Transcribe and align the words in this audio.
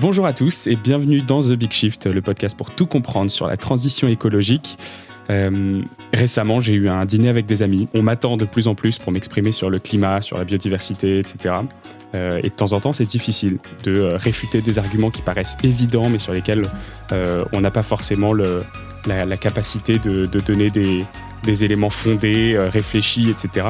Bonjour 0.00 0.26
à 0.26 0.32
tous 0.32 0.68
et 0.68 0.76
bienvenue 0.76 1.22
dans 1.22 1.40
The 1.40 1.54
Big 1.54 1.72
Shift, 1.72 2.06
le 2.06 2.22
podcast 2.22 2.56
pour 2.56 2.70
tout 2.70 2.86
comprendre 2.86 3.32
sur 3.32 3.48
la 3.48 3.56
transition 3.56 4.06
écologique. 4.06 4.78
Euh, 5.28 5.82
récemment, 6.12 6.60
j'ai 6.60 6.74
eu 6.74 6.88
un 6.88 7.04
dîner 7.04 7.28
avec 7.28 7.46
des 7.46 7.62
amis. 7.62 7.88
On 7.94 8.02
m'attend 8.02 8.36
de 8.36 8.44
plus 8.44 8.68
en 8.68 8.76
plus 8.76 8.98
pour 8.98 9.12
m'exprimer 9.12 9.50
sur 9.50 9.70
le 9.70 9.80
climat, 9.80 10.20
sur 10.20 10.38
la 10.38 10.44
biodiversité, 10.44 11.18
etc. 11.18 11.56
Euh, 12.14 12.38
et 12.38 12.48
de 12.48 12.54
temps 12.54 12.72
en 12.72 12.80
temps, 12.80 12.92
c'est 12.92 13.04
difficile 13.04 13.58
de 13.82 14.00
euh, 14.00 14.16
réfuter 14.16 14.60
des 14.62 14.78
arguments 14.78 15.10
qui 15.10 15.20
paraissent 15.20 15.58
évidents, 15.64 16.08
mais 16.08 16.20
sur 16.20 16.32
lesquels 16.32 16.62
on 17.52 17.60
n'a 17.60 17.72
pas 17.72 17.82
forcément 17.82 18.32
la, 18.32 19.36
capacité 19.36 19.98
de, 19.98 20.26
donner 20.26 20.70
des, 20.70 21.64
éléments 21.64 21.90
fondés, 21.90 22.56
réfléchis, 22.56 23.30
etc. 23.30 23.66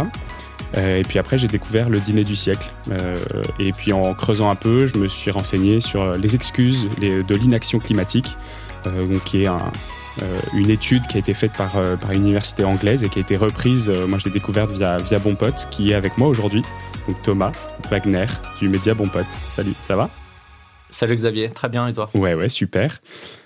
Euh, 0.77 0.98
et 0.98 1.02
puis 1.02 1.18
après, 1.18 1.38
j'ai 1.38 1.48
découvert 1.48 1.88
le 1.88 1.98
dîner 1.98 2.24
du 2.24 2.37
siècle. 2.37 2.70
Euh, 2.91 3.14
et 3.59 3.73
puis 3.73 3.92
en 3.92 4.14
creusant 4.14 4.51
un 4.51 4.55
peu, 4.55 4.87
je 4.87 4.96
me 4.98 5.09
suis 5.09 5.30
renseigné 5.30 5.80
sur 5.80 6.12
les 6.12 6.34
excuses 6.34 6.88
de 7.00 7.34
l'inaction 7.34 7.78
climatique, 7.78 8.37
euh, 8.86 9.06
donc, 9.06 9.24
qui 9.24 9.45
est 9.45 9.48
une 10.55 10.70
étude 10.70 11.06
qui 11.06 11.16
a 11.16 11.20
été 11.20 11.33
faite 11.33 11.52
par, 11.56 11.73
par 11.98 12.10
une 12.10 12.23
université 12.23 12.64
anglaise 12.64 13.05
et 13.05 13.09
qui 13.09 13.19
a 13.19 13.23
été 13.23 13.36
reprise, 13.36 13.88
moi 14.09 14.19
je 14.19 14.24
l'ai 14.24 14.33
découverte 14.33 14.73
via, 14.73 14.98
via 14.98 15.20
Bon 15.20 15.36
Pote, 15.36 15.69
qui 15.70 15.91
est 15.91 15.95
avec 15.95 16.19
moi 16.19 16.27
aujourd'hui, 16.27 16.62
donc 17.06 17.22
Thomas 17.22 17.52
Wagner 17.88 18.27
du 18.59 18.69
média 18.69 18.95
Bon 18.95 19.09
Pote. 19.09 19.30
Salut, 19.30 19.75
ça 19.84 19.95
va? 19.95 20.11
Salut 20.91 21.14
Xavier, 21.14 21.50
très 21.50 21.69
bien 21.69 21.86
et 21.86 21.92
toi? 21.92 22.11
Ouais, 22.14 22.34
ouais, 22.34 22.48
super. 22.48 22.98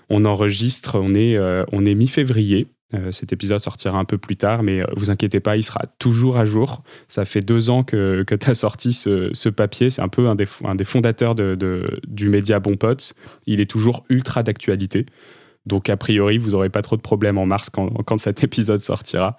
On 0.08 0.24
enregistre, 0.24 0.98
on 0.98 1.14
est, 1.14 1.38
on 1.72 1.84
est 1.84 1.94
mi-février. 1.94 2.68
Euh, 2.94 3.10
cet 3.10 3.32
épisode 3.32 3.60
sortira 3.60 3.98
un 3.98 4.04
peu 4.04 4.18
plus 4.18 4.36
tard, 4.36 4.62
mais 4.62 4.80
euh, 4.80 4.86
vous 4.96 5.10
inquiétez 5.10 5.40
pas, 5.40 5.56
il 5.56 5.62
sera 5.62 5.84
toujours 5.98 6.36
à 6.36 6.44
jour. 6.44 6.82
Ça 7.08 7.24
fait 7.24 7.40
deux 7.40 7.70
ans 7.70 7.84
que, 7.84 8.22
que 8.26 8.34
tu 8.34 8.50
as 8.50 8.54
sorti 8.54 8.92
ce, 8.92 9.48
papier. 9.48 9.90
C'est 9.90 10.02
un 10.02 10.08
peu 10.08 10.28
un 10.28 10.34
des, 10.34 10.84
fondateurs 10.84 11.34
de, 11.34 12.00
du 12.06 12.28
média 12.28 12.60
Bon 12.60 12.76
Potes. 12.76 13.14
Il 13.46 13.60
est 13.60 13.70
toujours 13.70 14.04
ultra 14.08 14.42
d'actualité. 14.42 15.06
Donc, 15.64 15.88
a 15.88 15.96
priori, 15.96 16.38
vous 16.38 16.50
n'aurez 16.50 16.70
pas 16.70 16.82
trop 16.82 16.96
de 16.96 17.02
problèmes 17.02 17.38
en 17.38 17.46
mars 17.46 17.70
quand, 17.70 17.88
quand 18.04 18.18
cet 18.18 18.44
épisode 18.44 18.80
sortira. 18.80 19.36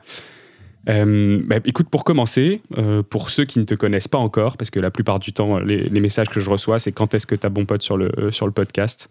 Euh, 0.89 1.41
bah, 1.45 1.57
écoute, 1.65 1.89
pour 1.89 2.03
commencer, 2.03 2.61
pour 3.09 3.29
ceux 3.29 3.45
qui 3.45 3.59
ne 3.59 3.65
te 3.65 3.75
connaissent 3.75 4.07
pas 4.07 4.17
encore, 4.17 4.57
parce 4.57 4.71
que 4.71 4.79
la 4.79 4.89
plupart 4.89 5.19
du 5.19 5.31
temps, 5.31 5.59
les, 5.59 5.89
messages 5.99 6.29
que 6.29 6.39
je 6.39 6.49
reçois, 6.49 6.79
c'est 6.79 6.91
quand 6.91 7.13
est-ce 7.13 7.27
que 7.27 7.35
tu 7.35 7.45
as 7.45 7.49
bon 7.49 7.65
sur 7.79 7.97
le, 7.97 8.31
sur 8.31 8.47
le 8.47 8.51
podcast? 8.51 9.09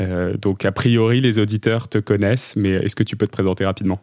Euh, 0.00 0.36
donc, 0.36 0.64
a 0.64 0.72
priori, 0.72 1.20
les 1.20 1.38
auditeurs 1.38 1.88
te 1.88 1.98
connaissent, 1.98 2.56
mais 2.56 2.70
est-ce 2.70 2.96
que 2.96 3.02
tu 3.02 3.16
peux 3.16 3.26
te 3.26 3.32
présenter 3.32 3.64
rapidement? 3.64 4.00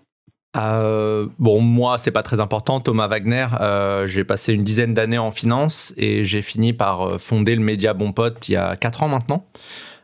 Euh, 0.55 1.27
bon, 1.39 1.61
moi, 1.61 1.97
c'est 1.97 2.11
pas 2.11 2.23
très 2.23 2.39
important. 2.39 2.79
Thomas 2.79 3.07
Wagner, 3.07 3.47
euh, 3.59 4.07
j'ai 4.07 4.23
passé 4.23 4.53
une 4.53 4.63
dizaine 4.63 4.93
d'années 4.93 5.17
en 5.17 5.31
finance 5.31 5.93
et 5.97 6.23
j'ai 6.23 6.41
fini 6.41 6.73
par 6.73 7.19
fonder 7.19 7.55
le 7.55 7.61
média 7.61 7.93
Bon 7.93 8.11
Pote 8.11 8.47
il 8.49 8.53
y 8.53 8.55
a 8.55 8.75
4 8.75 9.03
ans 9.03 9.09
maintenant. 9.09 9.45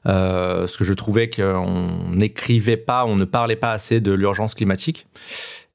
parce 0.03 0.77
que 0.77 0.83
je 0.83 0.93
trouvais 0.93 1.29
qu'on 1.29 2.09
n'écrivait 2.11 2.77
pas, 2.77 3.05
on 3.05 3.15
ne 3.15 3.25
parlait 3.25 3.55
pas 3.55 3.71
assez 3.71 3.99
de 3.99 4.11
l'urgence 4.11 4.53
climatique 4.53 5.07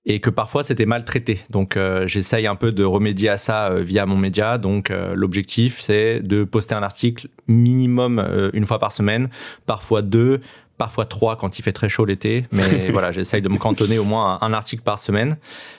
et 0.09 0.21
que 0.21 0.31
parfois 0.31 0.65
c'était 0.65 0.87
mal 0.87 1.05
traité. 1.05 1.41
Donc 1.51 1.77
euh, 1.77 2.09
j'essaye 2.09 2.47
un 2.47 2.57
peu 2.57 2.73
de 2.73 2.83
remédier 2.83 3.29
à 3.29 3.37
ça 3.37 3.69
euh, 3.69 3.83
via 3.83 4.07
mon 4.07 4.17
média. 4.17 4.57
Donc 4.57 4.91
euh, 4.91 5.13
l'objectif 5.15 5.81
c'est 5.81 6.21
de 6.21 6.45
poster 6.45 6.75
un 6.75 6.83
article 6.83 7.29
minimum 7.47 8.27
une 8.53 8.67
fois 8.67 8.79
par 8.79 8.93
semaine, 8.93 9.29
parfois 9.67 10.03
deux, 10.03 10.41
parfois 10.77 11.07
trois 11.07 11.37
quand 11.37 11.59
il 11.59 11.63
fait 11.63 11.73
très 11.73 11.89
chaud 11.89 12.07
l'été. 12.07 12.47
Mais 12.53 12.91
voilà, 12.93 13.13
j'essaye 13.13 13.43
de 13.43 13.49
me 13.49 13.59
cantonner 13.59 13.99
au 13.99 14.05
moins 14.05 14.39
un 14.41 14.53
article 14.53 14.83
par 14.83 14.99
semaine. 14.99 15.37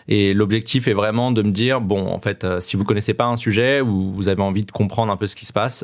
Et 0.07 0.33
l'objectif 0.33 0.87
est 0.87 0.93
vraiment 0.93 1.31
de 1.31 1.41
me 1.41 1.51
dire 1.51 1.81
bon, 1.81 2.07
en 2.07 2.19
fait, 2.19 2.45
si 2.59 2.75
vous 2.75 2.83
connaissez 2.83 3.13
pas 3.13 3.25
un 3.25 3.37
sujet 3.37 3.81
ou 3.81 4.13
vous 4.13 4.29
avez 4.29 4.41
envie 4.41 4.63
de 4.63 4.71
comprendre 4.71 5.11
un 5.11 5.17
peu 5.17 5.27
ce 5.27 5.35
qui 5.35 5.45
se 5.45 5.53
passe, 5.53 5.83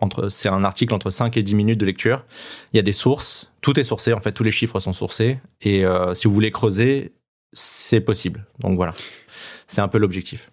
entre 0.00 0.28
c'est 0.28 0.48
un 0.48 0.64
article 0.64 0.94
entre 0.94 1.10
5 1.10 1.36
et 1.36 1.42
10 1.42 1.54
minutes 1.54 1.80
de 1.80 1.86
lecture. 1.86 2.24
Il 2.72 2.76
y 2.76 2.80
a 2.80 2.82
des 2.82 2.92
sources, 2.92 3.52
tout 3.60 3.78
est 3.78 3.84
sourcé 3.84 4.12
en 4.12 4.20
fait, 4.20 4.32
tous 4.32 4.44
les 4.44 4.52
chiffres 4.52 4.78
sont 4.80 4.92
sourcés. 4.92 5.38
Et 5.62 5.84
si 6.14 6.28
vous 6.28 6.34
voulez 6.34 6.50
creuser, 6.50 7.12
c'est 7.54 8.00
possible. 8.00 8.46
Donc 8.60 8.76
voilà, 8.76 8.94
c'est 9.66 9.80
un 9.80 9.88
peu 9.88 9.98
l'objectif. 9.98 10.50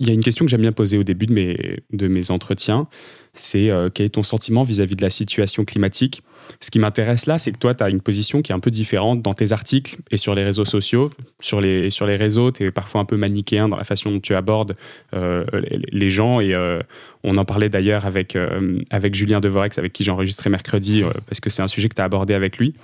Il 0.00 0.08
y 0.08 0.10
a 0.10 0.12
une 0.12 0.24
question 0.24 0.44
que 0.44 0.50
j'aime 0.50 0.62
bien 0.62 0.72
poser 0.72 0.98
au 0.98 1.04
début 1.04 1.26
de 1.26 1.32
mes, 1.32 1.78
de 1.92 2.08
mes 2.08 2.32
entretiens, 2.32 2.88
c'est 3.34 3.68
euh, 3.68 3.88
quel 3.92 4.06
est 4.06 4.10
ton 4.10 4.22
sentiment 4.22 4.62
vis-à-vis 4.62 4.96
de 4.96 5.02
la 5.02 5.10
situation 5.10 5.64
climatique? 5.64 6.22
Ce 6.60 6.70
qui 6.70 6.78
m'intéresse 6.78 7.26
là, 7.26 7.38
c'est 7.38 7.52
que 7.52 7.58
toi, 7.58 7.74
tu 7.74 7.82
as 7.82 7.90
une 7.90 8.00
position 8.00 8.42
qui 8.42 8.52
est 8.52 8.54
un 8.54 8.60
peu 8.60 8.70
différente 8.70 9.22
dans 9.22 9.34
tes 9.34 9.52
articles 9.52 9.96
et 10.10 10.16
sur 10.16 10.34
les 10.34 10.44
réseaux 10.44 10.64
sociaux. 10.64 11.10
Sur 11.40 11.60
les, 11.60 11.90
sur 11.90 12.06
les 12.06 12.16
réseaux, 12.16 12.52
tu 12.52 12.64
es 12.64 12.70
parfois 12.70 13.00
un 13.00 13.04
peu 13.04 13.16
manichéen 13.16 13.68
dans 13.68 13.76
la 13.76 13.84
façon 13.84 14.10
dont 14.10 14.20
tu 14.20 14.34
abordes 14.34 14.76
euh, 15.14 15.44
les 15.92 16.10
gens. 16.10 16.40
Et 16.40 16.54
euh, 16.54 16.80
on 17.24 17.36
en 17.38 17.44
parlait 17.44 17.68
d'ailleurs 17.68 18.04
avec, 18.04 18.36
avec 18.90 19.14
Julien 19.14 19.40
Devorex, 19.40 19.78
avec 19.78 19.92
qui 19.92 20.04
j'ai 20.04 20.10
enregistré 20.10 20.50
mercredi, 20.50 21.02
parce 21.26 21.40
que 21.40 21.50
c'est 21.50 21.62
un 21.62 21.68
sujet 21.68 21.88
que 21.88 21.94
tu 21.94 22.02
as 22.02 22.04
abordé 22.04 22.34
avec 22.34 22.58
lui. 22.58 22.74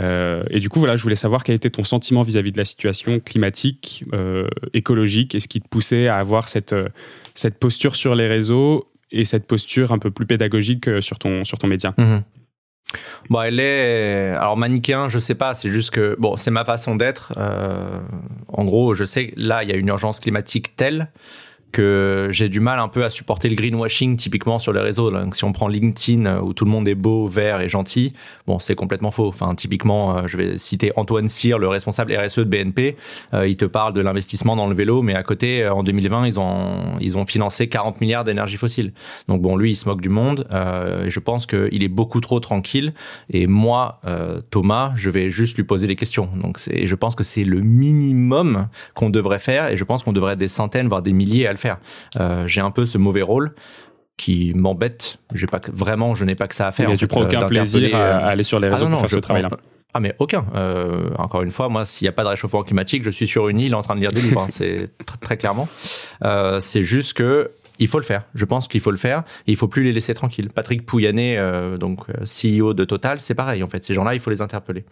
Euh, 0.00 0.42
et 0.50 0.60
du 0.60 0.68
coup, 0.68 0.78
voilà, 0.78 0.96
je 0.96 1.02
voulais 1.02 1.16
savoir 1.16 1.44
quel 1.44 1.54
était 1.54 1.70
ton 1.70 1.84
sentiment 1.84 2.22
vis-à-vis 2.22 2.52
de 2.52 2.58
la 2.58 2.64
situation 2.64 3.20
climatique, 3.20 4.04
euh, 4.12 4.48
écologique, 4.72 5.34
et 5.34 5.40
ce 5.40 5.48
qui 5.48 5.60
te 5.60 5.68
poussait 5.68 6.08
à 6.08 6.18
avoir 6.18 6.48
cette, 6.48 6.72
euh, 6.72 6.88
cette 7.34 7.58
posture 7.58 7.96
sur 7.96 8.14
les 8.14 8.26
réseaux 8.26 8.90
et 9.10 9.24
cette 9.24 9.46
posture 9.46 9.92
un 9.92 9.98
peu 9.98 10.10
plus 10.10 10.26
pédagogique 10.26 11.02
sur 11.02 11.18
ton, 11.18 11.44
sur 11.44 11.58
ton 11.58 11.66
média? 11.66 11.94
Mhm. 11.98 12.22
Bon, 13.30 13.40
elle 13.40 13.60
est. 13.60 14.30
Alors, 14.30 14.56
manichéen, 14.56 15.08
je 15.08 15.18
sais 15.18 15.34
pas, 15.34 15.54
c'est 15.54 15.70
juste 15.70 15.90
que. 15.90 16.16
Bon, 16.18 16.36
c'est 16.36 16.50
ma 16.50 16.64
façon 16.64 16.96
d'être. 16.96 17.32
en 18.48 18.64
gros, 18.64 18.94
je 18.94 19.04
sais, 19.04 19.32
là, 19.36 19.62
il 19.62 19.70
y 19.70 19.72
a 19.72 19.76
une 19.76 19.88
urgence 19.88 20.20
climatique 20.20 20.76
telle 20.76 21.08
que 21.72 22.28
j'ai 22.30 22.48
du 22.48 22.60
mal 22.60 22.78
un 22.78 22.88
peu 22.88 23.04
à 23.04 23.10
supporter 23.10 23.48
le 23.48 23.56
greenwashing 23.56 24.16
typiquement 24.16 24.58
sur 24.58 24.72
les 24.72 24.80
réseaux. 24.80 25.10
Donc, 25.10 25.34
si 25.34 25.44
on 25.44 25.52
prend 25.52 25.68
LinkedIn 25.68 26.26
euh, 26.26 26.40
où 26.40 26.52
tout 26.52 26.64
le 26.64 26.70
monde 26.70 26.86
est 26.86 26.94
beau, 26.94 27.26
vert 27.26 27.60
et 27.60 27.68
gentil, 27.68 28.12
bon, 28.46 28.58
c'est 28.58 28.74
complètement 28.74 29.10
faux. 29.10 29.28
Enfin, 29.28 29.54
typiquement, 29.54 30.16
euh, 30.16 30.22
je 30.26 30.36
vais 30.36 30.58
citer 30.58 30.92
Antoine 30.96 31.28
Cyr, 31.28 31.58
le 31.58 31.68
responsable 31.68 32.14
RSE 32.14 32.38
de 32.38 32.44
BNP. 32.44 32.96
Euh, 33.34 33.48
il 33.48 33.56
te 33.56 33.64
parle 33.64 33.94
de 33.94 34.00
l'investissement 34.00 34.54
dans 34.54 34.66
le 34.66 34.74
vélo, 34.74 35.02
mais 35.02 35.14
à 35.14 35.22
côté, 35.22 35.66
en 35.66 35.82
2020, 35.82 36.26
ils 36.26 36.38
ont 36.38 36.98
ils 37.00 37.16
ont 37.16 37.26
financé 37.26 37.68
40 37.68 38.00
milliards 38.00 38.24
d'énergie 38.24 38.56
fossile. 38.56 38.92
Donc 39.28 39.40
bon, 39.40 39.56
lui, 39.56 39.70
il 39.70 39.76
se 39.76 39.88
moque 39.88 40.00
du 40.00 40.10
monde. 40.10 40.46
Euh, 40.52 41.06
je 41.08 41.20
pense 41.20 41.46
qu'il 41.46 41.82
est 41.82 41.88
beaucoup 41.88 42.20
trop 42.20 42.40
tranquille. 42.40 42.92
Et 43.30 43.46
moi, 43.46 44.00
Thomas, 44.50 44.92
je 44.94 45.10
vais 45.10 45.30
juste 45.30 45.56
lui 45.56 45.64
poser 45.64 45.86
des 45.86 45.96
questions. 45.96 46.28
Donc 46.36 46.58
je 46.58 46.94
pense 46.94 47.14
que 47.14 47.24
c'est 47.24 47.44
le 47.44 47.60
minimum 47.60 48.68
qu'on 48.94 49.10
devrait 49.10 49.38
faire, 49.38 49.68
et 49.68 49.76
je 49.76 49.84
pense 49.84 50.02
qu'on 50.02 50.12
devrait 50.12 50.34
être 50.34 50.38
des 50.38 50.48
centaines, 50.48 50.88
voire 50.88 51.02
des 51.02 51.12
milliers 51.12 51.46
à 51.46 51.52
le 51.52 51.58
faire. 51.62 51.78
Euh, 52.20 52.46
j'ai 52.46 52.60
un 52.60 52.70
peu 52.70 52.84
ce 52.84 52.98
mauvais 52.98 53.22
rôle 53.22 53.54
qui 54.16 54.52
m'embête. 54.54 55.18
J'ai 55.32 55.46
pas 55.46 55.60
vraiment, 55.72 56.14
je 56.14 56.24
n'ai 56.24 56.34
pas 56.34 56.48
que 56.48 56.54
ça 56.54 56.66
à 56.66 56.72
faire. 56.72 56.90
Et 56.90 56.96
tu 56.96 57.06
prends 57.06 57.22
aucun 57.22 57.46
plaisir 57.46 57.96
à, 57.96 58.26
aller 58.26 58.42
sur 58.42 58.60
les 58.60 58.68
ah 58.68 58.74
réseaux 58.74 58.88
pour 58.88 59.00
faire 59.00 59.10
ce 59.10 59.18
travail-là. 59.18 59.50
Ah 59.94 60.00
mais 60.00 60.14
aucun. 60.18 60.46
Euh, 60.54 61.10
encore 61.18 61.42
une 61.42 61.50
fois, 61.50 61.68
moi, 61.68 61.84
s'il 61.84 62.06
n'y 62.06 62.08
a 62.08 62.12
pas 62.12 62.24
de 62.24 62.28
réchauffement 62.28 62.62
climatique, 62.62 63.02
je 63.04 63.10
suis 63.10 63.26
sur 63.26 63.48
une 63.48 63.60
île 63.60 63.74
en 63.74 63.82
train 63.82 63.94
de 63.94 64.00
lire 64.00 64.10
des 64.10 64.22
livres. 64.22 64.42
Hein. 64.42 64.46
c'est 64.50 64.90
très 65.22 65.36
clairement. 65.36 65.68
Euh, 66.24 66.60
c'est 66.60 66.82
juste 66.82 67.14
que 67.14 67.50
il 67.78 67.88
faut 67.88 67.98
le 67.98 68.04
faire. 68.04 68.24
Je 68.34 68.44
pense 68.44 68.68
qu'il 68.68 68.80
faut 68.80 68.90
le 68.90 68.96
faire. 68.96 69.22
Et 69.46 69.52
il 69.52 69.56
faut 69.56 69.68
plus 69.68 69.82
les 69.82 69.92
laisser 69.92 70.14
tranquilles. 70.14 70.48
Patrick 70.54 70.86
Pouyanné, 70.86 71.36
donc 71.80 72.06
CEO 72.22 72.74
de 72.74 72.84
Total, 72.84 73.18
c'est 73.20 73.34
pareil. 73.34 73.62
En 73.62 73.68
fait, 73.68 73.82
ces 73.82 73.92
gens-là, 73.92 74.14
il 74.14 74.20
faut 74.20 74.30
les 74.30 74.40
interpeller. 74.40 74.84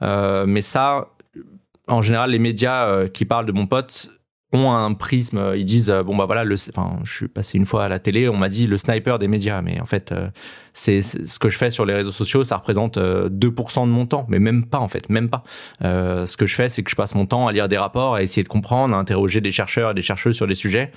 mais 0.00 0.62
ça, 0.62 1.08
en 1.88 2.02
général, 2.02 2.30
les 2.30 2.38
médias 2.38 3.08
qui 3.08 3.24
parlent 3.24 3.46
de 3.46 3.52
mon 3.52 3.66
pote 3.66 4.10
ont 4.52 4.72
un 4.72 4.92
prisme, 4.94 5.52
ils 5.56 5.64
disent 5.64 5.94
bon 6.04 6.16
bah 6.16 6.26
voilà, 6.26 6.44
le, 6.44 6.56
enfin, 6.74 6.98
je 7.04 7.12
suis 7.12 7.28
passé 7.28 7.58
une 7.58 7.66
fois 7.66 7.84
à 7.84 7.88
la 7.88 7.98
télé, 7.98 8.28
on 8.28 8.36
m'a 8.36 8.48
dit 8.48 8.66
le 8.66 8.78
sniper 8.78 9.18
des 9.18 9.28
médias, 9.28 9.62
mais 9.62 9.80
en 9.80 9.86
fait 9.86 10.12
euh, 10.12 10.28
c'est 10.72 11.02
ce 11.02 11.38
que 11.38 11.48
je 11.48 11.56
fais 11.56 11.70
sur 11.70 11.84
les 11.84 11.94
réseaux 11.94 12.12
sociaux, 12.12 12.42
ça 12.44 12.56
représente 12.56 12.98
2% 12.98 13.00
euh, 13.00 13.28
de 13.28 13.90
mon 13.90 14.06
temps, 14.06 14.26
mais 14.28 14.38
même 14.38 14.64
pas 14.64 14.78
en 14.78 14.88
fait, 14.88 15.08
même 15.08 15.28
pas. 15.28 15.44
Euh, 15.84 16.26
ce 16.26 16.36
que 16.36 16.46
je 16.46 16.54
fais, 16.54 16.68
c'est 16.68 16.82
que 16.82 16.90
je 16.90 16.96
passe 16.96 17.14
mon 17.14 17.26
temps 17.26 17.46
à 17.46 17.52
lire 17.52 17.68
des 17.68 17.78
rapports, 17.78 18.16
à 18.16 18.22
essayer 18.22 18.42
de 18.42 18.48
comprendre, 18.48 18.94
à 18.94 18.98
interroger 18.98 19.40
des 19.40 19.52
chercheurs 19.52 19.92
et 19.92 19.94
des 19.94 20.02
chercheuses 20.02 20.36
sur 20.36 20.46
les 20.46 20.54
sujets, 20.54 20.90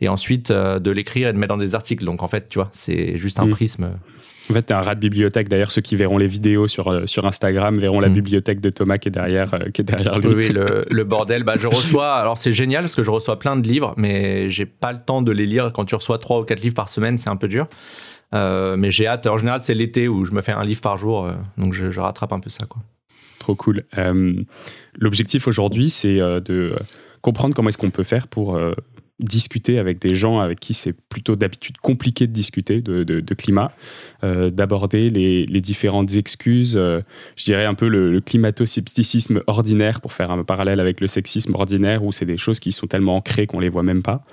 et 0.00 0.08
ensuite 0.08 0.50
de 0.52 0.90
l'écrire 0.90 1.28
et 1.28 1.32
de 1.32 1.38
mettre 1.38 1.54
dans 1.54 1.60
des 1.60 1.74
articles. 1.74 2.04
Donc 2.04 2.22
en 2.22 2.28
fait, 2.28 2.48
tu 2.48 2.58
vois, 2.58 2.68
c'est 2.72 3.18
juste 3.18 3.38
un 3.40 3.46
mmh. 3.46 3.50
prisme 3.50 3.90
en 4.50 4.54
fait, 4.54 4.66
tu 4.66 4.72
es 4.72 4.76
un 4.76 4.80
rat 4.80 4.94
de 4.94 5.00
bibliothèque. 5.00 5.48
D'ailleurs, 5.48 5.72
ceux 5.72 5.80
qui 5.80 5.96
verront 5.96 6.18
les 6.18 6.26
vidéos 6.26 6.68
sur, 6.68 6.88
euh, 6.88 7.06
sur 7.06 7.26
Instagram 7.26 7.78
verront 7.78 8.00
la 8.00 8.08
mm. 8.08 8.14
bibliothèque 8.14 8.60
de 8.60 8.70
Thomas 8.70 8.98
qui 8.98 9.08
est 9.08 9.12
derrière, 9.12 9.54
euh, 9.54 9.70
qui 9.70 9.80
est 9.80 9.84
derrière 9.84 10.18
lui. 10.18 10.34
Oui, 10.34 10.48
le, 10.90 11.04
bordel. 11.04 11.42
Bah, 11.42 11.54
je 11.56 11.66
reçois. 11.66 12.14
Alors, 12.14 12.38
c'est 12.38 12.52
génial 12.52 12.82
parce 12.82 12.94
que 12.94 13.02
je 13.02 13.10
reçois 13.10 13.38
plein 13.38 13.56
de 13.56 13.66
livres, 13.66 13.94
mais 13.96 14.48
j'ai 14.48 14.66
pas 14.66 14.92
le 14.92 14.98
temps 14.98 15.22
de 15.22 15.32
les 15.32 15.46
lire. 15.46 15.72
Quand 15.72 15.84
tu 15.84 15.94
reçois 15.94 16.18
trois 16.18 16.40
ou 16.40 16.44
quatre 16.44 16.60
livres 16.60 16.74
par 16.74 16.88
semaine, 16.88 17.16
c'est 17.16 17.30
un 17.30 17.36
peu 17.36 17.48
dur. 17.48 17.66
Euh, 18.34 18.76
mais 18.76 18.90
j'ai 18.90 19.06
hâte. 19.06 19.26
En 19.26 19.38
général, 19.38 19.62
c'est 19.62 19.74
l'été 19.74 20.06
où 20.06 20.24
je 20.24 20.32
me 20.32 20.42
fais 20.42 20.52
un 20.52 20.64
livre 20.64 20.80
par 20.80 20.96
jour. 20.96 21.28
donc, 21.58 21.72
je, 21.72 21.90
je, 21.90 22.00
rattrape 22.00 22.32
un 22.32 22.40
peu 22.40 22.50
ça. 22.50 22.66
Quoi. 22.66 22.82
Trop 23.38 23.54
cool. 23.54 23.84
L'objectif 24.94 25.48
aujourd'hui, 25.48 25.90
c'est 25.90 26.18
de 26.18 26.76
comprendre 27.20 27.54
comment 27.54 27.68
est-ce 27.68 27.78
qu'on 27.78 27.90
peut 27.90 28.04
faire 28.04 28.28
pour 28.28 28.58
discuter 29.18 29.78
avec 29.78 29.98
des 29.98 30.14
gens 30.14 30.40
avec 30.40 30.60
qui 30.60 30.74
c'est 30.74 30.92
plutôt 30.92 31.36
d'habitude 31.36 31.78
compliqué 31.78 32.26
de 32.26 32.32
discuter 32.32 32.82
de, 32.82 33.34
climat, 33.34 33.72
euh, 34.24 34.50
d'aborder 34.50 35.08
les, 35.10 35.60
différentes 35.60 36.14
excuses, 36.16 36.76
euh, 36.76 37.00
je 37.34 37.44
dirais 37.44 37.64
un 37.64 37.74
peu 37.74 37.88
le, 37.88 38.20
climato-scepticisme 38.20 39.42
ordinaire 39.46 40.00
pour 40.00 40.12
faire 40.12 40.30
un 40.30 40.44
parallèle 40.44 40.80
avec 40.80 41.00
le 41.00 41.06
sexisme 41.06 41.54
ordinaire 41.54 42.04
où 42.04 42.12
c'est 42.12 42.26
des 42.26 42.36
choses 42.36 42.60
qui 42.60 42.72
sont 42.72 42.86
tellement 42.86 43.16
ancrées 43.16 43.46
qu'on 43.46 43.60
les 43.60 43.68
voit 43.68 43.82
même 43.82 44.02
pas. 44.02 44.24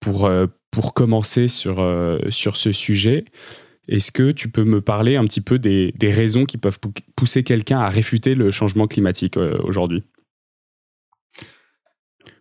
pour, 0.00 0.30
pour 0.70 0.94
commencer 0.94 1.48
sur, 1.48 1.84
sur 2.30 2.56
ce 2.56 2.72
sujet, 2.72 3.24
est-ce 3.88 4.10
que 4.10 4.32
tu 4.32 4.48
peux 4.48 4.64
me 4.64 4.80
parler 4.80 5.16
un 5.16 5.24
petit 5.24 5.40
peu 5.40 5.58
des, 5.58 5.92
des 5.96 6.10
raisons 6.10 6.44
qui 6.44 6.56
peuvent 6.56 6.78
pousser 7.16 7.42
quelqu'un 7.44 7.78
à 7.78 7.88
réfuter 7.88 8.34
le 8.34 8.50
changement 8.50 8.86
climatique 8.86 9.36
aujourd'hui? 9.36 10.02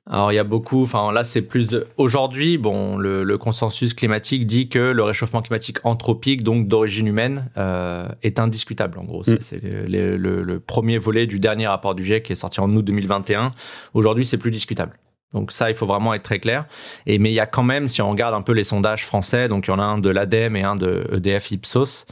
Alors 0.10 0.32
il 0.32 0.36
y 0.36 0.40
a 0.40 0.44
beaucoup, 0.44 0.84
enfin 0.84 1.12
là 1.12 1.24
c'est 1.24 1.42
plus 1.42 1.68
de... 1.68 1.88
Aujourd'hui, 1.98 2.58
bon, 2.58 2.98
le, 2.98 3.38
consensus 3.38 3.94
climatique 3.94 4.48
dit 4.48 4.70
que 4.70 4.80
le 4.80 5.04
réchauffement 5.04 5.42
climatique 5.42 5.80
anthropique, 5.84 6.44
donc 6.44 6.68
d'origine 6.68 7.08
humaine, 7.08 7.50
euh, 7.58 8.08
est 8.24 8.40
indiscutable 8.40 9.00
en 9.00 9.04
gros. 9.04 9.22
Mm. 9.22 9.38
C'est 9.40 9.62
le, 9.62 10.60
premier 10.60 10.98
volet 10.98 11.28
du 11.28 11.40
dernier 11.40 11.68
rapport 11.68 11.94
du 11.94 12.04
GIEC 12.04 12.24
qui 12.24 12.32
est 12.32 12.36
sorti 12.36 12.60
en 12.62 12.74
août 12.74 12.84
2021. 12.84 13.52
Aujourd'hui 13.94 14.26
c'est 14.26 14.38
plus 14.38 14.52
discutable. 14.52 14.98
Donc 15.34 15.52
ça, 15.52 15.70
il 15.70 15.76
faut 15.76 15.86
vraiment 15.86 16.14
être 16.14 16.24
très 16.24 16.40
clair. 16.40 16.66
Et 17.06 17.20
mais 17.20 17.30
il 17.32 17.34
y 17.34 17.42
a 17.42 17.46
quand 17.46 17.64
même, 17.64 17.88
si 17.90 18.02
on 18.02 18.10
regarde 18.10 18.34
un 18.34 18.42
peu 18.42 18.54
les 18.54 18.64
sondages 18.64 19.06
français, 19.06 19.50
donc 19.50 19.68
il 19.68 19.72
y 19.72 19.74
en 19.74 19.80
a 19.80 19.84
un 19.84 19.98
de 19.98 20.10
l'ADEME 20.10 20.56
et 20.56 20.64
un 20.64 20.78
de 20.78 21.06
EDF 21.14 21.52
Ipsos, 21.52 22.06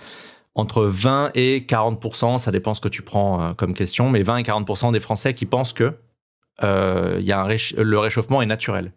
entre 0.53 0.83
20 0.83 1.31
et 1.33 1.65
40 1.65 2.39
ça 2.39 2.51
dépend 2.51 2.73
ce 2.73 2.81
que 2.81 2.87
tu 2.89 3.01
prends 3.01 3.41
euh, 3.41 3.53
comme 3.53 3.73
question, 3.73 4.09
mais 4.09 4.21
20 4.21 4.37
et 4.37 4.43
40% 4.43 4.91
des 4.91 4.99
Français 4.99 5.33
qui 5.33 5.45
pensent 5.45 5.73
que 5.73 5.93
euh, 6.63 7.17
y 7.21 7.31
a 7.31 7.41
un 7.41 7.47
le 7.47 7.99
réchauffement 7.99 8.41
est 8.41 8.45
naturel. 8.45 8.91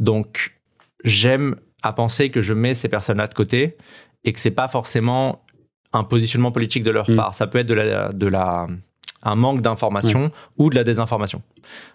Donc, 0.00 0.56
j'aime 1.04 1.56
à 1.82 1.92
penser 1.92 2.30
que 2.30 2.40
je 2.40 2.54
mets 2.54 2.74
ces 2.74 2.88
personnes-là 2.88 3.26
de 3.26 3.34
côté 3.34 3.76
et 4.24 4.32
que 4.32 4.38
c'est 4.38 4.52
pas 4.52 4.68
forcément 4.68 5.44
un 5.92 6.04
positionnement 6.04 6.52
politique 6.52 6.84
de 6.84 6.90
leur 6.90 7.10
mm. 7.10 7.16
part. 7.16 7.34
Ça 7.34 7.46
peut 7.46 7.58
être 7.58 7.66
de 7.66 7.74
la, 7.74 8.12
de 8.12 8.26
la 8.26 8.68
un 9.22 9.36
manque 9.36 9.60
d'information 9.60 10.30
ou 10.58 10.70
de 10.70 10.74
la 10.74 10.84
désinformation. 10.84 11.42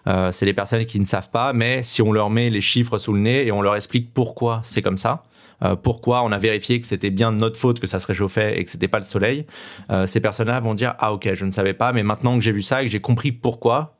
Euh, 0.06 0.30
c'est 0.30 0.46
les 0.46 0.54
personnes 0.54 0.84
qui 0.86 0.98
ne 0.98 1.04
savent 1.04 1.30
pas, 1.30 1.52
mais 1.52 1.82
si 1.82 2.02
on 2.02 2.12
leur 2.12 2.30
met 2.30 2.50
les 2.50 2.60
chiffres 2.60 2.98
sous 2.98 3.12
le 3.12 3.20
nez 3.20 3.46
et 3.46 3.52
on 3.52 3.60
leur 3.60 3.76
explique 3.76 4.14
pourquoi 4.14 4.60
c'est 4.64 4.80
comme 4.80 4.96
ça, 4.96 5.24
euh, 5.62 5.76
pourquoi 5.76 6.22
on 6.22 6.32
a 6.32 6.38
vérifié 6.38 6.80
que 6.80 6.86
c'était 6.86 7.10
bien 7.10 7.32
de 7.32 7.36
notre 7.36 7.58
faute 7.58 7.80
que 7.80 7.86
ça 7.86 7.98
se 7.98 8.06
réchauffait 8.06 8.58
et 8.58 8.64
que 8.64 8.70
c'était 8.70 8.88
pas 8.88 8.98
le 8.98 9.04
soleil, 9.04 9.44
euh, 9.90 10.06
ces 10.06 10.20
personnes-là 10.20 10.60
vont 10.60 10.74
dire 10.74 10.94
ah 10.98 11.12
ok 11.12 11.34
je 11.34 11.44
ne 11.44 11.50
savais 11.50 11.74
pas, 11.74 11.92
mais 11.92 12.02
maintenant 12.02 12.34
que 12.38 12.42
j'ai 12.42 12.52
vu 12.52 12.62
ça 12.62 12.80
et 12.80 12.86
que 12.86 12.90
j'ai 12.90 13.00
compris 13.00 13.32
pourquoi, 13.32 13.96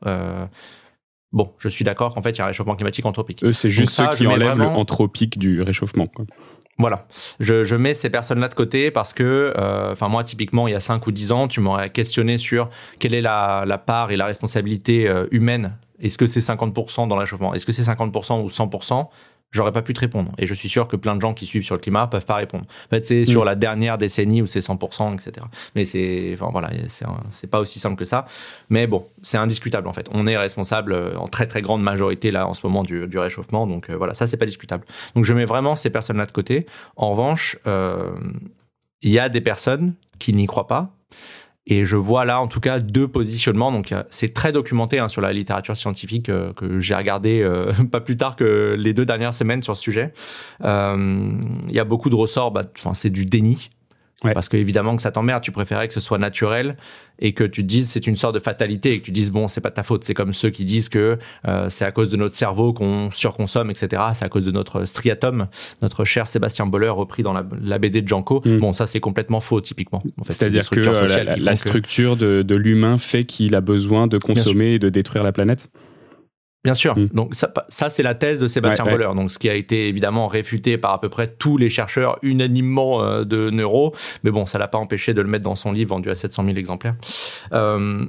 Bon, 1.31 1.53
je 1.59 1.69
suis 1.69 1.85
d'accord 1.85 2.13
qu'en 2.13 2.21
fait, 2.21 2.31
il 2.31 2.37
y 2.39 2.41
a 2.41 2.45
un 2.45 2.47
réchauffement 2.47 2.75
climatique 2.75 3.05
anthropique. 3.05 3.43
Eux, 3.43 3.53
c'est 3.53 3.69
juste 3.69 3.93
ceux 3.93 4.07
qui 4.09 4.25
enlèvent 4.25 4.57
l'anthropique 4.57 5.37
du 5.37 5.61
réchauffement. 5.61 6.07
Voilà. 6.79 7.07
Je, 7.39 7.75
mets 7.75 7.93
ces 7.93 8.09
personnes-là 8.09 8.47
de 8.47 8.53
côté 8.53 8.89
parce 8.89 9.13
que, 9.13 9.53
euh, 9.57 9.91
enfin, 9.91 10.07
moi, 10.07 10.23
typiquement, 10.23 10.67
il 10.67 10.71
y 10.71 10.75
a 10.75 10.79
5 10.79 11.05
ou 11.05 11.11
10 11.11 11.31
ans, 11.33 11.47
tu 11.49 11.59
m'aurais 11.59 11.89
questionné 11.89 12.37
sur 12.37 12.69
quelle 12.99 13.13
est 13.13 13.21
la, 13.21 13.83
part 13.85 14.11
et 14.11 14.15
la 14.15 14.25
responsabilité 14.25 15.07
euh, 15.07 15.27
humaine. 15.31 15.75
Est-ce 16.01 16.17
que 16.17 16.25
c'est 16.25 16.39
50% 16.39 17.09
dans 17.09 17.15
le 17.15 17.19
réchauffement? 17.19 17.53
Est-ce 17.53 17.65
que 17.65 17.73
c'est 17.73 17.83
50% 17.83 18.41
ou 18.41 18.47
100% 18.47 19.07
j'aurais 19.51 19.71
pas 19.71 19.81
pu 19.81 19.93
te 19.93 19.99
répondre. 19.99 20.31
Et 20.37 20.45
je 20.45 20.53
suis 20.53 20.69
sûr 20.69 20.87
que 20.87 20.95
plein 20.95 21.15
de 21.15 21.21
gens 21.21 21.33
qui 21.33 21.45
suivent 21.45 21.63
sur 21.63 21.75
le 21.75 21.79
climat 21.79 22.07
peuvent 22.07 22.25
pas 22.25 22.35
répondre. 22.35 22.65
En 22.85 22.89
fait, 22.89 23.05
c'est 23.05 23.25
sur 23.25 23.41
mm. 23.41 23.45
la 23.45 23.55
dernière 23.55 23.97
décennie 23.97 24.41
où 24.41 24.47
c'est 24.47 24.59
100%, 24.59 25.13
etc. 25.13 25.45
Mais 25.75 25.85
c'est, 25.85 26.31
enfin, 26.33 26.49
voilà, 26.51 26.69
c'est 27.29 27.49
pas 27.49 27.59
aussi 27.59 27.79
simple 27.79 27.95
que 27.95 28.05
ça. 28.05 28.25
Mais 28.69 28.87
bon, 28.87 29.07
c'est 29.23 29.37
indiscutable 29.37 29.87
en 29.87 29.93
fait. 29.93 30.07
On 30.11 30.27
est 30.27 30.37
responsable 30.37 30.93
euh, 30.93 31.17
en 31.17 31.27
très 31.27 31.47
très 31.47 31.61
grande 31.61 31.81
majorité 31.81 32.31
là 32.31 32.47
en 32.47 32.53
ce 32.53 32.65
moment 32.65 32.83
du, 32.83 33.07
du 33.07 33.17
réchauffement. 33.17 33.67
Donc 33.67 33.89
euh, 33.89 33.97
voilà, 33.97 34.13
ça 34.13 34.27
c'est 34.27 34.37
pas 34.37 34.45
discutable. 34.45 34.85
Donc 35.15 35.25
je 35.25 35.33
mets 35.33 35.45
vraiment 35.45 35.75
ces 35.75 35.89
personnes-là 35.89 36.25
de 36.25 36.31
côté. 36.31 36.65
En 36.95 37.11
revanche, 37.11 37.57
euh, 37.67 38.11
il 39.01 39.11
y 39.11 39.19
a 39.19 39.29
des 39.29 39.41
personnes 39.41 39.93
qui 40.19 40.33
n'y 40.33 40.45
croient 40.45 40.67
pas 40.67 40.95
et 41.69 41.85
je 41.85 41.95
vois 41.95 42.25
là, 42.25 42.41
en 42.41 42.47
tout 42.47 42.59
cas, 42.59 42.79
deux 42.79 43.07
positionnements. 43.07 43.71
Donc, 43.71 43.93
c'est 44.09 44.33
très 44.33 44.51
documenté 44.51 44.97
hein, 44.97 45.07
sur 45.07 45.21
la 45.21 45.31
littérature 45.31 45.77
scientifique 45.77 46.29
euh, 46.29 46.51
que 46.53 46.79
j'ai 46.79 46.95
regardé 46.95 47.41
euh, 47.41 47.71
pas 47.91 48.01
plus 48.01 48.17
tard 48.17 48.35
que 48.35 48.75
les 48.77 48.93
deux 48.93 49.05
dernières 49.05 49.33
semaines 49.33 49.61
sur 49.61 49.77
ce 49.77 49.83
sujet. 49.83 50.13
Euh, 50.63 51.31
il 51.67 51.73
y 51.73 51.79
a 51.79 51.85
beaucoup 51.85 52.09
de 52.09 52.15
ressorts. 52.15 52.51
Bah, 52.51 52.63
c'est 52.93 53.11
du 53.11 53.25
déni. 53.25 53.69
Parce 54.21 54.49
qu'évidemment 54.49 54.95
que 54.95 55.01
ça 55.01 55.11
t'emmerde, 55.11 55.41
tu 55.43 55.51
préférais 55.51 55.87
que 55.87 55.93
ce 55.93 55.99
soit 55.99 56.17
naturel 56.17 56.75
et 57.19 57.33
que 57.33 57.43
tu 57.43 57.61
te 57.61 57.67
dises 57.67 57.89
c'est 57.89 58.05
une 58.07 58.15
sorte 58.15 58.33
de 58.35 58.39
fatalité 58.39 58.93
et 58.93 58.99
que 58.99 59.05
tu 59.05 59.11
dises 59.11 59.31
bon 59.31 59.47
c'est 59.47 59.61
pas 59.61 59.71
ta 59.71 59.83
faute. 59.83 60.03
C'est 60.03 60.13
comme 60.13 60.33
ceux 60.33 60.49
qui 60.49 60.65
disent 60.65 60.89
que 60.89 61.17
euh, 61.47 61.69
c'est 61.69 61.85
à 61.85 61.91
cause 61.91 62.09
de 62.09 62.17
notre 62.17 62.35
cerveau 62.35 62.73
qu'on 62.73 63.11
surconsomme, 63.11 63.69
etc. 63.69 64.01
C'est 64.13 64.25
à 64.25 64.29
cause 64.29 64.45
de 64.45 64.51
notre 64.51 64.85
striatum, 64.85 65.47
notre 65.81 66.03
cher 66.03 66.27
Sébastien 66.27 66.65
Boller 66.65 66.89
repris 66.89 67.23
dans 67.23 67.33
la, 67.33 67.79
BD 67.79 68.01
de 68.01 68.07
Janko. 68.07 68.41
Mm. 68.43 68.59
Bon 68.59 68.73
ça 68.73 68.85
c'est 68.85 68.99
complètement 68.99 69.39
faux 69.39 69.61
typiquement. 69.61 70.03
En 70.19 70.23
fait, 70.23 70.33
C'est-à-dire 70.33 70.69
que 70.69 70.79
euh, 70.79 71.35
la, 71.37 71.55
structure 71.55 72.17
de, 72.17 72.41
de 72.41 72.55
l'humain 72.55 72.97
fait 72.97 73.23
qu'il 73.23 73.55
a 73.55 73.61
besoin 73.61 74.07
de 74.07 74.17
consommer 74.17 74.73
et 74.73 74.79
de 74.79 74.89
détruire 74.89 75.23
la 75.23 75.31
planète? 75.31 75.69
Bien 76.63 76.73
sûr. 76.73 76.97
Mm. 76.97 77.07
Donc 77.13 77.35
ça, 77.35 77.51
ça 77.69 77.89
c'est 77.89 78.03
la 78.03 78.15
thèse 78.15 78.39
de 78.39 78.47
Sébastien 78.47 78.85
Boller. 78.85 79.09
Donc 79.15 79.31
ce 79.31 79.39
qui 79.39 79.49
a 79.49 79.55
été 79.55 79.87
évidemment 79.87 80.27
réfuté 80.27 80.77
par 80.77 80.91
à 80.91 81.01
peu 81.01 81.09
près 81.09 81.27
tous 81.27 81.57
les 81.57 81.69
chercheurs 81.69 82.19
unanimement 82.21 83.03
euh, 83.03 83.23
de 83.23 83.49
neuro. 83.49 83.93
Mais 84.23 84.31
bon, 84.31 84.45
ça 84.45 84.57
l'a 84.57 84.67
pas 84.67 84.77
empêché 84.77 85.13
de 85.13 85.21
le 85.21 85.27
mettre 85.27 85.43
dans 85.43 85.55
son 85.55 85.71
livre 85.71 85.91
vendu 85.91 86.09
à 86.09 86.15
700 86.15 86.43
000 86.45 86.57
exemplaires. 86.57 86.95
Euh, 87.53 88.05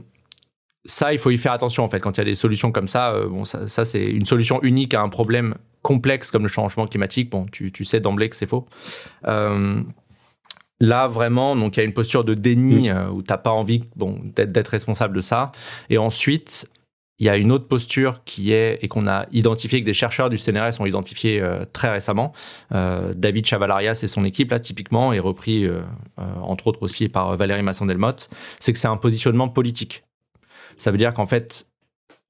ça, 0.85 1.13
il 1.13 1.19
faut 1.19 1.31
y 1.31 1.37
faire 1.37 1.53
attention 1.53 1.85
en 1.85 1.89
fait. 1.89 2.01
Quand 2.01 2.17
il 2.17 2.19
y 2.19 2.23
a 2.23 2.25
des 2.25 2.35
solutions 2.35 2.73
comme 2.73 2.89
ça, 2.89 3.13
euh, 3.13 3.29
bon, 3.29 3.45
ça, 3.45 3.69
ça 3.69 3.85
c'est 3.85 4.11
une 4.11 4.27
solution 4.27 4.61
unique 4.63 4.95
à 4.95 5.01
un 5.01 5.09
problème 5.09 5.55
complexe 5.83 6.31
comme 6.31 6.43
le 6.43 6.49
changement 6.49 6.87
climatique. 6.87 7.31
Bon, 7.31 7.45
tu, 7.53 7.71
tu 7.71 7.85
sais 7.85 8.01
d'emblée 8.01 8.29
que 8.29 8.37
c'est 8.37 8.49
faux. 8.49 8.67
Là, 10.83 11.09
vraiment, 11.09 11.57
donc 11.57 11.77
il 11.77 11.81
y 11.81 11.83
a 11.83 11.85
une 11.85 11.93
posture 11.93 12.25
de 12.25 12.33
déni 12.33 12.89
mm. 12.89 13.11
où 13.13 13.21
t'as 13.21 13.37
pas 13.37 13.51
envie 13.51 13.85
bon, 13.97 14.19
d'être 14.35 14.69
responsable 14.69 15.15
de 15.15 15.21
ça. 15.21 15.53
Et 15.91 15.99
ensuite, 15.99 16.71
il 17.21 17.27
y 17.27 17.29
a 17.29 17.37
une 17.37 17.53
autre 17.53 17.69
posture 17.69 18.25
qui 18.25 18.53
est, 18.53 18.79
et 18.83 18.89
qu'on 18.89 19.07
a 19.07 19.27
identifié, 19.31 19.81
que 19.81 19.87
des 19.87 19.93
chercheurs 19.93 20.31
du 20.31 20.39
CNRS 20.39 20.81
ont 20.81 20.87
identifié 20.87 21.41
euh, 21.41 21.67
très 21.71 21.93
récemment. 21.93 22.33
Euh, 22.73 23.13
David 23.15 23.45
Chavalarias 23.45 24.01
et 24.03 24.09
son 24.09 24.25
équipe, 24.25 24.51
là, 24.51 24.59
typiquement, 24.59 25.13
est 25.13 25.19
repris, 25.19 25.67
euh, 25.67 25.83
entre 26.41 26.67
autres 26.67 26.83
aussi 26.83 27.11
par 27.11 27.37
Valérie 27.37 27.63
Masson-Delmotte, 27.63 28.31
c'est 28.59 28.73
que 28.73 28.79
c'est 28.79 28.89
un 28.89 28.97
positionnement 28.97 29.49
politique. 29.49 30.03
Ça 30.79 30.91
veut 30.91 30.99
dire 30.99 31.13
qu'en 31.13 31.27
fait, 31.27 31.67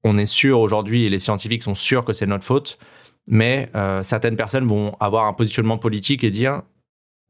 on 0.03 0.17
est 0.17 0.25
sûr 0.25 0.59
aujourd'hui, 0.59 1.05
et 1.05 1.09
les 1.09 1.19
scientifiques 1.19 1.63
sont 1.63 1.75
sûrs 1.75 2.03
que 2.03 2.11
c'est 2.11 2.25
notre 2.25 2.43
faute, 2.43 2.77
mais 3.27 3.71
certaines 4.01 4.35
personnes 4.35 4.65
vont 4.65 4.97
avoir 4.99 5.25
un 5.25 5.33
positionnement 5.33 5.77
politique 5.77 6.23
et 6.23 6.31
dire 6.31 6.63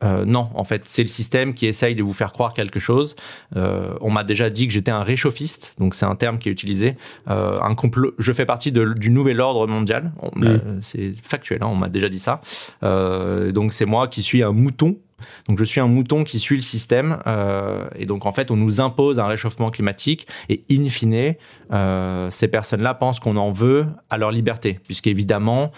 euh, 0.03 0.25
non, 0.25 0.49
en 0.55 0.63
fait, 0.63 0.83
c'est 0.85 1.03
le 1.03 1.07
système 1.07 1.53
qui 1.53 1.67
essaye 1.67 1.95
de 1.95 2.03
vous 2.03 2.13
faire 2.13 2.31
croire 2.31 2.53
quelque 2.53 2.79
chose. 2.79 3.15
Euh, 3.55 3.93
on 4.01 4.11
m'a 4.11 4.23
déjà 4.23 4.49
dit 4.49 4.67
que 4.67 4.73
j'étais 4.73 4.91
un 4.91 5.03
réchauffiste, 5.03 5.75
donc 5.79 5.95
c'est 5.95 6.05
un 6.05 6.15
terme 6.15 6.39
qui 6.39 6.49
est 6.49 6.51
utilisé. 6.51 6.95
Euh, 7.29 7.59
un 7.61 7.75
complot. 7.75 8.13
Je 8.17 8.31
fais 8.31 8.45
partie 8.45 8.71
du 8.71 9.09
nouvel 9.11 9.39
ordre 9.39 9.67
mondial. 9.67 10.11
Mm. 10.35 10.79
C'est 10.81 11.13
factuel. 11.21 11.59
Hein, 11.61 11.67
on 11.67 11.75
m'a 11.75 11.89
déjà 11.89 12.09
dit 12.09 12.19
ça. 12.19 12.41
donc 12.81 13.73
c'est 13.73 13.85
moi 13.85 14.07
qui 14.07 14.21
suis 14.21 14.43
un 14.43 14.51
mouton. 14.51 14.97
Donc 15.47 15.59
je 15.59 15.63
suis 15.63 15.79
un 15.79 15.87
mouton 15.87 16.23
qui 16.23 16.39
suit 16.39 16.55
le 16.55 16.63
système. 16.63 17.19
et 17.95 18.05
donc 18.05 18.25
en 18.25 18.31
fait, 18.31 18.49
on 18.49 18.55
nous 18.55 18.81
impose 18.81 19.19
un 19.19 19.27
réchauffement 19.27 19.69
climatique. 19.69 20.27
Et 20.49 20.63
in 20.71 20.89
fine, 20.89 21.35
ces 22.31 22.47
personnes-là 22.47 22.95
pensent 22.95 23.19
qu'on 23.19 23.37
en 23.37 23.51
veut 23.51 23.85
à 24.09 24.17
leur 24.17 24.31
liberté, 24.31 24.79
puisqu'évidemment. 24.83 25.71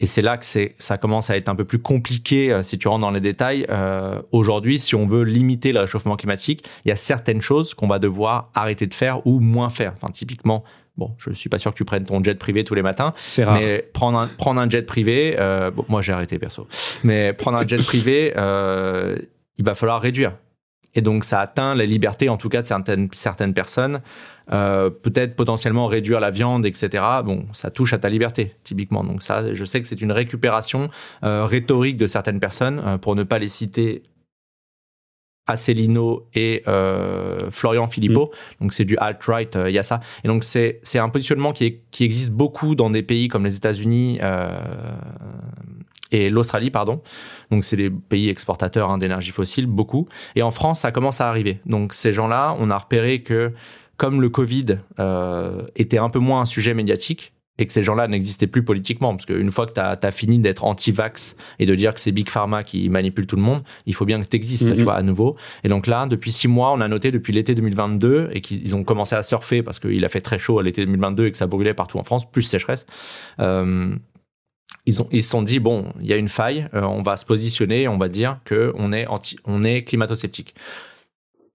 Et 0.00 0.06
c'est 0.06 0.22
là 0.22 0.36
que 0.36 0.44
c'est, 0.44 0.76
ça 0.78 0.96
commence 0.96 1.28
à 1.30 1.36
être 1.36 1.48
un 1.48 1.56
peu 1.56 1.64
plus 1.64 1.80
compliqué 1.80 2.52
euh, 2.52 2.62
si 2.62 2.78
tu 2.78 2.86
rentres 2.86 3.00
dans 3.00 3.10
les 3.10 3.20
détails. 3.20 3.66
Euh, 3.68 4.20
aujourd'hui, 4.30 4.78
si 4.78 4.94
on 4.94 5.06
veut 5.06 5.24
limiter 5.24 5.72
le 5.72 5.80
réchauffement 5.80 6.16
climatique, 6.16 6.64
il 6.84 6.88
y 6.88 6.92
a 6.92 6.96
certaines 6.96 7.40
choses 7.40 7.74
qu'on 7.74 7.88
va 7.88 7.98
devoir 7.98 8.50
arrêter 8.54 8.86
de 8.86 8.94
faire 8.94 9.26
ou 9.26 9.40
moins 9.40 9.70
faire. 9.70 9.94
Enfin, 9.96 10.12
typiquement, 10.12 10.62
bon, 10.98 11.14
je 11.16 11.32
suis 11.32 11.48
pas 11.48 11.58
sûr 11.58 11.70
que 11.70 11.76
tu 11.76 11.84
prennes 11.84 12.04
ton 12.04 12.22
jet 12.22 12.38
privé 12.38 12.64
tous 12.64 12.74
les 12.74 12.82
matins. 12.82 13.14
C'est 13.26 13.44
rare. 13.44 13.58
Mais 13.58 13.88
prendre 13.94 14.18
un, 14.18 14.26
prendre 14.26 14.60
un 14.60 14.68
jet 14.68 14.82
privé, 14.82 15.36
euh, 15.38 15.70
bon, 15.70 15.84
moi 15.88 16.02
j'ai 16.02 16.12
arrêté 16.12 16.38
perso. 16.38 16.66
Mais 17.04 17.32
prendre 17.32 17.56
un 17.56 17.66
jet 17.66 17.78
privé, 17.78 18.34
euh, 18.36 19.16
il 19.56 19.64
va 19.64 19.74
falloir 19.74 20.02
réduire. 20.02 20.34
Et 20.94 21.00
donc 21.00 21.24
ça 21.24 21.40
atteint 21.40 21.74
la 21.74 21.84
liberté, 21.84 22.28
en 22.28 22.36
tout 22.36 22.48
cas 22.48 22.60
de 22.60 22.66
certaines, 22.66 23.08
certaines 23.12 23.54
personnes. 23.54 24.00
Euh, 24.52 24.88
peut-être 24.90 25.36
potentiellement 25.36 25.86
réduire 25.86 26.20
la 26.20 26.30
viande, 26.30 26.64
etc. 26.64 27.04
Bon, 27.24 27.46
ça 27.52 27.70
touche 27.70 27.92
à 27.92 27.98
ta 27.98 28.08
liberté, 28.08 28.54
typiquement. 28.64 29.04
Donc 29.04 29.22
ça, 29.22 29.52
je 29.52 29.64
sais 29.64 29.80
que 29.80 29.86
c'est 29.86 30.00
une 30.00 30.12
récupération 30.12 30.88
euh, 31.22 31.44
rhétorique 31.44 31.96
de 31.96 32.06
certaines 32.06 32.40
personnes, 32.40 32.82
euh, 32.84 32.98
pour 32.98 33.14
ne 33.14 33.24
pas 33.24 33.38
les 33.38 33.48
citer 33.48 34.02
Asselineau 35.46 36.28
et 36.34 36.62
Florian 37.50 37.86
Philippot. 37.86 38.26
Mm. 38.26 38.62
Donc 38.62 38.72
c'est 38.74 38.84
du 38.84 38.98
alt-right, 38.98 39.58
il 39.66 39.72
y 39.72 39.78
a 39.78 39.82
ça. 39.82 40.00
Et 40.22 40.28
donc 40.28 40.44
c'est 40.44 40.80
un 40.96 41.08
positionnement 41.08 41.52
qui, 41.52 41.80
qui 41.90 42.04
existe 42.04 42.32
beaucoup 42.32 42.74
dans 42.74 42.90
des 42.90 43.02
pays 43.02 43.28
comme 43.28 43.44
les 43.44 43.56
États-Unis 43.56 44.18
et 46.10 46.28
l'Australie, 46.28 46.70
pardon. 46.70 47.00
Donc 47.50 47.64
c'est 47.64 47.76
des 47.76 47.90
pays 47.90 48.28
exportateurs 48.28 48.90
hein, 48.90 48.98
d'énergie 48.98 49.30
fossile, 49.30 49.66
beaucoup. 49.66 50.08
Et 50.36 50.42
en 50.42 50.50
France, 50.50 50.80
ça 50.80 50.92
commence 50.92 51.20
à 51.20 51.28
arriver. 51.28 51.60
Donc 51.66 51.92
ces 51.92 52.12
gens-là, 52.12 52.54
on 52.58 52.70
a 52.70 52.76
repéré 52.76 53.22
que 53.22 53.52
comme 53.98 54.22
le 54.22 54.30
Covid 54.30 54.78
euh, 55.00 55.62
était 55.76 55.98
un 55.98 56.08
peu 56.08 56.20
moins 56.20 56.40
un 56.40 56.44
sujet 56.46 56.72
médiatique, 56.72 57.34
et 57.58 57.66
que 57.66 57.72
ces 57.72 57.82
gens-là 57.82 58.06
n'existaient 58.06 58.46
plus 58.46 58.64
politiquement, 58.64 59.16
parce 59.16 59.26
qu'une 59.26 59.50
fois 59.50 59.66
que 59.66 59.72
tu 59.72 59.80
as, 59.80 60.10
fini 60.12 60.38
d'être 60.38 60.64
anti-vax 60.64 61.36
et 61.58 61.66
de 61.66 61.74
dire 61.74 61.92
que 61.92 62.00
c'est 62.00 62.12
Big 62.12 62.28
Pharma 62.28 62.62
qui 62.62 62.88
manipule 62.88 63.26
tout 63.26 63.34
le 63.34 63.42
monde, 63.42 63.62
il 63.84 63.94
faut 63.94 64.04
bien 64.04 64.22
que 64.22 64.28
tu 64.28 64.36
existes, 64.36 64.66
tu 64.66 64.72
mm-hmm. 64.74 64.84
vois, 64.84 64.94
à 64.94 65.02
nouveau. 65.02 65.36
Et 65.64 65.68
donc 65.68 65.88
là, 65.88 66.06
depuis 66.06 66.30
six 66.30 66.46
mois, 66.46 66.72
on 66.72 66.80
a 66.80 66.86
noté 66.86 67.10
depuis 67.10 67.32
l'été 67.32 67.56
2022, 67.56 68.30
et 68.32 68.40
qu'ils 68.40 68.76
ont 68.76 68.84
commencé 68.84 69.16
à 69.16 69.24
surfer 69.24 69.64
parce 69.64 69.80
qu'il 69.80 70.04
a 70.04 70.08
fait 70.08 70.20
très 70.20 70.38
chaud 70.38 70.60
à 70.60 70.62
l'été 70.62 70.86
2022 70.86 71.26
et 71.26 71.30
que 71.32 71.36
ça 71.36 71.48
brûlait 71.48 71.74
partout 71.74 71.98
en 71.98 72.04
France, 72.04 72.30
plus 72.30 72.42
sécheresse. 72.42 72.86
Euh, 73.40 73.92
ils 74.86 75.02
ont 75.02 75.08
ils 75.10 75.24
se 75.24 75.30
sont 75.30 75.42
dit 75.42 75.58
bon, 75.58 75.92
il 76.00 76.06
y 76.06 76.12
a 76.12 76.16
une 76.16 76.28
faille, 76.28 76.68
on 76.72 77.02
va 77.02 77.16
se 77.16 77.26
positionner, 77.26 77.88
on 77.88 77.98
va 77.98 78.08
dire 78.08 78.38
que 78.44 78.72
on 78.76 78.92
est 78.92 79.06
anti, 79.06 79.36
on 79.44 79.64
est 79.64 79.82
climato-sceptique. 79.82 80.54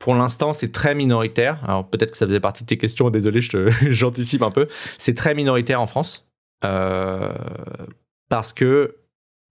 Pour 0.03 0.15
l'instant, 0.15 0.51
c'est 0.51 0.71
très 0.71 0.95
minoritaire. 0.95 1.63
Alors 1.63 1.87
peut-être 1.87 2.11
que 2.11 2.17
ça 2.17 2.27
faisait 2.27 2.41
partie 2.41 2.63
de 2.63 2.67
tes 2.67 2.77
questions. 2.77 3.09
Désolé, 3.09 3.39
j'anticipe 3.89 4.41
un 4.41 4.51
peu. 4.51 4.67
C'est 4.97 5.15
très 5.15 5.33
minoritaire 5.33 5.81
en 5.81 5.87
France 5.87 6.27
parce 8.29 8.53
que 8.53 8.97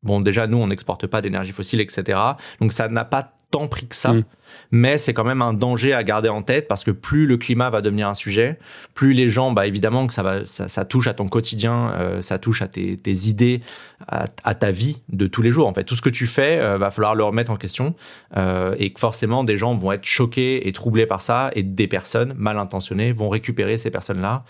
Bon, 0.03 0.21
déjà, 0.21 0.47
nous, 0.47 0.59
on 0.59 0.67
n'exporte 0.67 1.07
pas 1.07 1.21
d'énergie 1.21 1.53
fossile, 1.53 1.81
etc. 1.81 2.19
Donc, 2.61 2.73
ça 2.73 2.89
n'a 2.89 3.05
pas 3.05 3.33
tant 3.51 3.69
pris 3.69 3.87
que 3.87 3.95
ça. 3.95 4.13
Mm. 4.13 4.25
Mais 4.71 4.99
c'est 4.99 5.13
quand 5.13 5.25
même 5.25 5.43
un 5.43 5.53
danger 5.53 5.93
à 5.93 6.03
garder 6.03 6.29
en 6.29 6.43
tête 6.43 6.69
parce 6.69 6.85
que 6.85 6.91
plus 6.91 7.27
le 7.27 7.37
climat 7.37 7.71
va 7.71 7.81
devenir 7.81 8.09
un 8.09 8.15
sujet, 8.15 8.59
plus 8.95 9.13
les 9.13 9.29
gens, 9.29 9.53
bah, 9.53 9.67
évidemment 9.67 10.07
que 10.07 10.15
ça, 10.15 10.23
va, 10.23 10.45
ça, 10.45 10.85
touche 10.85 11.07
à 11.07 11.15
ton 11.15 11.29
quotidien, 11.29 11.93
euh, 11.95 12.23
ça 12.23 12.39
touche 12.39 12.63
à 12.63 12.69
tes, 12.69 12.99
idées, 13.29 13.61
à, 14.09 14.55
ta 14.55 14.71
vie 14.71 15.01
de 15.09 15.27
tous 15.27 15.43
les 15.43 15.51
jours. 15.51 15.69
En 15.69 15.75
fait, 15.75 15.85
tout 15.85 15.95
ce 15.95 16.03
que 16.03 16.11
tu 16.11 16.27
fais, 16.27 16.59
euh, 16.59 16.79
va 16.79 16.91
falloir 16.91 17.15
le 17.15 17.25
remettre 17.25 17.51
en 17.51 17.57
question 17.57 17.95
euh, 18.37 18.75
et 18.79 18.93
que 18.93 19.01
forcément, 19.01 19.45
des 19.45 19.57
gens 19.57 19.75
vont 19.75 19.93
être 19.93 20.05
choqués 20.05 20.67
et 20.67 20.73
troublés 20.73 21.07
par 21.07 21.21
ça 21.21 21.51
et 21.55 21.63
des 21.63 21.87
personnes 21.87 22.35
mal 22.37 22.59
intentionnées 22.59 23.13
vont 23.13 23.29
récupérer 23.29 23.79
ces 23.79 23.91
personnes-là 23.91 24.45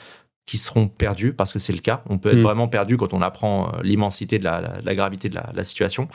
qui 0.45 0.59
seront 0.59 0.89
perdus 0.89 1.33
parce 1.33 1.53
que 1.53 1.59
c'est 1.59 1.73
le 1.73 1.79
cas. 1.79 2.03
On 2.09 2.19
peut 2.19 2.31
être 2.31 2.39
mm. 2.39 2.43
vraiment 2.43 2.69
perdu 2.69 2.97
quand 2.97 3.15
on 3.15 3.23
apprend 3.23 3.69
euh, 3.69 3.83
l'immensité 3.83 4.39
de 4.39 4.45
la, 4.45 4.95
gravité 4.95 5.29
de 5.29 5.37
la, 5.37 5.63
situation 5.63 6.09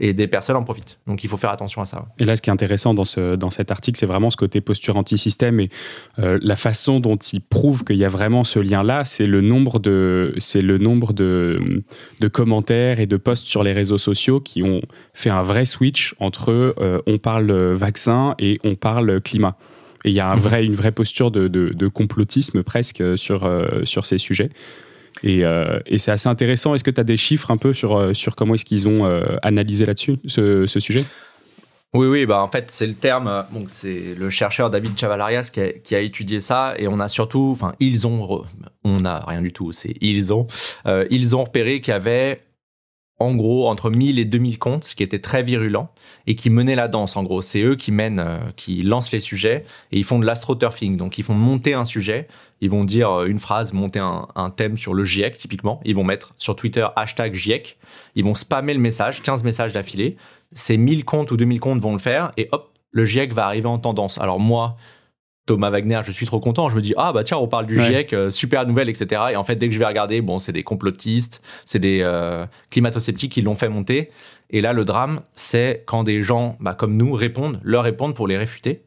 et 0.00 0.12
des 0.12 0.26
personnes 0.26 0.56
en 0.56 0.64
profitent. 0.64 0.98
Donc 1.06 1.22
il 1.22 1.30
faut 1.30 1.36
faire 1.36 1.50
attention 1.50 1.80
à 1.80 1.84
ça. 1.84 2.06
Et 2.18 2.24
là, 2.24 2.34
ce 2.34 2.42
qui 2.42 2.50
est 2.50 2.52
intéressant 2.52 2.92
dans, 2.92 3.04
ce, 3.04 3.36
dans 3.36 3.50
cet 3.50 3.70
article, 3.70 3.98
c'est 3.98 4.06
vraiment 4.06 4.30
ce 4.30 4.36
côté 4.36 4.60
posture 4.60 4.96
anti-système 4.96 5.60
et 5.60 5.70
euh, 6.18 6.38
la 6.42 6.56
façon 6.56 6.98
dont 6.98 7.16
il 7.16 7.40
prouve 7.40 7.84
qu'il 7.84 7.96
y 7.96 8.04
a 8.04 8.08
vraiment 8.08 8.42
ce 8.42 8.58
lien-là, 8.58 9.04
c'est 9.04 9.26
le 9.26 9.40
nombre 9.40 9.78
de, 9.78 10.34
c'est 10.38 10.62
le 10.62 10.78
nombre 10.78 11.12
de, 11.12 11.84
de 12.18 12.28
commentaires 12.28 12.98
et 12.98 13.06
de 13.06 13.16
posts 13.16 13.46
sur 13.46 13.62
les 13.62 13.72
réseaux 13.72 13.98
sociaux 13.98 14.40
qui 14.40 14.62
ont 14.64 14.82
fait 15.14 15.30
un 15.30 15.42
vrai 15.42 15.64
switch 15.64 16.16
entre 16.18 16.50
euh, 16.50 17.00
on 17.06 17.18
parle 17.18 17.52
vaccin 17.52 18.34
et 18.40 18.58
on 18.64 18.74
parle 18.74 19.20
climat. 19.20 19.56
Et 20.04 20.10
il 20.10 20.14
y 20.14 20.20
a 20.20 20.30
un 20.30 20.36
mhm. 20.36 20.40
vrai, 20.40 20.64
une 20.64 20.74
vraie 20.74 20.92
posture 20.92 21.30
de, 21.30 21.48
de, 21.48 21.88
complotisme 21.88 22.62
presque 22.62 23.02
sur, 23.16 23.44
euh, 23.44 23.84
sur 23.84 24.06
ces 24.06 24.18
sujets. 24.18 24.50
Et, 25.24 25.44
euh, 25.44 25.80
et 25.86 25.98
c'est 25.98 26.12
assez 26.12 26.28
intéressant. 26.28 26.74
Est-ce 26.74 26.84
que 26.84 26.90
tu 26.90 27.00
as 27.00 27.04
des 27.04 27.16
chiffres 27.16 27.50
un 27.50 27.56
peu 27.56 27.72
sur, 27.72 27.96
euh, 27.96 28.14
sur 28.14 28.36
comment 28.36 28.54
est-ce 28.54 28.64
qu'ils 28.64 28.86
ont 28.88 29.04
analysé 29.42 29.86
là-dessus, 29.86 30.16
ce, 30.26 30.66
ce, 30.66 30.80
sujet? 30.80 31.04
Oui, 31.94 32.06
oui, 32.06 32.26
bah 32.26 32.42
en 32.42 32.48
fait, 32.48 32.70
c'est 32.70 32.86
le 32.86 32.94
terme. 32.94 33.44
Donc, 33.52 33.70
c'est 33.70 34.14
le 34.16 34.30
chercheur 34.30 34.70
David 34.70 34.96
Chavalarias 34.98 35.50
qui 35.52 35.60
a, 35.60 35.72
qui 35.72 35.94
a, 35.94 36.00
étudié 36.00 36.38
ça, 36.38 36.74
et 36.76 36.86
on 36.86 37.00
a 37.00 37.08
surtout, 37.08 37.48
enfin, 37.50 37.72
ils 37.80 38.06
ont, 38.06 38.44
on 38.84 39.04
a 39.04 39.24
rien 39.26 39.40
du 39.40 39.52
tout. 39.52 39.72
C'est 39.72 39.94
ils 40.00 40.32
ont, 40.32 40.46
ils 41.10 41.34
ont 41.34 41.44
repéré 41.44 41.80
qu'il 41.80 41.92
y 41.92 41.96
avait 41.96 42.42
en 43.20 43.34
gros 43.34 43.68
entre 43.68 43.90
1000 43.90 44.18
et 44.18 44.24
2000 44.24 44.58
comptes 44.58 44.94
qui 44.96 45.02
étaient 45.02 45.18
très 45.18 45.42
virulents 45.42 45.90
et 46.26 46.34
qui 46.34 46.50
menaient 46.50 46.76
la 46.76 46.88
danse 46.88 47.16
en 47.16 47.24
gros. 47.24 47.42
C'est 47.42 47.62
eux 47.62 47.74
qui 47.74 47.90
mènent 47.90 48.20
euh, 48.20 48.38
qui 48.56 48.82
lancent 48.82 49.10
les 49.10 49.20
sujets 49.20 49.64
et 49.90 49.98
ils 49.98 50.04
font 50.04 50.18
de 50.18 50.26
l'astroturfing. 50.26 50.96
Donc 50.96 51.18
ils 51.18 51.24
font 51.24 51.34
monter 51.34 51.74
un 51.74 51.84
sujet 51.84 52.28
ils 52.60 52.70
vont 52.70 52.84
dire 52.84 53.10
euh, 53.10 53.26
une 53.26 53.38
phrase 53.38 53.72
monter 53.72 54.00
un, 54.00 54.50
thème 54.50 54.76
sur 54.76 54.94
le 54.94 55.04
GIEC 55.04 55.36
typiquement. 55.36 55.80
Ils 55.84 55.96
vont 55.96 56.04
mettre 56.04 56.34
sur 56.38 56.54
Twitter 56.56 56.86
hashtag 56.96 57.34
GIEC 57.34 57.78
ils 58.14 58.24
vont 58.24 58.34
spammer 58.34 58.74
le 58.74 58.80
message 58.80 59.22
15 59.22 59.44
messages 59.44 59.72
d'affilée. 59.72 60.16
Ces 60.52 60.76
1000 60.76 61.04
comptes 61.04 61.30
ou 61.30 61.36
2000 61.36 61.60
comptes 61.60 61.80
vont 61.80 61.92
le 61.92 61.98
faire 61.98 62.32
et 62.36 62.48
hop 62.52 62.72
le 62.90 63.04
GIEC 63.04 63.32
va 63.34 63.46
arriver 63.46 63.68
en 63.68 63.78
tendance. 63.78 64.18
Alors 64.18 64.40
moi 64.40 64.76
Thomas 65.48 65.70
Wagner, 65.70 66.00
je 66.04 66.12
suis 66.12 66.26
trop 66.26 66.40
content. 66.40 66.68
Je 66.68 66.76
me 66.76 66.82
dis, 66.82 66.94
ah 66.96 67.12
bah 67.12 67.24
tiens, 67.24 67.38
on 67.38 67.48
parle 67.48 67.66
du 67.66 67.82
GIEC, 67.82 68.12
euh, 68.12 68.30
super 68.30 68.66
nouvelle, 68.66 68.88
etc. 68.88 69.22
Et 69.32 69.36
en 69.36 69.44
fait, 69.44 69.56
dès 69.56 69.66
que 69.68 69.74
je 69.74 69.78
vais 69.78 69.86
regarder, 69.86 70.20
bon, 70.20 70.38
c'est 70.38 70.52
des 70.52 70.62
complotistes, 70.62 71.42
c'est 71.64 71.78
des 71.78 72.00
euh, 72.02 72.46
climato-sceptiques 72.70 73.32
qui 73.32 73.42
l'ont 73.42 73.54
fait 73.54 73.70
monter. 73.70 74.10
Et 74.50 74.60
là, 74.60 74.72
le 74.72 74.84
drame, 74.84 75.22
c'est 75.34 75.84
quand 75.86 76.04
des 76.04 76.22
gens 76.22 76.56
bah, 76.60 76.74
comme 76.74 76.96
nous 76.96 77.14
répondent, 77.14 77.60
leur 77.62 77.82
répondent 77.82 78.14
pour 78.14 78.28
les 78.28 78.36
réfuter, 78.36 78.82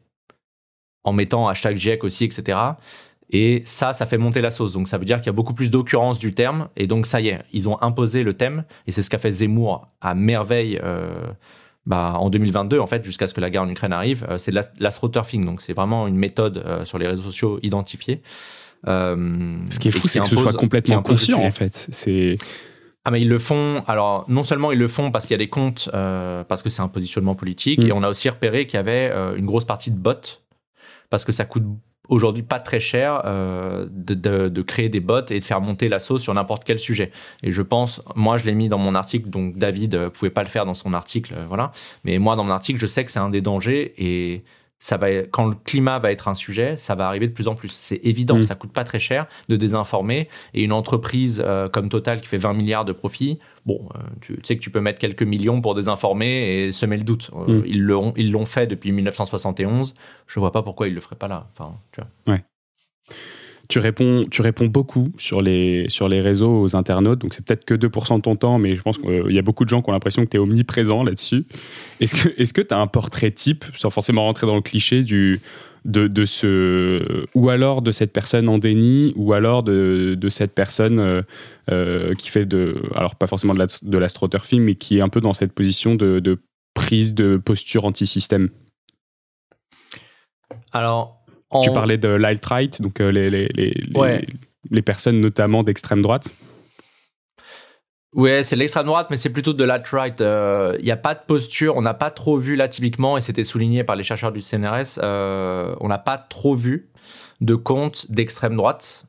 en 1.02 1.12
mettant 1.12 1.48
hashtag 1.48 1.76
GIEC 1.76 2.04
aussi, 2.04 2.24
etc. 2.24 2.58
Et 3.30 3.62
ça, 3.64 3.92
ça 3.92 4.06
fait 4.06 4.18
monter 4.18 4.40
la 4.40 4.52
sauce. 4.52 4.72
Donc 4.72 4.86
ça 4.86 4.98
veut 4.98 5.04
dire 5.04 5.18
qu'il 5.18 5.26
y 5.26 5.30
a 5.30 5.34
beaucoup 5.34 5.54
plus 5.54 5.70
d'occurrence 5.70 6.18
du 6.20 6.32
terme. 6.32 6.68
Et 6.76 6.86
donc 6.86 7.06
ça 7.06 7.20
y 7.20 7.28
est, 7.28 7.40
ils 7.52 7.68
ont 7.68 7.80
imposé 7.82 8.22
le 8.22 8.34
thème. 8.34 8.64
Et 8.86 8.92
c'est 8.92 9.02
ce 9.02 9.10
qu'a 9.10 9.18
fait 9.18 9.30
Zemmour 9.30 9.88
à 10.00 10.14
merveille. 10.14 10.78
Euh, 10.84 11.26
bah, 11.84 12.14
en 12.16 12.30
2022, 12.30 12.78
en 12.78 12.86
fait, 12.86 13.04
jusqu'à 13.04 13.26
ce 13.26 13.34
que 13.34 13.40
la 13.40 13.50
guerre 13.50 13.62
en 13.62 13.68
Ukraine 13.68 13.92
arrive, 13.92 14.24
euh, 14.30 14.38
c'est 14.38 14.52
de 14.52 14.60
l'astroturfing. 14.78 15.44
Donc, 15.44 15.60
c'est 15.60 15.72
vraiment 15.72 16.06
une 16.06 16.16
méthode 16.16 16.58
euh, 16.58 16.84
sur 16.84 16.98
les 16.98 17.08
réseaux 17.08 17.24
sociaux 17.24 17.58
identifiée. 17.62 18.22
Euh, 18.86 19.56
ce 19.70 19.80
qui 19.80 19.88
est 19.88 19.92
fou, 19.92 20.08
c'est 20.08 20.20
que 20.20 20.26
ce 20.26 20.36
soit 20.36 20.52
complètement 20.52 21.02
conscient, 21.02 21.42
en 21.42 21.50
fait. 21.50 21.88
C'est. 21.90 22.36
Ah 23.04 23.10
mais 23.10 23.20
ils 23.20 23.28
le 23.28 23.40
font. 23.40 23.82
Alors 23.88 24.24
non 24.28 24.44
seulement 24.44 24.70
ils 24.70 24.78
le 24.78 24.86
font 24.86 25.10
parce 25.10 25.24
qu'il 25.24 25.32
y 25.32 25.34
a 25.34 25.38
des 25.38 25.48
comptes, 25.48 25.88
parce 25.90 26.62
que 26.62 26.70
c'est 26.70 26.82
un 26.82 26.88
positionnement 26.88 27.34
politique, 27.34 27.82
mm. 27.82 27.88
et 27.88 27.92
on 27.92 28.04
a 28.04 28.08
aussi 28.08 28.28
repéré 28.28 28.64
qu'il 28.64 28.76
y 28.76 28.80
avait 28.80 29.12
une 29.36 29.44
grosse 29.44 29.64
partie 29.64 29.90
de 29.90 29.98
bots 29.98 30.38
parce 31.10 31.24
que 31.24 31.32
ça 31.32 31.44
coûte 31.44 31.64
aujourd'hui 32.12 32.42
pas 32.42 32.60
très 32.60 32.78
cher 32.78 33.22
euh, 33.24 33.86
de, 33.90 34.62
créer 34.62 34.90
des 34.90 35.00
bots 35.00 35.24
et 35.30 35.40
de 35.40 35.44
faire 35.44 35.60
monter 35.60 35.88
la 35.88 35.98
sauce 35.98 36.22
sur 36.22 36.34
n'importe 36.34 36.64
quel 36.64 36.78
sujet. 36.78 37.10
Et 37.42 37.50
je 37.50 37.62
pense, 37.62 38.02
moi 38.14 38.36
je 38.36 38.44
l'ai 38.44 38.54
mis 38.54 38.68
dans 38.68 38.78
mon 38.78 38.94
article, 38.94 39.30
donc 39.30 39.56
David 39.56 39.94
euh, 39.94 40.10
pouvait 40.10 40.30
pas 40.30 40.42
le 40.42 40.48
faire 40.48 40.66
dans 40.66 40.74
son 40.74 40.92
article, 40.92 41.32
euh, 41.36 41.44
voilà. 41.48 41.72
Mais 42.04 42.18
moi 42.18 42.36
dans 42.36 42.44
mon 42.44 42.52
article, 42.52 42.78
je 42.78 42.86
sais 42.86 43.04
que 43.04 43.10
c'est 43.10 43.18
un 43.18 43.30
des 43.30 43.40
dangers 43.40 43.94
et 43.96 44.44
ça 44.82 44.96
va, 44.96 45.06
quand 45.30 45.46
le 45.46 45.54
climat 45.54 46.00
va 46.00 46.10
être 46.10 46.26
un 46.26 46.34
sujet, 46.34 46.76
ça 46.76 46.96
va 46.96 47.06
arriver 47.06 47.28
de 47.28 47.32
plus 47.32 47.46
en 47.46 47.54
plus. 47.54 47.68
C'est 47.68 48.00
évident, 48.02 48.38
mm. 48.38 48.42
ça 48.42 48.56
coûte 48.56 48.72
pas 48.72 48.82
très 48.82 48.98
cher 48.98 49.28
de 49.48 49.54
désinformer. 49.54 50.28
Et 50.54 50.64
une 50.64 50.72
entreprise 50.72 51.40
euh, 51.46 51.68
comme 51.68 51.88
Total 51.88 52.20
qui 52.20 52.26
fait 52.26 52.36
20 52.36 52.52
milliards 52.54 52.84
de 52.84 52.90
profits, 52.90 53.38
bon, 53.64 53.88
euh, 53.94 54.00
tu, 54.20 54.40
sais 54.42 54.56
que 54.56 54.60
tu 54.60 54.70
peux 54.70 54.80
mettre 54.80 54.98
quelques 54.98 55.22
millions 55.22 55.60
pour 55.60 55.76
désinformer 55.76 56.64
et 56.64 56.72
semer 56.72 56.96
le 56.96 57.04
doute. 57.04 57.30
Euh, 57.32 57.60
mm. 57.60 57.62
Ils 57.64 57.80
l'ont, 57.80 58.12
ils 58.16 58.32
l'ont 58.32 58.44
fait 58.44 58.66
depuis 58.66 58.90
1971. 58.90 59.94
Je 60.26 60.40
vois 60.40 60.50
pas 60.50 60.64
pourquoi 60.64 60.88
ils 60.88 60.94
le 60.94 61.00
feraient 61.00 61.14
pas 61.14 61.28
là. 61.28 61.46
Enfin, 61.52 61.76
tu 61.92 62.00
vois. 62.00 62.34
Ouais 62.34 62.42
tu 63.72 63.78
réponds, 63.78 64.26
tu 64.30 64.42
réponds 64.42 64.66
beaucoup 64.66 65.12
sur 65.16 65.40
les, 65.40 65.86
sur 65.88 66.06
les 66.06 66.20
réseaux 66.20 66.60
aux 66.60 66.76
internautes, 66.76 67.20
donc 67.20 67.32
c'est 67.32 67.42
peut-être 67.42 67.64
que 67.64 67.72
2% 67.72 68.16
de 68.16 68.20
ton 68.20 68.36
temps, 68.36 68.58
mais 68.58 68.76
je 68.76 68.82
pense 68.82 68.98
qu'il 68.98 69.32
y 69.32 69.38
a 69.38 69.42
beaucoup 69.42 69.64
de 69.64 69.70
gens 69.70 69.80
qui 69.80 69.88
ont 69.88 69.94
l'impression 69.94 70.22
que 70.22 70.28
tu 70.28 70.36
es 70.36 70.40
omniprésent 70.40 71.02
là-dessus. 71.02 71.46
Est-ce 71.98 72.52
que 72.52 72.60
tu 72.60 72.74
as 72.74 72.78
un 72.78 72.86
portrait 72.86 73.30
type, 73.30 73.64
sans 73.72 73.88
forcément 73.88 74.24
rentrer 74.24 74.46
dans 74.46 74.56
le 74.56 74.60
cliché, 74.60 75.04
du, 75.04 75.40
de, 75.86 76.06
de 76.06 76.26
ce, 76.26 77.24
ou 77.34 77.48
alors 77.48 77.80
de 77.80 77.92
cette 77.92 78.12
personne 78.12 78.46
en 78.50 78.58
déni, 78.58 79.14
ou 79.16 79.32
alors 79.32 79.62
de, 79.62 80.18
de 80.20 80.28
cette 80.28 80.52
personne 80.52 80.98
euh, 80.98 81.22
euh, 81.70 82.14
qui 82.14 82.28
fait 82.28 82.44
de, 82.44 82.82
alors 82.94 83.16
pas 83.16 83.26
forcément 83.26 83.54
de 83.54 83.98
l'astroturfing, 83.98 84.60
mais 84.60 84.74
qui 84.74 84.98
est 84.98 85.00
un 85.00 85.08
peu 85.08 85.22
dans 85.22 85.32
cette 85.32 85.54
position 85.54 85.94
de, 85.94 86.20
de 86.20 86.42
prise 86.74 87.14
de 87.14 87.38
posture 87.38 87.86
anti-système? 87.86 88.50
Alors, 90.72 91.21
tu 91.62 91.72
parlais 91.72 91.98
de 91.98 92.08
l'alt-right, 92.08 92.80
donc 92.80 93.00
euh, 93.00 93.10
les, 93.10 93.30
les, 93.30 93.48
les, 93.54 93.74
les, 94.70 94.82
personnes 94.82 95.20
notamment 95.20 95.62
d'extrême 95.62 96.02
droite. 96.02 96.28
Ouais, 98.14 98.42
c'est 98.42 98.56
l'extrême 98.56 98.86
droite, 98.86 99.08
mais 99.10 99.16
c'est 99.16 99.30
plutôt 99.32 99.52
de 99.52 99.64
l'alt-right. 99.64 100.20
Il 100.20 100.24
euh, 100.24 100.78
n'y 100.78 100.90
a 100.90 100.96
pas 100.96 101.14
de 101.14 101.20
posture, 101.26 101.76
on 101.76 101.82
n'a 101.82 101.94
pas 101.94 102.10
trop 102.10 102.36
vu 102.36 102.56
là 102.56 102.68
typiquement, 102.68 103.16
et 103.16 103.20
c'était 103.20 103.44
souligné 103.44 103.84
par 103.84 103.96
les 103.96 104.02
chercheurs 104.02 104.32
du 104.32 104.40
CNRS, 104.40 104.98
euh, 105.02 105.74
on 105.80 105.88
n'a 105.88 105.98
pas 105.98 106.18
trop 106.18 106.54
vu 106.54 106.90
de 107.40 107.54
comptes 107.54 108.10
d'extrême 108.10 108.56
droite, 108.56 109.04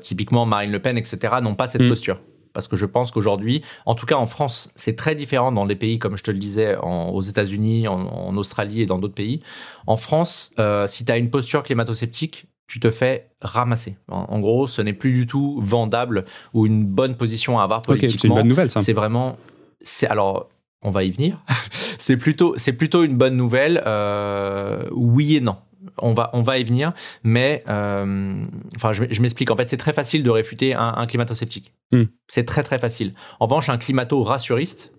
typiquement 0.00 0.46
Marine 0.46 0.72
Le 0.72 0.78
Pen, 0.78 0.96
etc., 0.96 1.34
n'ont 1.42 1.54
pas 1.54 1.66
cette 1.66 1.82
mm. 1.82 1.88
posture 1.88 2.20
parce 2.52 2.68
que 2.68 2.76
je 2.76 2.86
pense 2.86 3.10
qu'aujourd'hui, 3.10 3.62
en 3.86 3.94
tout 3.94 4.06
cas 4.06 4.16
en 4.16 4.26
France, 4.26 4.70
c'est 4.76 4.96
très 4.96 5.14
différent 5.14 5.52
dans 5.52 5.64
les 5.64 5.76
pays, 5.76 5.98
comme 5.98 6.16
je 6.16 6.22
te 6.22 6.30
le 6.30 6.38
disais, 6.38 6.76
aux 6.76 7.20
États-Unis, 7.20 7.88
en, 7.88 8.36
Australie 8.36 8.82
et 8.82 8.86
dans 8.86 8.98
d'autres 8.98 9.14
pays. 9.14 9.40
En 9.86 9.96
France, 9.96 10.52
euh, 10.58 10.86
si 10.86 11.04
tu 11.04 11.12
as 11.12 11.18
une 11.18 11.30
posture 11.30 11.62
climato-sceptique, 11.62 12.46
tu 12.66 12.80
te 12.80 12.90
fais 12.90 13.28
ramasser. 13.42 13.96
En, 14.08 14.40
gros, 14.40 14.66
ce 14.66 14.80
n'est 14.80 14.94
plus 14.94 15.12
du 15.12 15.26
tout 15.26 15.58
vendable 15.60 16.24
ou 16.54 16.64
une 16.64 16.86
bonne 16.86 17.16
position 17.16 17.58
à 17.58 17.64
avoir 17.64 17.82
politiquement. 17.82 18.20
c'est 18.20 18.28
une 18.28 18.34
bonne 18.34 18.48
nouvelle, 18.48 18.70
ça. 18.70 18.80
C'est 18.80 18.94
vraiment, 18.94 19.36
c'est 19.82 20.06
alors, 20.06 20.48
on 20.82 20.90
va 20.90 21.04
y 21.04 21.10
venir. 21.10 21.38
c'est 21.70 22.16
plutôt, 22.16 22.54
c'est 22.56 22.72
plutôt 22.72 23.04
une 23.04 23.16
bonne 23.16 23.36
nouvelle. 23.36 23.82
Euh, 23.86 24.88
oui 24.92 25.36
et 25.36 25.40
non 25.40 25.56
on 25.98 26.14
va, 26.14 26.30
on 26.32 26.42
va 26.42 26.58
y 26.58 26.64
venir, 26.64 26.92
mais 27.22 27.64
euh, 27.68 28.44
enfin, 28.76 28.92
je, 28.92 29.20
m'explique. 29.20 29.50
En 29.50 29.56
fait, 29.56 29.68
c'est 29.68 29.76
très 29.76 29.92
facile 29.92 30.22
de 30.22 30.30
réfuter 30.30 30.74
un, 30.74 31.06
climato-sceptique. 31.06 31.72
Hmm. 31.90 32.04
C'est 32.26 32.44
très 32.44 32.62
très 32.62 32.78
facile. 32.78 33.14
En 33.40 33.46
revanche, 33.46 33.68
un 33.68 33.78
climato-rassuriste, 33.78 34.92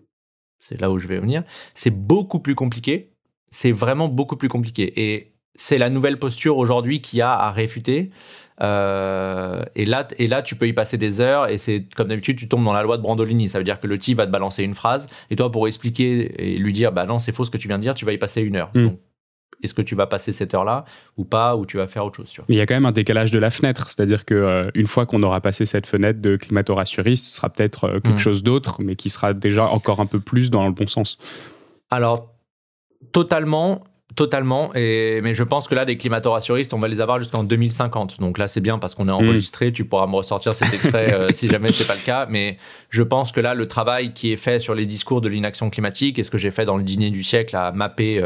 c'est 0.60 0.80
là 0.80 0.92
où 0.92 0.98
je 0.98 1.08
vais 1.08 1.20
venir, 1.20 1.44
c'est 1.74 1.92
beaucoup 1.92 2.40
plus 2.40 2.56
compliqué. 2.56 3.12
C'est 3.50 3.72
vraiment 3.72 4.08
beaucoup 4.08 4.38
plus 4.38 4.50
compliqué. 4.50 4.94
Et 5.02 5.34
c'est 5.56 5.78
la 5.78 5.90
nouvelle 5.90 6.18
posture 6.18 6.58
aujourd'hui 6.58 7.02
qui 7.02 7.22
a 7.22 7.34
à 7.34 7.52
réfuter. 7.52 8.10
Euh, 8.62 9.64
et 9.76 9.86
là, 9.86 10.08
et 10.18 10.28
là, 10.28 10.42
tu 10.42 10.56
peux 10.56 10.68
y 10.68 10.74
passer 10.74 10.98
des 10.98 11.22
heures. 11.22 11.50
Et 11.50 11.58
c'est 11.58 11.86
comme 11.96 12.08
d'habitude, 12.08 12.38
tu 12.38 12.48
tombes 12.48 12.64
dans 12.64 12.74
la 12.74 12.84
loi 12.84 12.98
de 12.98 13.04
Brandolini. 13.04 13.48
Ça 13.48 13.58
veut 13.58 13.64
dire 13.64 13.80
que 13.80 13.88
le 13.88 13.98
type 13.98 14.18
va 14.18 14.26
te 14.26 14.32
balancer 14.32 14.64
une 14.64 14.76
phrase, 14.76 15.08
et 15.30 15.36
toi, 15.36 15.52
pour 15.52 15.68
expliquer 15.68 16.54
et 16.54 16.58
lui 16.58 16.74
dire, 16.74 16.92
bah 16.92 17.06
non, 17.06 17.20
c'est 17.20 17.32
faux 17.32 17.46
ce 17.46 17.52
que 17.52 17.58
tu 17.58 17.68
viens 17.68 17.78
de 17.78 17.84
dire, 17.84 17.94
tu 17.94 18.06
vas 18.06 18.14
y 18.14 18.18
passer 18.18 18.42
une 18.42 18.56
heure. 18.56 18.72
Hmm 18.74 18.90
est-ce 19.64 19.74
que 19.74 19.82
tu 19.82 19.96
vas 19.96 20.08
passer 20.08 20.32
cette 20.32 20.54
heure-là 20.54 20.86
ou 21.18 21.24
pas, 21.24 21.56
ou 21.56 21.66
tu 21.66 21.78
vas 21.78 21.88
faire 21.88 22.06
autre 22.06 22.18
chose. 22.18 22.46
Mais 22.50 22.56
il 22.56 22.58
y 22.58 22.62
a 22.62 22.66
quand 22.66 22.74
même 22.74 22.86
un 22.86 22.92
décalage 22.92 23.32
de 23.32 23.40
la 23.40 23.50
fenêtre, 23.50 23.90
c'est-à-dire 23.90 24.26
que 24.26 24.34
euh, 24.34 24.72
une 24.76 24.88
fois 24.88 25.06
qu'on 25.06 25.24
aura 25.24 25.42
passé 25.42 25.66
cette 25.66 25.88
fenêtre 25.88 26.22
de 26.22 26.36
climato-rassuriste, 26.36 27.26
ce 27.26 27.36
sera 27.38 27.50
peut-être 27.50 27.86
euh, 27.86 28.00
quelque 28.00 28.16
mmh. 28.16 28.20
chose 28.20 28.44
d'autre, 28.44 28.82
mais 28.82 28.96
qui 28.96 29.10
sera 29.10 29.34
déjà 29.34 29.66
encore 29.66 30.00
un 30.00 30.06
peu 30.06 30.20
plus 30.20 30.52
dans 30.52 30.66
le 30.66 30.74
bon 30.74 30.88
sens. 30.88 31.18
Alors, 31.90 32.34
totalement. 33.12 33.84
Totalement, 34.16 34.74
et, 34.76 35.22
mais 35.22 35.34
je 35.34 35.44
pense 35.44 35.68
que 35.68 35.74
là, 35.74 35.86
des 35.86 35.98
climato-rassuristes, 35.98 36.74
on 36.74 36.80
va 36.80 36.88
les 36.88 37.02
avoir 37.02 37.20
jusqu'en 37.20 37.44
2050. 37.44 38.20
Donc 38.20 38.38
là, 38.38 38.48
c'est 38.48 38.62
bien 38.62 38.78
parce 38.78 38.96
qu'on 38.96 39.08
est 39.08 39.12
mmh. 39.12 39.26
enregistré, 39.26 39.72
tu 39.72 39.86
pourras 39.86 40.08
me 40.08 40.16
ressortir 40.16 40.54
cet 40.54 40.74
extrait 40.74 41.14
euh, 41.14 41.30
si 41.34 41.50
jamais 41.50 41.72
c'est 41.72 41.88
pas 41.88 41.96
le 41.96 42.06
cas. 42.06 42.28
Mais 42.30 42.58
je 42.90 43.02
pense 43.02 43.32
que 43.32 43.40
là, 43.40 43.56
le 43.56 43.68
travail 43.68 44.14
qui 44.14 44.32
est 44.32 44.38
fait 44.38 44.60
sur 44.60 44.76
les 44.76 44.86
discours 44.86 45.22
de 45.22 45.30
l'inaction 45.30 45.70
climatique, 45.70 46.20
et 46.20 46.24
ce 46.24 46.32
que 46.32 46.38
j'ai 46.38 46.52
fait 46.52 46.66
dans 46.66 46.78
le 46.78 46.84
dîner 46.84 47.10
du 47.10 47.24
siècle, 47.24 47.56
à 47.56 47.72
mapper 47.72 48.24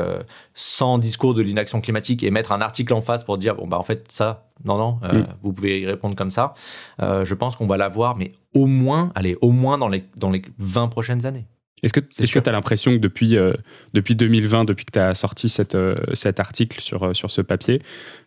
100 0.53 0.95
euh, 0.95 0.99
discours 0.99 1.33
de 1.33 1.41
l'inaction 1.41 1.79
climatique 1.79 2.23
et 2.23 2.31
mettre 2.31 2.51
un 2.51 2.61
article 2.61 2.93
en 2.93 3.01
face 3.01 3.23
pour 3.23 3.37
dire, 3.37 3.55
bon, 3.55 3.67
bah 3.67 3.77
en 3.77 3.83
fait, 3.83 4.11
ça, 4.11 4.47
non, 4.65 4.77
non, 4.77 4.99
euh, 5.03 5.19
mmh. 5.19 5.27
vous 5.43 5.53
pouvez 5.53 5.81
y 5.81 5.85
répondre 5.85 6.15
comme 6.15 6.31
ça. 6.31 6.53
je 6.99 7.33
pense 7.33 7.55
qu'on 7.55 7.67
va 7.67 7.77
l'avoir, 7.77 8.17
mais 8.17 8.33
au 8.53 8.65
moins, 8.65 9.11
allez, 9.15 9.37
au 9.41 9.51
moins 9.51 9.77
dans 9.77 9.89
les, 9.89 10.03
dans 10.17 10.31
les 10.31 10.41
20 10.57 10.87
prochaines 10.89 11.25
années. 11.25 11.45
Est-ce 11.83 11.93
que 11.93 12.39
tu 12.39 12.49
as 12.49 12.51
l'impression 12.51 12.91
que 12.93 12.97
depuis, 12.97 13.37
euh, 13.37 13.53
depuis 13.93 14.15
2020, 14.15 14.65
depuis 14.65 14.85
que 14.85 14.93
tu 14.93 14.99
as 14.99 15.13
sorti 15.13 15.47
cette, 15.47 15.75
euh, 15.75 15.95
cet 16.13 16.39
article 16.39 16.81
sur, 16.81 17.03
euh, 17.03 17.13
sur 17.13 17.29
ce 17.29 17.41
papier, 17.41 17.81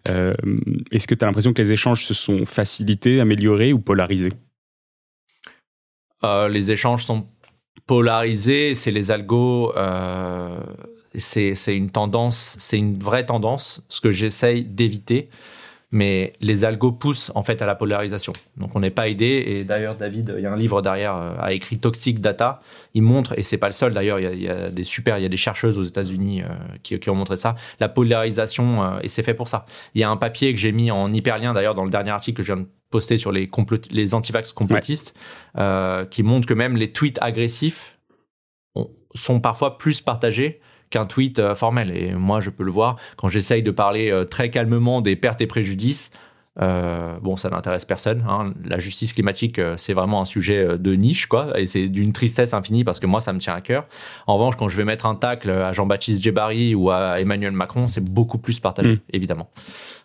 est-ce 0.07 1.07
que 1.07 1.15
tu 1.15 1.25
as 1.25 1.27
l'impression 1.27 1.53
que 1.53 1.61
les 1.61 1.73
échanges 1.73 2.05
se 2.05 2.15
sont 2.15 2.45
facilités, 2.45 3.21
améliorés 3.21 3.73
ou 3.73 3.81
polarisés? 3.81 4.33
Les 6.23 6.71
échanges 6.71 7.05
sont 7.07 7.27
polarisés, 7.87 8.75
c'est 8.75 8.91
les 8.91 9.11
algos, 9.11 9.73
c'est 11.15 11.77
une 11.77 11.91
tendance, 11.91 12.57
c'est 12.59 12.79
une 12.79 12.99
vraie 12.99 13.27
tendance, 13.27 13.85
ce 13.89 14.01
que 14.01 14.11
j'essaye 14.11 14.65
d'éviter 14.65 15.29
mais 15.93 16.33
les 16.41 16.65
algos 16.65 16.93
poussent 16.93 17.33
en 17.35 17.43
fait 17.43 17.63
à 17.63 17.67
la 17.67 17.75
polarisation. 17.75 18.33
Donc 18.57 18.77
on 18.77 18.81
n'est 18.81 18.91
pas 18.91 19.09
aidé. 19.09 19.43
Et 19.47 19.65
d'ailleurs, 19.65 19.97
David, 19.97 20.35
il 20.37 20.43
y 20.43 20.47
a 20.47 20.53
un 20.53 20.57
livre 20.57 20.83
derrière, 20.83 21.17
euh, 21.17 21.35
a 21.39 21.53
écrit 21.53 21.79
Toxic 21.79 22.21
Data. 22.21 22.61
Il 22.95 23.03
montre, 23.03 23.37
et 23.39 23.43
c'est 23.43 23.59
pas 23.59 23.67
le 23.67 23.73
seul 23.73 23.93
d'ailleurs, 23.93 24.21
il, 24.21 24.41
y, 24.41 24.49
a 24.49 24.71
des 24.71 24.85
super, 24.85 25.19
il 25.19 25.23
y 25.23 25.27
a 25.27 25.29
des 25.29 25.37
chercheuses 25.37 25.79
aux 25.79 25.83
États-Unis 25.83 26.43
euh, 26.43 26.47
qui, 26.83 27.11
ont 27.11 27.15
montré 27.15 27.37
ça, 27.37 27.57
la 27.81 27.89
polarisation, 27.89 28.85
euh, 28.85 29.01
et 29.03 29.09
c'est 29.09 29.23
fait 29.23 29.35
pour 29.35 29.49
ça. 29.49 29.67
Il 29.95 30.01
y 30.01 30.05
a 30.05 30.11
un 30.11 30.17
papier 30.17 30.55
que 30.55 30.61
j'ai 30.61 30.73
mis 30.73 30.91
en 30.91 31.13
hyperlien 31.13 31.55
d'ailleurs 31.55 31.75
dans 31.75 31.85
le 31.85 31.91
dernier 31.91 32.11
article 32.11 32.39
que 32.39 32.43
je 32.43 32.53
viens 32.53 32.63
de 32.63 32.69
poster 32.91 33.19
sur 33.19 33.33
les, 33.33 33.51
les 33.91 34.15
antivax 34.15 34.53
complotistes, 34.53 35.15
qui 36.11 36.23
montre 36.23 36.47
que 36.47 36.55
même 36.55 36.77
les 36.77 36.93
tweets 36.93 37.19
agressifs 37.21 37.99
sont 39.15 39.41
parfois 39.41 39.79
plus 39.79 40.01
partagés 40.01 40.61
qu'un 40.91 41.07
tweet 41.07 41.39
euh, 41.39 41.55
formel. 41.55 41.97
Et 41.97 42.13
moi, 42.13 42.41
je 42.41 42.51
peux 42.51 42.65
le 42.65 42.71
voir 42.71 42.97
quand 43.17 43.29
j'essaye 43.29 43.63
de 43.63 43.71
parler 43.71 44.11
euh, 44.11 44.25
très 44.25 44.51
calmement 44.51 45.01
des 45.01 45.17
pertes 45.17 45.41
et 45.41 45.47
préjudices. 45.47 46.11
Euh, 46.61 47.17
bon, 47.23 47.37
ça 47.37 47.49
n'intéresse 47.49 47.85
personne. 47.85 48.25
Hein. 48.29 48.53
La 48.65 48.79
justice 48.79 49.13
climatique, 49.13 49.61
c'est 49.77 49.95
vraiment 49.95 50.21
un 50.21 50.25
sujet 50.25 50.79
de 50.79 50.93
niche, 50.95 51.27
quoi, 51.27 51.59
et 51.59 51.65
c'est 51.65 51.89
d'une 51.89 52.13
tristesse 52.13 52.53
infinie 52.53 52.83
parce 52.83 52.99
que 52.99 53.07
moi, 53.07 53.21
ça 53.21 53.33
me 53.33 53.39
tient 53.39 53.55
à 53.55 53.61
cœur. 53.61 53.87
En 54.27 54.35
revanche, 54.35 54.57
quand 54.57 54.69
je 54.69 54.77
vais 54.77 54.85
mettre 54.85 55.07
un 55.07 55.15
tacle 55.15 55.49
à 55.49 55.73
Jean-Baptiste 55.73 56.23
Djebari 56.23 56.75
ou 56.75 56.91
à 56.91 57.19
Emmanuel 57.21 57.53
Macron, 57.53 57.87
c'est 57.87 58.05
beaucoup 58.05 58.37
plus 58.37 58.59
partagé, 58.59 58.95
mm. 58.95 59.01
évidemment. 59.13 59.49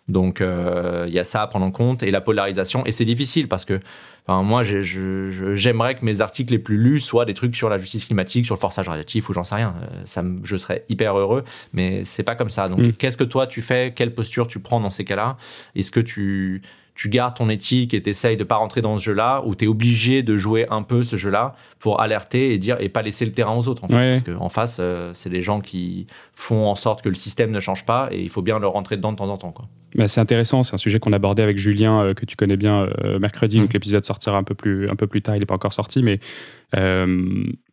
Donc, 0.08 0.40
il 0.40 1.12
y 1.12 1.18
a 1.18 1.24
ça 1.24 1.42
à 1.42 1.46
prendre 1.48 1.66
en 1.66 1.72
compte 1.72 2.04
et 2.04 2.12
la 2.12 2.20
polarisation. 2.20 2.86
Et 2.86 2.92
c'est 2.92 3.04
difficile 3.04 3.48
parce 3.48 3.64
que 3.64 3.80
Enfin, 4.28 4.42
moi, 4.42 4.62
j'aimerais 4.64 5.94
que 5.94 6.04
mes 6.04 6.20
articles 6.20 6.52
les 6.52 6.58
plus 6.58 6.76
lus 6.76 7.00
soient 7.00 7.24
des 7.24 7.34
trucs 7.34 7.54
sur 7.54 7.68
la 7.68 7.78
justice 7.78 8.06
climatique, 8.06 8.44
sur 8.44 8.56
le 8.56 8.60
forçage 8.60 8.88
radiatif 8.88 9.28
ou 9.28 9.32
j'en 9.32 9.44
sais 9.44 9.54
rien. 9.54 9.76
Euh, 9.80 10.02
ça, 10.04 10.24
je 10.42 10.56
serais 10.56 10.84
hyper 10.88 11.16
heureux, 11.16 11.44
mais 11.72 12.04
c'est 12.04 12.24
pas 12.24 12.34
comme 12.34 12.50
ça. 12.50 12.68
Donc, 12.68 12.80
mm. 12.80 12.92
qu'est-ce 12.94 13.16
que 13.16 13.24
toi 13.24 13.46
tu 13.46 13.62
fais? 13.62 13.92
Quelle 13.94 14.14
posture 14.14 14.48
tu 14.48 14.58
prends 14.58 14.80
dans 14.80 14.90
ces 14.90 15.04
cas-là? 15.04 15.36
Est-ce 15.76 15.92
que 15.92 16.00
tu 16.00 16.62
tu 16.96 17.10
gardes 17.10 17.36
ton 17.36 17.50
éthique 17.50 17.92
et 17.92 18.02
t'essayes 18.02 18.38
de 18.38 18.44
pas 18.44 18.56
rentrer 18.56 18.80
dans 18.80 18.96
ce 18.96 19.04
jeu-là, 19.04 19.42
ou 19.44 19.54
tu 19.54 19.66
es 19.66 19.68
obligé 19.68 20.22
de 20.22 20.36
jouer 20.38 20.66
un 20.70 20.82
peu 20.82 21.04
ce 21.04 21.16
jeu-là 21.16 21.54
pour 21.78 22.00
alerter 22.00 22.54
et 22.54 22.58
dire 22.58 22.78
et 22.80 22.88
pas 22.88 23.02
laisser 23.02 23.26
le 23.26 23.32
terrain 23.32 23.54
aux 23.54 23.68
autres 23.68 23.84
en 23.84 23.88
fait? 23.88 24.08
Parce 24.08 24.22
qu'en 24.22 24.48
face, 24.48 24.78
euh, 24.80 25.10
c'est 25.12 25.28
des 25.28 25.42
gens 25.42 25.60
qui 25.60 26.06
font 26.34 26.66
en 26.66 26.74
sorte 26.74 27.02
que 27.02 27.10
le 27.10 27.14
système 27.14 27.50
ne 27.50 27.60
change 27.60 27.84
pas 27.84 28.08
et 28.10 28.22
il 28.22 28.30
faut 28.30 28.42
bien 28.42 28.58
leur 28.58 28.72
rentrer 28.72 28.96
dedans 28.96 29.12
de 29.12 29.18
temps 29.18 29.28
en 29.28 29.36
temps. 29.36 29.52
Quoi. 29.52 29.68
Bah, 29.96 30.08
c'est 30.08 30.20
intéressant, 30.20 30.62
c'est 30.62 30.74
un 30.74 30.78
sujet 30.78 30.98
qu'on 30.98 31.12
abordait 31.12 31.42
avec 31.42 31.58
Julien, 31.58 32.02
euh, 32.02 32.14
que 32.14 32.26
tu 32.26 32.36
connais 32.36 32.56
bien 32.56 32.88
euh, 33.02 33.18
mercredi, 33.18 33.58
donc 33.58 33.70
mm. 33.70 33.74
l'épisode 33.74 34.04
sortira 34.04 34.36
un 34.36 34.42
peu 34.42 34.54
plus, 34.54 34.88
un 34.90 34.94
peu 34.94 35.06
plus 35.06 35.22
tard, 35.22 35.36
il 35.36 35.40
n'est 35.40 35.46
pas 35.46 35.54
encore 35.54 35.72
sorti, 35.72 36.02
mais 36.02 36.20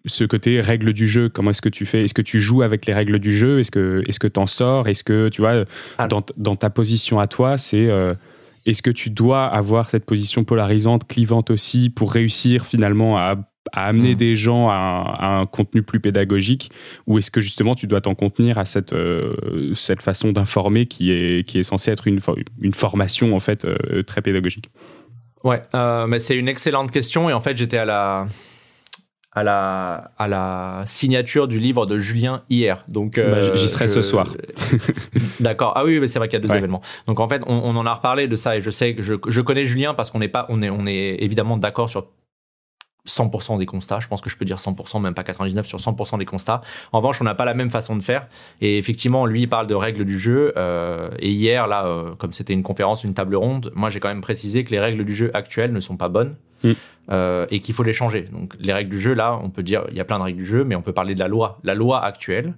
ce 0.05 0.23
côté 0.23 0.61
règles 0.61 0.93
du 0.93 1.07
jeu, 1.07 1.27
comment 1.27 1.49
est-ce 1.49 1.61
que 1.61 1.69
tu 1.69 1.85
fais? 1.85 2.03
Est-ce 2.03 2.13
que 2.13 2.21
tu 2.21 2.39
joues 2.39 2.61
avec 2.61 2.85
les 2.85 2.93
règles 2.93 3.19
du 3.19 3.35
jeu? 3.35 3.59
Est-ce 3.59 3.71
que 3.71 4.01
que 4.19 4.27
t'en 4.27 4.45
sors? 4.45 4.87
Est-ce 4.87 5.03
que 5.03 5.29
tu 5.29 5.41
vois 5.41 5.65
dans, 6.09 6.23
dans, 6.37 6.55
ta 6.55 6.69
position 6.69 7.19
à 7.19 7.27
toi, 7.27 7.57
c'est 7.57 7.89
est-ce 8.65 8.81
que 8.81 8.91
tu 8.91 9.09
dois 9.09 9.45
avoir 9.45 9.89
cette 9.89 10.05
position 10.05 10.43
polarisante, 10.43 11.07
clivante 11.07 11.49
aussi, 11.49 11.89
pour 11.89 12.13
réussir 12.13 12.65
finalement 12.65 13.17
à, 13.17 13.35
amener 13.71 14.13
hmm. 14.13 14.17
des 14.17 14.35
gens 14.35 14.69
à 14.69 15.17
un, 15.21 15.45
contenu 15.45 15.83
plus 15.83 15.99
pédagogique 15.99 16.71
Ou 17.07 17.17
est-ce 17.17 17.31
que 17.31 17.41
justement 17.41 17.75
tu 17.75 17.87
dois 17.87 18.01
t'en 18.01 18.15
contenir 18.15 18.57
à 18.57 18.65
cette, 18.65 18.93
euh, 18.93 19.73
cette 19.75 20.01
façon 20.01 20.31
d'informer 20.31 20.85
qui 20.85 21.11
est, 21.11 21.47
qui 21.47 21.59
est 21.59 21.63
censée 21.63 21.91
être 21.91 22.07
une, 22.07 22.19
une 22.61 22.73
formation 22.73 23.35
en 23.35 23.39
fait 23.39 23.65
euh, 23.65 24.03
très 24.03 24.21
pédagogique? 24.21 24.69
Ouais, 25.43 25.61
euh, 25.75 26.07
mais 26.07 26.19
c'est 26.19 26.37
une 26.37 26.47
excellente 26.47 26.91
question 26.91 27.29
et 27.29 27.33
en 27.33 27.39
fait 27.39 27.57
j'étais 27.57 27.77
à 27.77 27.85
la 27.85 28.27
à 29.35 29.41
la, 29.41 30.11
à 30.19 30.27
la 30.27 30.83
signature 30.85 31.47
du 31.47 31.57
livre 31.57 31.87
de 31.87 31.97
Julien 31.97 32.43
hier. 32.51 32.83
Donc, 32.87 33.15
bah, 33.15 33.55
j'y 33.55 33.67
serai 33.67 33.87
ce 33.87 34.03
soir. 34.03 34.31
D'accord. 35.39 35.73
Ah 35.75 35.83
oui, 35.85 35.99
mais 35.99 36.05
c'est 36.05 36.19
vrai 36.19 36.27
qu'il 36.27 36.37
y 36.37 36.43
a 36.43 36.47
deux 36.47 36.53
événements. 36.53 36.81
Donc 37.07 37.19
en 37.19 37.27
fait, 37.27 37.41
on, 37.47 37.55
on, 37.55 37.75
en 37.75 37.85
a 37.87 37.95
reparlé 37.95 38.27
de 38.27 38.35
ça 38.35 38.55
et 38.55 38.61
je 38.61 38.69
sais 38.69 38.93
que 38.93 39.01
je, 39.01 39.15
je 39.27 39.41
connais 39.41 39.65
Julien 39.65 39.95
parce 39.95 40.11
qu'on 40.11 40.19
n'est 40.19 40.27
pas, 40.27 40.45
on 40.49 40.61
est, 40.61 40.69
on 40.69 40.85
est 40.85 41.17
évidemment 41.19 41.57
d'accord 41.57 41.89
sur 41.89 42.09
100% 43.07 43.57
des 43.57 43.65
constats. 43.65 43.99
Je 43.99 44.07
pense 44.07 44.21
que 44.21 44.29
je 44.29 44.37
peux 44.37 44.45
dire 44.45 44.57
100%, 44.57 45.01
même 45.01 45.13
pas 45.13 45.23
99 45.23 45.65
sur 45.65 45.79
100% 45.79 46.17
des 46.19 46.25
constats. 46.25 46.61
En 46.91 46.99
revanche, 46.99 47.21
on 47.21 47.25
n'a 47.25 47.35
pas 47.35 47.45
la 47.45 47.53
même 47.53 47.69
façon 47.69 47.95
de 47.95 48.03
faire. 48.03 48.27
Et 48.61 48.77
effectivement, 48.77 49.25
lui, 49.25 49.41
il 49.41 49.49
parle 49.49 49.67
de 49.67 49.75
règles 49.75 50.05
du 50.05 50.17
jeu. 50.17 50.53
Euh, 50.57 51.09
et 51.19 51.29
hier, 51.29 51.67
là, 51.67 51.85
euh, 51.85 52.15
comme 52.15 52.31
c'était 52.31 52.53
une 52.53 52.63
conférence, 52.63 53.03
une 53.03 53.13
table 53.13 53.35
ronde, 53.35 53.71
moi, 53.75 53.89
j'ai 53.89 53.99
quand 53.99 54.07
même 54.07 54.21
précisé 54.21 54.63
que 54.63 54.71
les 54.71 54.79
règles 54.79 55.03
du 55.03 55.13
jeu 55.13 55.31
actuelles 55.33 55.73
ne 55.73 55.79
sont 55.79 55.97
pas 55.97 56.09
bonnes. 56.09 56.35
Mm. 56.63 56.71
Euh, 57.11 57.45
et 57.51 57.59
qu'il 57.59 57.75
faut 57.75 57.83
les 57.83 57.91
changer. 57.91 58.21
Donc 58.21 58.53
les 58.57 58.71
règles 58.71 58.89
du 58.89 58.99
jeu, 58.99 59.13
là, 59.13 59.37
on 59.43 59.49
peut 59.49 59.63
dire, 59.63 59.83
il 59.91 59.97
y 59.97 59.99
a 59.99 60.05
plein 60.05 60.19
de 60.19 60.23
règles 60.23 60.39
du 60.39 60.45
jeu, 60.45 60.63
mais 60.63 60.75
on 60.75 60.81
peut 60.81 60.93
parler 60.93 61.15
de 61.15 61.19
la 61.19 61.27
loi. 61.27 61.59
La 61.65 61.75
loi 61.75 62.01
actuelle 62.01 62.53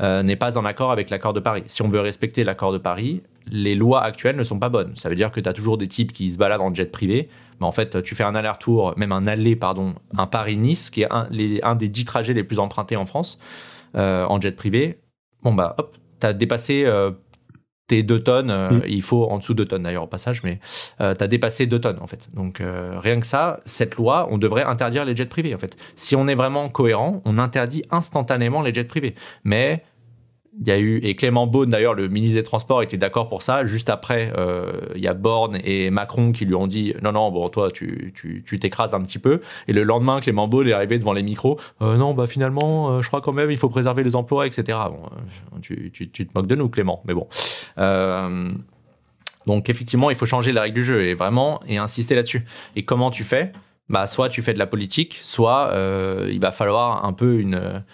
n'est 0.00 0.36
pas 0.36 0.58
en 0.58 0.64
accord 0.66 0.92
avec 0.92 1.08
l'accord 1.08 1.32
de 1.32 1.40
Paris. 1.40 1.64
Si 1.66 1.80
on 1.80 1.88
veut 1.88 1.98
respecter 2.00 2.44
l'accord 2.44 2.70
de 2.70 2.78
Paris, 2.78 3.22
les 3.50 3.74
lois 3.74 4.02
actuelles 4.02 4.36
ne 4.36 4.44
sont 4.44 4.58
pas 4.58 4.68
bonnes. 4.68 4.94
Ça 4.94 5.08
veut 5.08 5.14
dire 5.14 5.30
que 5.30 5.40
tu 5.40 5.48
as 5.48 5.52
toujours 5.52 5.78
des 5.78 5.88
types 5.88 6.12
qui 6.12 6.30
se 6.30 6.38
baladent 6.38 6.60
en 6.60 6.74
jet 6.74 6.92
privé. 6.92 7.28
En 7.60 7.72
fait, 7.72 8.02
tu 8.02 8.14
fais 8.14 8.24
un 8.24 8.34
aller-retour, 8.34 8.94
même 8.96 9.12
un 9.12 9.26
aller, 9.26 9.56
pardon, 9.56 9.94
un 10.16 10.26
Paris-Nice, 10.26 10.90
qui 10.90 11.02
est 11.02 11.12
un, 11.12 11.28
un, 11.62 11.74
des 11.74 11.88
dix 11.88 12.04
trajets 12.04 12.34
les 12.34 12.44
plus 12.44 12.58
empruntés 12.58 12.96
en 12.96 13.06
France, 13.06 13.38
euh, 13.96 14.24
en 14.26 14.40
jet 14.40 14.56
privé. 14.56 15.00
Bon, 15.42 15.54
bah, 15.54 15.74
hop, 15.78 15.96
tu 16.20 16.26
as 16.26 16.32
dépassé 16.32 16.86
t'es 17.88 18.02
2 18.02 18.22
tonnes, 18.22 18.50
euh, 18.50 18.70
mm. 18.70 18.82
il 18.86 19.02
faut 19.02 19.24
en 19.24 19.38
dessous 19.38 19.54
de 19.54 19.64
2 19.64 19.68
tonnes 19.68 19.82
d'ailleurs 19.82 20.04
au 20.04 20.08
passage, 20.08 20.44
mais 20.44 20.60
euh, 21.00 21.14
tu 21.14 21.24
as 21.24 21.26
dépassé 21.26 21.66
2 21.66 21.80
tonnes 21.80 21.98
en 22.00 22.06
fait. 22.06 22.28
Donc 22.34 22.60
euh, 22.60 22.98
rien 23.00 23.18
que 23.18 23.26
ça, 23.26 23.58
cette 23.64 23.96
loi, 23.96 24.28
on 24.30 24.38
devrait 24.38 24.62
interdire 24.62 25.04
les 25.04 25.16
jets 25.16 25.26
privés 25.26 25.54
en 25.54 25.58
fait. 25.58 25.76
Si 25.96 26.14
on 26.14 26.28
est 26.28 26.36
vraiment 26.36 26.68
cohérent, 26.68 27.22
on 27.24 27.38
interdit 27.38 27.82
instantanément 27.90 28.62
les 28.62 28.72
jets 28.72 28.84
privés. 28.84 29.14
Mais 29.42 29.82
il 30.60 30.66
y 30.66 30.70
a 30.70 30.78
eu 30.78 30.98
et 30.98 31.14
Clément 31.14 31.46
Beaune 31.46 31.70
d'ailleurs 31.70 31.94
le 31.94 32.08
ministre 32.08 32.36
des 32.36 32.42
Transports 32.42 32.82
était 32.82 32.96
d'accord 32.96 33.28
pour 33.28 33.42
ça. 33.42 33.64
Juste 33.64 33.88
après, 33.88 34.32
euh, 34.36 34.72
il 34.96 35.02
y 35.02 35.08
a 35.08 35.14
Borne 35.14 35.58
et 35.62 35.90
Macron 35.90 36.32
qui 36.32 36.44
lui 36.44 36.54
ont 36.54 36.66
dit 36.66 36.94
non 37.02 37.12
non 37.12 37.30
bon 37.30 37.48
toi 37.48 37.70
tu 37.70 38.12
tu 38.14 38.58
t'écrases 38.58 38.94
un 38.94 39.00
petit 39.02 39.18
peu. 39.18 39.40
Et 39.68 39.72
le 39.72 39.84
lendemain 39.84 40.20
Clément 40.20 40.48
Beaune 40.48 40.68
est 40.68 40.72
arrivé 40.72 40.98
devant 40.98 41.12
les 41.12 41.22
micros. 41.22 41.60
Euh, 41.82 41.96
non 41.96 42.12
bah 42.14 42.26
finalement 42.26 42.90
euh, 42.90 43.02
je 43.02 43.08
crois 43.08 43.20
quand 43.20 43.32
même 43.32 43.50
il 43.50 43.56
faut 43.56 43.68
préserver 43.68 44.02
les 44.02 44.16
emplois 44.16 44.46
etc. 44.46 44.78
Bon 44.90 45.02
tu, 45.60 45.90
tu, 45.92 46.10
tu 46.10 46.26
te 46.26 46.32
moques 46.34 46.48
de 46.48 46.56
nous 46.56 46.68
Clément 46.68 47.02
mais 47.04 47.14
bon. 47.14 47.28
donc 49.46 49.70
effectivement 49.70 50.10
il 50.10 50.16
faut 50.16 50.26
changer 50.26 50.52
la 50.52 50.62
règle 50.62 50.74
du 50.74 50.84
jeu 50.84 51.04
et 51.04 51.14
vraiment 51.14 51.60
et 51.68 51.78
insister 51.78 52.16
là-dessus. 52.16 52.44
Et 52.74 52.84
comment 52.84 53.10
tu 53.10 53.22
fais? 53.22 53.52
Bah 53.88 54.06
soit 54.06 54.28
tu 54.28 54.42
fais 54.42 54.54
de 54.54 54.58
la 54.58 54.66
politique, 54.66 55.16
soit 55.20 55.72
il 56.28 56.40
va 56.40 56.50
falloir 56.50 57.04
un 57.04 57.12
peu 57.12 57.38
une 57.38 57.84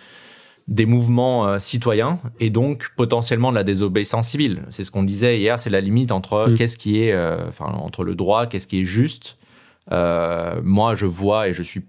des 0.66 0.86
mouvements 0.86 1.46
euh, 1.46 1.58
citoyens 1.58 2.20
et 2.40 2.50
donc 2.50 2.90
potentiellement 2.96 3.50
de 3.50 3.56
la 3.56 3.64
désobéissance 3.64 4.28
civile. 4.28 4.62
C'est 4.70 4.84
ce 4.84 4.90
qu'on 4.90 5.02
disait 5.02 5.38
hier, 5.38 5.58
c'est 5.58 5.70
la 5.70 5.80
limite 5.80 6.12
entre 6.12 6.48
mm. 6.48 6.54
qu'est-ce 6.54 6.78
qui 6.78 7.02
est, 7.02 7.12
euh, 7.12 7.48
enfin 7.48 7.66
entre 7.66 8.04
le 8.04 8.14
droit, 8.14 8.46
qu'est-ce 8.46 8.66
qui 8.66 8.80
est 8.80 8.84
juste. 8.84 9.36
Euh, 9.92 10.60
moi, 10.62 10.94
je 10.94 11.06
vois 11.06 11.48
et 11.48 11.52
je 11.52 11.62
suis, 11.62 11.82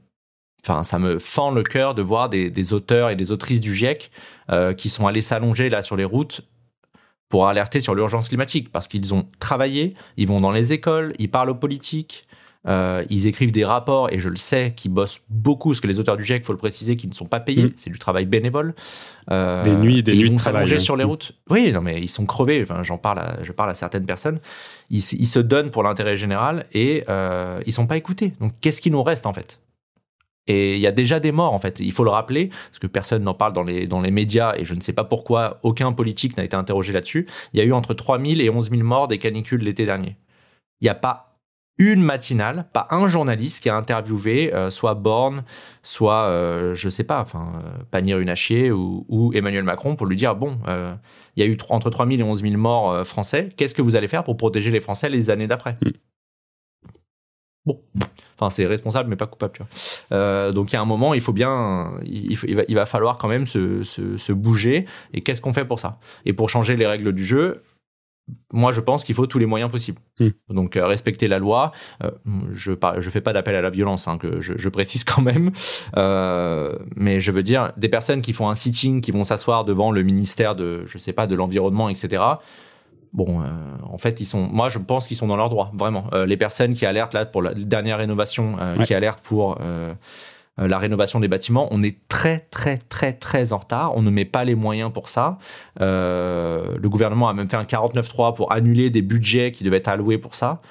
enfin, 0.64 0.84
ça 0.84 1.00
me 1.00 1.20
fend 1.20 1.52
le 1.52 1.64
cœur 1.64 1.96
de 1.96 2.02
voir 2.02 2.28
des, 2.28 2.74
auteurs 2.74 3.10
et 3.10 3.16
des 3.16 3.32
autrices 3.32 3.62
du 3.62 3.74
GIEC 3.74 4.12
qui 4.78 4.90
sont 4.90 5.08
allés 5.08 5.22
s'allonger 5.22 5.70
là 5.70 5.82
sur 5.82 5.96
les 5.96 6.04
routes 6.04 6.42
pour 7.30 7.48
alerter 7.48 7.82
sur 7.82 7.96
l'urgence 7.96 8.28
climatique 8.28 8.72
parce 8.72 8.88
qu'ils 8.88 9.14
ont 9.14 9.28
travaillé, 9.40 9.96
ils 10.18 10.28
vont 10.28 10.42
dans 10.42 10.52
les 10.52 10.74
écoles, 10.74 11.14
ils 11.18 11.32
parlent 11.32 11.50
aux 11.50 11.56
politiques, 11.56 12.25
Euh, 12.68 13.06
ils 13.10 13.28
écrivent 13.28 13.52
des 13.52 13.66
rapports, 13.66 14.12
et 14.12 14.20
je 14.20 14.30
le 14.30 14.36
sais, 14.36 14.74
qui 14.76 14.90
bossent 14.90 15.22
beaucoup, 15.30 15.70
parce 15.70 15.82
que 15.82 15.88
les 15.88 16.00
auteurs 16.00 16.18
du 16.18 16.24
GIEC, 16.24 16.42
il 16.42 16.46
faut 16.46 16.54
le 16.54 16.58
préciser, 16.58 16.96
qui 16.96 17.08
ne 17.08 17.14
sont 17.14 17.26
pas 17.26 17.40
payés. 17.40 17.66
Mm. 17.66 17.74
C'est 17.76 17.90
du 17.90 18.00
travail 18.00 18.26
bénévole. 18.26 18.74
Euh, 19.32 19.64
des 19.64 19.76
nuits 19.76 20.00
et 20.00 20.02
des 20.02 20.14
nuits 20.14 20.22
ils 20.22 20.28
vont 20.28 20.36
de 20.36 20.40
travail, 20.40 20.62
s'allonger 20.62 20.76
ouais. 20.76 20.82
sur 20.82 20.98
les 20.98 21.04
routes. 21.04 21.34
Oui, 21.50 21.72
non, 21.72 21.82
mais 21.82 22.02
ils 22.02 22.10
sont 22.10 22.26
crevés. 22.26 22.62
Enfin, 22.64 22.84
j'en 22.84 22.98
parle, 22.98 23.20
à- 23.20 23.38
je 23.44 23.52
parle 23.52 23.70
à 23.70 23.76
certaines 23.76 24.06
personnes. 24.06 24.40
Ils 24.90 25.02
se 25.02 25.40
donnent 25.40 25.72
pour 25.72 25.84
l'intérêt 25.84 26.16
général 26.16 26.66
et 26.74 27.04
euh, 27.10 27.60
ils 27.66 27.74
sont 27.74 27.88
pas 27.88 27.98
écoutés. 27.98 28.34
Donc, 28.40 28.54
qu'est-ce 28.62 28.82
qui 28.82 28.92
nous 28.92 29.02
reste 29.02 29.26
en 29.26 29.34
fait? 29.34 29.60
Et 30.48 30.76
il 30.76 30.80
y 30.80 30.88
a 30.88 30.92
déjà 30.92 31.20
des 31.20 31.32
morts 31.32 31.54
en 31.54 31.58
fait. 31.58 31.80
Il 31.80 31.92
faut 31.92 32.04
le 32.04 32.12
rappeler 32.12 32.50
parce 32.50 32.80
que 32.80 32.88
personne 32.88 33.24
n'en 33.24 33.34
parle 33.34 33.54
dans 33.54 33.64
les 33.64 33.88
dans 33.88 34.02
les 34.02 34.12
médias 34.12 34.54
et 34.56 34.64
je 34.64 34.76
ne 34.76 34.82
sais 34.82 34.94
pas 34.94 35.04
pourquoi 35.04 35.60
aucun 35.64 35.92
politique 35.92 36.38
n'a 36.38 36.44
été 36.44 36.56
interrogé 36.56 36.94
là-dessus. 36.94 37.28
Il 37.54 37.60
y 37.60 37.64
a 37.64 37.66
eu 37.66 37.74
entre 37.74 37.94
3000 37.94 38.42
et 38.42 38.50
11 38.50 38.70
000 38.70 38.84
morts 38.84 39.08
des 39.08 39.18
canicules 39.18 39.62
l'été 39.62 39.86
dernier. 39.86 40.18
Il 40.82 40.86
n'y 40.86 40.90
a 40.90 40.96
pas 40.96 41.25
une 41.78 42.02
matinale, 42.02 42.68
pas 42.72 42.88
un 42.92 43.08
journaliste 43.08 43.62
qui 43.62 43.70
a 43.70 43.76
interviewé 43.76 44.54
euh, 44.54 44.70
soit 44.70 44.94
Borne, 44.96 45.44
soit 45.84 46.24
euh, 46.26 46.74
je 46.74 46.88
sais 46.90 47.04
pas, 47.04 47.20
enfin 47.22 47.52
euh, 47.56 47.84
Pannier-Runacher 47.92 48.72
ou, 48.72 49.06
ou 49.10 49.34
Emmanuel 49.34 49.64
Macron 49.66 49.96
pour 49.98 50.08
lui 50.08 50.16
dire 50.16 50.36
bon, 50.36 50.58
euh, 50.68 50.94
il 51.36 51.44
y 51.44 51.48
a 51.48 51.50
eu 51.52 51.56
tr- 51.56 51.66
entre 51.74 51.90
3000 51.90 52.20
et 52.22 52.24
11 52.24 52.42
000 52.44 52.56
morts 52.58 52.92
euh, 52.92 53.04
français. 53.04 53.50
Qu'est-ce 53.58 53.76
que 53.76 53.82
vous 53.82 53.96
allez 53.98 54.08
faire 54.08 54.24
pour 54.24 54.38
protéger 54.38 54.72
les 54.72 54.80
Français 54.80 55.10
les 55.10 55.30
années 55.30 55.48
d'après 55.48 55.78
Mm. 55.82 55.90
Bon, 57.66 57.82
enfin 58.38 58.52
c'est 58.52 58.68
responsable 58.68 59.10
mais 59.10 59.16
pas 59.16 59.26
coupable. 59.26 59.54
Tu 59.54 59.64
vois. 59.64 60.52
Donc 60.52 60.72
il 60.72 60.76
y 60.76 60.78
a 60.78 60.82
un 60.82 60.86
moment, 60.86 61.16
il 61.16 61.22
faut 61.22 61.34
bien, 61.34 61.94
il, 62.06 62.38
faut- 62.38 62.46
il 62.48 62.56
va, 62.56 62.62
il 62.68 62.76
va 62.76 62.86
falloir 62.86 63.18
quand 63.18 63.28
même 63.28 63.48
se, 63.48 63.82
se- 63.84 64.18
se 64.18 64.32
bouger. 64.34 64.86
Et 65.14 65.22
qu'est-ce 65.22 65.42
qu'on 65.42 65.52
fait 65.54 65.66
pour 65.66 65.80
ça? 65.80 65.98
Et 66.26 66.34
pour 66.34 66.48
changer 66.50 66.76
les 66.76 66.86
règles 66.86 67.12
du 67.12 67.26
jeu, 67.26 67.64
moi 68.52 68.72
je 68.72 68.82
pense 68.82 69.04
qu'il 69.04 69.16
faut 69.16 69.28
tous 69.28 69.38
les 69.38 69.46
moyens 69.46 69.72
possibles. 69.72 70.00
Mm. 70.20 70.30
Donc 70.50 70.76
euh, 70.76 70.86
respecter 70.86 71.28
la 71.28 71.40
loi. 71.40 71.72
Euh, 72.04 72.12
je 72.52 72.74
je 73.00 73.10
fais 73.10 73.22
pas 73.22 73.34
d'appel 73.34 73.56
à 73.56 73.62
la 73.62 73.70
violence, 73.70 74.08
hein, 74.08 74.18
que 74.18 74.42
je, 74.42 74.54
je 74.58 74.70
précise 74.70 75.04
quand 75.04 75.22
même. 75.22 75.52
Euh, 75.98 76.78
mais 76.96 77.20
je 77.20 77.32
veux 77.32 77.44
dire 77.44 77.72
des 77.78 77.90
personnes 77.90 78.22
qui 78.22 78.34
font 78.34 78.50
un 78.50 78.56
sitting, 78.56 79.02
qui 79.02 79.12
vont 79.12 79.24
s'asseoir 79.24 79.66
devant 79.66 79.92
le 79.92 80.04
ministère 80.04 80.56
de, 80.56 80.86
je 80.86 80.98
sais 80.98 81.14
pas, 81.14 81.28
de 81.28 81.36
l'environnement, 81.36 81.90
etc. 81.90 82.24
Bon, 83.14 83.42
euh, 83.42 83.46
en 83.90 83.98
fait, 83.98 84.20
ils 84.20 84.26
sont. 84.26 84.42
Moi, 84.48 84.68
je 84.70 84.78
pense 84.80 85.08
qu'ils 85.08 85.16
sont 85.16 85.28
dans 85.28 85.38
leur 85.38 85.50
droit, 85.50 85.72
vraiment. 85.74 86.10
Les 86.26 86.36
personnes 86.36 86.74
qui 86.74 86.86
alertent 86.86 87.14
là 87.14 87.26
pour 87.26 87.42
la 87.42 87.54
dernière 87.54 88.00
rénovation, 88.00 88.56
Ouais. 88.56 88.84
qui 88.86 88.94
alertent 88.94 89.22
pour 89.24 89.58
la 90.58 90.78
rénovation 90.78 91.20
des 91.20 91.28
bâtiments, 91.28 91.68
on 91.72 91.84
est 91.84 92.08
très, 92.08 92.40
très, 92.40 92.78
très, 92.78 93.14
très 93.14 93.52
en 93.52 93.58
retard. 93.58 93.96
On 93.96 94.02
ne 94.02 94.10
met 94.10 94.26
pas 94.26 94.46
les 94.46 94.56
moyens 94.56 94.92
pour 94.92 95.10
ça. 95.10 95.38
Euh, 95.82 96.78
le 96.80 96.90
gouvernement 96.90 97.28
a 97.28 97.34
même 97.34 97.48
fait 97.48 97.58
un 97.58 97.64
49.3 97.64 98.36
pour 98.36 98.52
annuler 98.52 98.90
des 98.90 99.02
budgets 99.02 99.52
qui 99.52 99.64
devaient 99.64 99.78
être 99.78 99.90
alloués 99.90 100.18
pour 100.18 100.36
ça. 100.36 100.62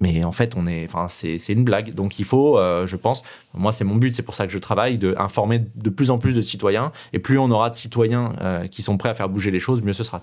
Mais 0.00 0.24
en 0.24 0.32
fait, 0.32 0.54
on 0.56 0.66
est, 0.66 0.84
enfin, 0.84 1.06
c'est, 1.08 1.36
une 1.48 1.64
blague. 1.64 1.94
Donc, 1.94 2.18
il 2.18 2.24
faut, 2.24 2.58
euh, 2.58 2.86
je 2.86 2.96
pense, 2.96 3.22
moi, 3.54 3.70
c'est 3.70 3.84
mon 3.84 3.94
but, 3.94 4.14
c'est 4.14 4.22
pour 4.22 4.34
ça 4.34 4.46
que 4.46 4.52
je 4.52 4.58
travaille, 4.58 4.98
de 4.98 5.14
informer 5.16 5.64
de 5.76 5.90
plus 5.90 6.10
en 6.10 6.18
plus 6.18 6.34
de 6.34 6.40
citoyens. 6.40 6.90
Et 7.12 7.20
plus 7.20 7.38
on 7.38 7.50
aura 7.50 7.70
de 7.70 7.76
citoyens 7.76 8.34
euh, 8.40 8.66
qui 8.66 8.82
sont 8.82 8.96
prêts 8.96 9.10
à 9.10 9.14
faire 9.14 9.28
bouger 9.28 9.52
les 9.52 9.60
choses, 9.60 9.80
mieux 9.82 9.92
ce 9.92 10.02
sera. 10.02 10.20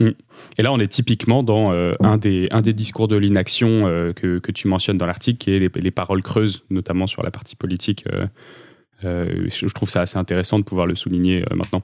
Et 0.00 0.62
là, 0.62 0.72
on 0.72 0.80
est 0.80 0.88
typiquement 0.88 1.42
dans 1.42 1.72
euh, 1.72 1.92
un, 2.00 2.16
des, 2.16 2.48
un 2.50 2.60
des 2.60 2.72
discours 2.72 3.06
de 3.08 3.16
l'inaction 3.16 3.86
euh, 3.86 4.12
que, 4.12 4.38
que 4.40 4.50
tu 4.50 4.66
mentionnes 4.66 4.98
dans 4.98 5.06
l'article, 5.06 5.38
qui 5.38 5.52
est 5.54 5.58
les, 5.60 5.70
les 5.74 5.90
paroles 5.90 6.22
creuses, 6.22 6.64
notamment 6.70 7.06
sur 7.06 7.22
la 7.22 7.30
partie 7.30 7.54
politique. 7.56 8.04
euh, 9.04 9.46
je, 9.48 9.66
je 9.68 9.74
trouve 9.74 9.90
ça 9.90 10.00
assez 10.00 10.18
intéressant 10.18 10.58
de 10.58 10.64
pouvoir 10.64 10.86
le 10.86 10.94
souligner 10.96 11.44
maintenant. 11.54 11.82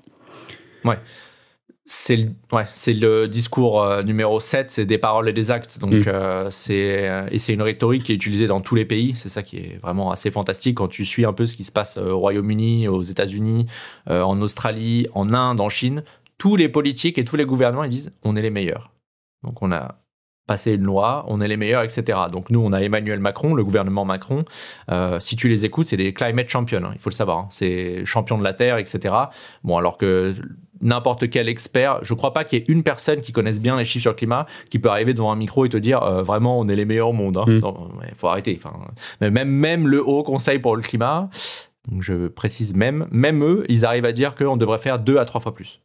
C'est 1.90 2.16
le, 2.16 2.28
ouais, 2.52 2.66
c'est 2.74 2.92
le 2.92 3.28
discours 3.28 3.82
numéro 4.04 4.40
7, 4.40 4.70
c'est 4.70 4.84
des 4.84 4.98
paroles 4.98 5.26
et 5.28 5.32
des 5.32 5.50
actes. 5.50 5.78
Donc, 5.78 6.06
Mm. 6.06 6.50
c'est, 6.50 7.26
et 7.30 7.38
c'est 7.38 7.54
une 7.54 7.62
rhétorique 7.62 8.02
qui 8.02 8.12
est 8.12 8.14
utilisée 8.14 8.46
dans 8.46 8.60
tous 8.60 8.74
les 8.74 8.84
pays. 8.84 9.14
C'est 9.16 9.30
ça 9.30 9.42
qui 9.42 9.56
est 9.56 9.78
vraiment 9.82 10.10
assez 10.10 10.30
fantastique 10.30 10.76
quand 10.76 10.88
tu 10.88 11.06
suis 11.06 11.24
un 11.24 11.32
peu 11.32 11.46
ce 11.46 11.56
qui 11.56 11.64
se 11.64 11.72
passe 11.72 11.96
au 11.96 12.18
Royaume-Uni, 12.18 12.88
aux 12.88 13.02
États-Unis, 13.02 13.64
en 14.06 14.38
Australie, 14.42 15.06
en 15.14 15.32
Inde, 15.32 15.62
en 15.62 15.70
Chine. 15.70 16.02
Tous 16.38 16.56
les 16.56 16.68
politiques 16.68 17.18
et 17.18 17.24
tous 17.24 17.36
les 17.36 17.44
gouvernements, 17.44 17.84
ils 17.84 17.90
disent 17.90 18.12
on 18.22 18.36
est 18.36 18.42
les 18.42 18.50
meilleurs. 18.50 18.92
Donc, 19.44 19.60
on 19.62 19.70
a 19.72 19.96
passé 20.46 20.72
une 20.72 20.84
loi, 20.84 21.24
on 21.28 21.40
est 21.42 21.48
les 21.48 21.58
meilleurs, 21.58 21.82
etc. 21.82 22.18
Donc, 22.32 22.48
nous, 22.50 22.60
on 22.60 22.72
a 22.72 22.80
Emmanuel 22.80 23.20
Macron, 23.20 23.54
le 23.54 23.62
gouvernement 23.62 24.04
Macron. 24.04 24.44
Euh, 24.90 25.20
si 25.20 25.36
tu 25.36 25.48
les 25.48 25.64
écoutes, 25.64 25.86
c'est 25.88 25.98
des 25.98 26.14
climate 26.14 26.48
champions, 26.48 26.82
hein, 26.84 26.92
il 26.94 27.00
faut 27.00 27.10
le 27.10 27.14
savoir. 27.14 27.38
hein. 27.38 27.46
C'est 27.50 28.04
champion 28.06 28.38
de 28.38 28.44
la 28.44 28.54
Terre, 28.54 28.78
etc. 28.78 29.14
Bon, 29.62 29.76
alors 29.76 29.98
que 29.98 30.34
n'importe 30.80 31.28
quel 31.28 31.48
expert, 31.48 31.98
je 32.02 32.14
crois 32.14 32.32
pas 32.32 32.44
qu'il 32.44 32.58
y 32.58 32.62
ait 32.62 32.64
une 32.68 32.82
personne 32.82 33.20
qui 33.20 33.32
connaisse 33.32 33.60
bien 33.60 33.76
les 33.76 33.84
chiffres 33.84 34.02
sur 34.02 34.12
le 34.12 34.16
climat 34.16 34.46
qui 34.70 34.78
peut 34.78 34.88
arriver 34.88 35.12
devant 35.12 35.32
un 35.32 35.36
micro 35.36 35.64
et 35.64 35.68
te 35.68 35.76
dire 35.76 36.02
euh, 36.02 36.22
vraiment 36.22 36.58
on 36.58 36.68
est 36.68 36.76
les 36.76 36.84
meilleurs 36.84 37.08
au 37.08 37.12
monde. 37.12 37.36
Hein. 37.36 37.44
Mm. 37.46 38.14
Faut 38.14 38.28
arrêter. 38.28 38.58
Enfin, 38.62 38.78
même 39.20 39.48
même 39.48 39.88
le 39.88 40.06
Haut 40.06 40.22
Conseil 40.22 40.60
pour 40.60 40.76
le 40.76 40.82
climat, 40.82 41.28
donc 41.90 42.02
je 42.02 42.28
précise 42.28 42.74
même, 42.74 43.06
même 43.10 43.42
eux, 43.42 43.64
ils 43.68 43.84
arrivent 43.84 44.04
à 44.04 44.12
dire 44.12 44.34
qu'on 44.34 44.56
devrait 44.56 44.78
faire 44.78 44.98
deux 44.98 45.18
à 45.18 45.24
trois 45.24 45.40
fois 45.40 45.52
plus. 45.52 45.80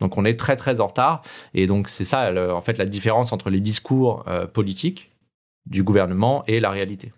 Donc 0.00 0.18
on 0.18 0.24
est 0.24 0.38
très 0.38 0.56
très 0.56 0.80
en 0.80 0.88
retard 0.88 1.22
et 1.54 1.66
donc 1.66 1.88
c'est 1.88 2.04
ça 2.04 2.30
le- 2.30 2.52
en 2.52 2.60
fait 2.60 2.78
la 2.78 2.86
différence 2.86 3.32
entre 3.32 3.50
les 3.50 3.60
discours 3.60 4.24
euh, 4.28 4.46
politiques 4.46 5.12
du 5.66 5.82
gouvernement 5.82 6.44
et 6.46 6.60
la 6.60 6.70
réalité. 6.70 7.12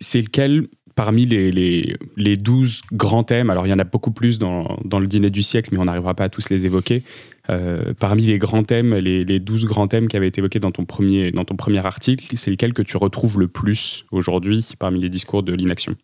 C'est 0.00 0.20
lequel 0.20 0.68
parmi 0.94 1.24
les, 1.26 1.50
les, 1.52 1.96
les 2.16 2.36
12 2.36 2.82
grands 2.92 3.22
thèmes, 3.22 3.50
alors 3.50 3.66
il 3.66 3.70
y 3.70 3.72
en 3.72 3.78
a 3.78 3.84
beaucoup 3.84 4.10
plus 4.10 4.38
dans, 4.38 4.78
dans 4.84 4.98
le 4.98 5.06
dîner 5.06 5.30
du 5.30 5.42
siècle, 5.42 5.70
mais 5.72 5.78
on 5.78 5.84
n'arrivera 5.84 6.14
pas 6.14 6.24
à 6.24 6.28
tous 6.28 6.50
les 6.50 6.66
évoquer. 6.66 7.02
Euh, 7.50 7.94
parmi 7.98 8.22
les 8.22 8.38
grands 8.38 8.62
thèmes, 8.64 8.94
les, 8.94 9.24
les 9.24 9.40
12 9.40 9.64
grands 9.64 9.88
thèmes 9.88 10.08
qui 10.08 10.16
avaient 10.16 10.28
été 10.28 10.40
évoqués 10.40 10.60
dans 10.60 10.70
ton 10.70 10.84
premier, 10.84 11.32
dans 11.32 11.44
ton 11.44 11.56
premier 11.56 11.84
article, 11.84 12.36
c'est 12.36 12.50
lequel 12.50 12.72
que 12.72 12.82
tu 12.82 12.96
retrouves 12.96 13.38
le 13.38 13.48
plus 13.48 14.04
aujourd'hui 14.12 14.68
parmi 14.78 15.00
les 15.00 15.08
discours 15.08 15.42
de 15.42 15.54
l'inaction? 15.54 15.96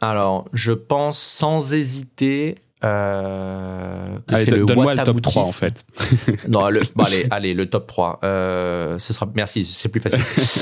Alors 0.00 0.48
je 0.52 0.72
pense 0.72 1.18
sans 1.18 1.72
hésiter 1.74 2.56
euh, 2.84 4.18
Donne-moi 4.28 4.94
le 4.94 5.04
top 5.04 5.22
3 5.22 5.42
en 5.42 5.52
fait. 5.52 5.84
Non, 6.48 6.68
le, 6.68 6.80
bon, 6.94 7.04
allez, 7.04 7.26
allez, 7.30 7.54
le 7.54 7.66
top 7.66 7.86
3. 7.86 8.20
Euh, 8.22 8.98
ce 8.98 9.12
sera, 9.12 9.28
merci, 9.34 9.64
c'est 9.64 9.88
plus 9.88 10.00
facile. 10.00 10.20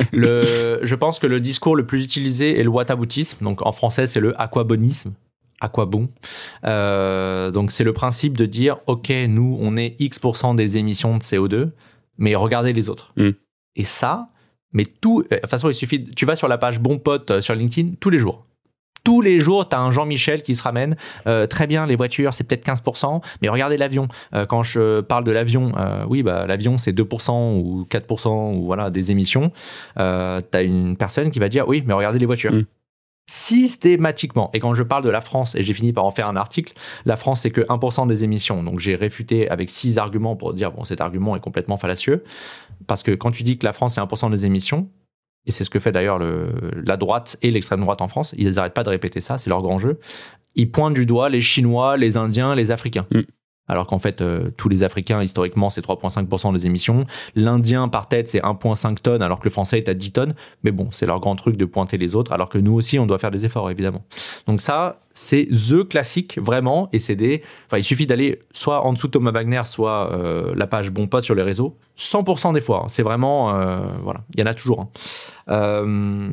le, 0.12 0.80
je 0.82 0.94
pense 0.94 1.18
que 1.18 1.26
le 1.26 1.40
discours 1.40 1.76
le 1.76 1.86
plus 1.86 2.02
utilisé 2.02 2.58
est 2.58 2.62
le 2.62 2.70
whataboutisme. 2.70 3.44
Donc, 3.44 3.64
en 3.66 3.72
français, 3.72 4.06
c'est 4.06 4.20
le 4.20 4.40
aquabonisme. 4.40 5.12
À 5.60 5.68
quoi 5.68 5.86
bon 5.86 6.08
Euh, 6.64 7.50
Donc, 7.50 7.70
c'est 7.70 7.84
le 7.84 7.92
principe 7.92 8.36
de 8.36 8.46
dire, 8.46 8.78
OK, 8.86 9.10
nous, 9.28 9.56
on 9.60 9.76
est 9.76 9.96
X% 9.98 10.54
des 10.54 10.76
émissions 10.76 11.16
de 11.16 11.22
CO2, 11.22 11.70
mais 12.18 12.34
regardez 12.34 12.72
les 12.72 12.88
autres. 12.88 13.12
Mm. 13.16 13.30
Et 13.76 13.84
ça, 13.84 14.28
mais 14.72 14.84
tout, 14.84 15.20
euh, 15.20 15.36
de 15.36 15.40
toute 15.40 15.50
façon, 15.50 15.68
il 15.68 15.74
suffit, 15.74 16.04
tu 16.04 16.26
vas 16.26 16.36
sur 16.36 16.48
la 16.48 16.58
page 16.58 16.80
Bon 16.80 16.98
Pote 16.98 17.30
euh, 17.30 17.40
sur 17.40 17.54
LinkedIn 17.54 17.94
tous 18.00 18.10
les 18.10 18.18
jours. 18.18 18.45
Tous 19.06 19.20
les 19.20 19.38
jours, 19.40 19.68
tu 19.68 19.76
as 19.76 19.78
un 19.78 19.92
Jean-Michel 19.92 20.42
qui 20.42 20.56
se 20.56 20.64
ramène. 20.64 20.96
Euh, 21.28 21.46
très 21.46 21.68
bien, 21.68 21.86
les 21.86 21.94
voitures, 21.94 22.34
c'est 22.34 22.42
peut-être 22.42 22.66
15%, 22.66 23.22
mais 23.40 23.48
regardez 23.48 23.76
l'avion. 23.76 24.08
Euh, 24.34 24.46
quand 24.46 24.64
je 24.64 25.00
parle 25.00 25.22
de 25.22 25.30
l'avion, 25.30 25.70
euh, 25.78 26.04
oui, 26.08 26.24
bah, 26.24 26.44
l'avion, 26.44 26.76
c'est 26.76 26.90
2% 26.90 27.60
ou 27.60 27.86
4% 27.88 28.56
ou 28.56 28.64
voilà, 28.64 28.90
des 28.90 29.12
émissions. 29.12 29.52
Tu 29.96 30.02
as 30.02 30.62
une 30.62 30.96
personne 30.96 31.30
qui 31.30 31.38
va 31.38 31.48
dire, 31.48 31.68
oui, 31.68 31.84
mais 31.86 31.94
regardez 31.94 32.18
les 32.18 32.26
voitures. 32.26 32.52
Mm. 32.52 32.64
Systématiquement. 33.28 34.50
Et 34.54 34.58
quand 34.58 34.74
je 34.74 34.82
parle 34.82 35.04
de 35.04 35.10
la 35.10 35.20
France, 35.20 35.54
et 35.54 35.62
j'ai 35.62 35.72
fini 35.72 35.92
par 35.92 36.04
en 36.04 36.10
faire 36.10 36.26
un 36.26 36.34
article, 36.34 36.72
la 37.04 37.14
France, 37.14 37.42
c'est 37.42 37.50
que 37.52 37.60
1% 37.60 38.08
des 38.08 38.24
émissions. 38.24 38.64
Donc 38.64 38.80
j'ai 38.80 38.96
réfuté 38.96 39.48
avec 39.48 39.70
six 39.70 39.98
arguments 39.98 40.34
pour 40.34 40.52
dire, 40.52 40.72
bon, 40.72 40.82
cet 40.82 41.00
argument 41.00 41.36
est 41.36 41.40
complètement 41.40 41.76
fallacieux. 41.76 42.24
Parce 42.88 43.04
que 43.04 43.12
quand 43.12 43.30
tu 43.30 43.44
dis 43.44 43.56
que 43.56 43.66
la 43.66 43.72
France, 43.72 43.94
c'est 43.94 44.00
1% 44.00 44.32
des 44.32 44.46
émissions, 44.46 44.88
et 45.46 45.50
c'est 45.50 45.64
ce 45.64 45.70
que 45.70 45.78
fait 45.80 45.92
d'ailleurs 45.92 46.18
le- 46.18 46.52
la 46.84 46.96
droite 46.96 47.36
et 47.42 47.50
l'extrême 47.50 47.80
droite 47.80 48.02
en 48.02 48.08
France, 48.08 48.34
ils 48.36 48.50
n'arrêtent 48.52 48.74
pas 48.74 48.82
de 48.84 48.90
répéter 48.90 49.20
ça, 49.20 49.38
c'est 49.38 49.50
leur 49.50 49.62
grand 49.62 49.78
jeu. 49.78 49.98
Ils 50.54 50.70
pointent 50.70 50.94
du 50.94 51.06
doigt 51.06 51.28
les 51.28 51.40
Chinois, 51.40 51.96
les 51.96 52.16
Indiens, 52.16 52.54
les 52.54 52.70
Africains. 52.70 53.06
Mm. 53.12 53.20
Alors 53.68 53.86
qu'en 53.86 53.98
fait, 53.98 54.20
euh, 54.20 54.50
tous 54.56 54.68
les 54.68 54.84
Africains, 54.84 55.22
historiquement, 55.22 55.70
c'est 55.70 55.80
3,5% 55.80 56.52
des 56.52 56.66
émissions. 56.66 57.04
L'Indien, 57.34 57.88
par 57.88 58.08
tête, 58.08 58.28
c'est 58.28 58.40
1,5 58.40 59.02
tonnes, 59.02 59.22
alors 59.22 59.40
que 59.40 59.44
le 59.44 59.50
Français 59.50 59.78
est 59.78 59.88
à 59.88 59.94
10 59.94 60.12
tonnes. 60.12 60.34
Mais 60.62 60.70
bon, 60.70 60.88
c'est 60.92 61.04
leur 61.06 61.18
grand 61.18 61.34
truc 61.34 61.56
de 61.56 61.64
pointer 61.64 61.98
les 61.98 62.14
autres, 62.14 62.32
alors 62.32 62.48
que 62.48 62.58
nous 62.58 62.74
aussi, 62.74 62.98
on 63.00 63.06
doit 63.06 63.18
faire 63.18 63.32
des 63.32 63.44
efforts, 63.44 63.68
évidemment. 63.70 64.04
Donc 64.46 64.60
ça, 64.60 65.00
c'est 65.18 65.46
the 65.46 65.88
classique, 65.88 66.38
vraiment. 66.40 66.90
Et 66.92 66.98
c'est 66.98 67.16
des... 67.16 67.42
Enfin, 67.66 67.78
il 67.78 67.82
suffit 67.82 68.04
d'aller 68.06 68.38
soit 68.52 68.84
en 68.84 68.92
dessous 68.92 69.06
de 69.06 69.12
Thomas 69.12 69.30
Wagner, 69.30 69.62
soit 69.64 70.12
euh, 70.12 70.52
la 70.54 70.66
page 70.66 70.90
Bon 70.90 71.06
Pote 71.06 71.24
sur 71.24 71.34
les 71.34 71.42
réseaux. 71.42 71.78
100% 71.98 72.52
des 72.52 72.60
fois. 72.60 72.82
hein. 72.84 72.88
C'est 72.88 73.02
vraiment... 73.02 73.56
euh, 73.58 73.78
voilà, 74.04 74.20
il 74.34 74.40
y 74.40 74.42
en 74.42 74.46
a 74.46 74.52
toujours. 74.52 74.80
hein. 74.82 74.88
Euh, 75.48 76.28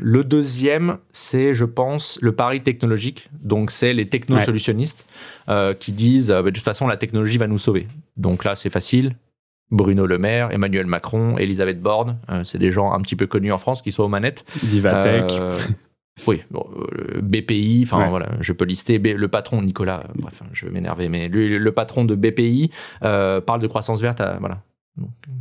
le 0.00 0.24
deuxième, 0.24 0.98
c'est, 1.12 1.54
je 1.54 1.64
pense, 1.64 2.18
le 2.22 2.32
pari 2.32 2.60
technologique. 2.60 3.28
Donc, 3.40 3.70
c'est 3.70 3.92
les 3.94 4.08
technosolutionnistes 4.08 5.06
euh, 5.48 5.72
qui 5.72 5.92
disent 5.92 6.28
bah, 6.30 6.42
de 6.42 6.50
toute 6.50 6.64
façon, 6.64 6.86
la 6.88 6.96
technologie 6.96 7.38
va 7.38 7.46
nous 7.46 7.58
sauver. 7.58 7.86
Donc 8.16 8.44
là, 8.44 8.56
c'est 8.56 8.70
facile. 8.70 9.14
Bruno 9.70 10.06
Le 10.06 10.18
Maire, 10.18 10.50
Emmanuel 10.52 10.86
Macron, 10.86 11.38
Elisabeth 11.38 11.80
Borne, 11.80 12.18
c'est 12.44 12.58
des 12.58 12.70
gens 12.70 12.92
un 12.92 13.00
petit 13.00 13.16
peu 13.16 13.26
connus 13.26 13.50
en 13.50 13.58
France 13.58 13.80
qui 13.80 13.92
sont 13.92 14.02
aux 14.02 14.08
manettes. 14.08 14.44
Vivatech. 14.62 15.32
Euh, 16.20 16.22
oui, 16.28 16.42
bon, 16.50 16.64
euh, 16.76 17.20
BPI, 17.22 17.82
enfin 17.84 17.98
Ouais. 18.04 18.08
voilà, 18.08 18.28
je 18.40 18.52
peux 18.52 18.64
lister 18.64 18.98
le 18.98 19.28
patron 19.28 19.62
Nicolas. 19.62 20.04
euh, 20.08 20.12
bref, 20.16 20.42
je 20.52 20.66
vais 20.66 20.72
m'énerver, 20.72 21.08
mais 21.08 21.28
lui, 21.28 21.58
le 21.58 21.72
patron 21.72 22.04
de 22.04 22.14
BPI 22.14 22.70
euh, 23.02 23.40
parle 23.40 23.60
de 23.60 23.66
croissance 23.66 24.00
verte. 24.00 24.20
à- 24.20 24.36
voilà, 24.38 24.62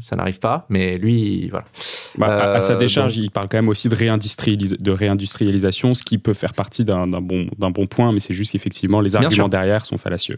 ça 0.01 0.15
n'arrive 0.15 0.39
pas, 0.39 0.65
mais 0.69 0.97
lui, 0.97 1.49
voilà. 1.49 1.65
Bah, 2.17 2.53
à, 2.53 2.61
sa 2.61 2.75
décharge, 2.75 3.17
il 3.17 3.31
parle 3.31 3.47
quand 3.49 3.57
même 3.57 3.69
aussi 3.69 3.87
de, 3.87 4.75
de 4.75 4.91
réindustrialisation, 4.91 5.93
ce 5.93 6.03
qui 6.03 6.17
peut 6.17 6.33
faire 6.33 6.53
partie 6.53 6.85
d'un 6.85 7.07
bon, 7.07 7.47
bon 7.57 7.87
point, 7.87 8.11
mais 8.11 8.19
c'est 8.19 8.33
juste 8.33 8.51
qu'effectivement, 8.51 9.01
les 9.01 9.15
arguments 9.15 9.49
derrière 9.49 9.85
sont 9.85 9.97
fallacieux. 9.97 10.37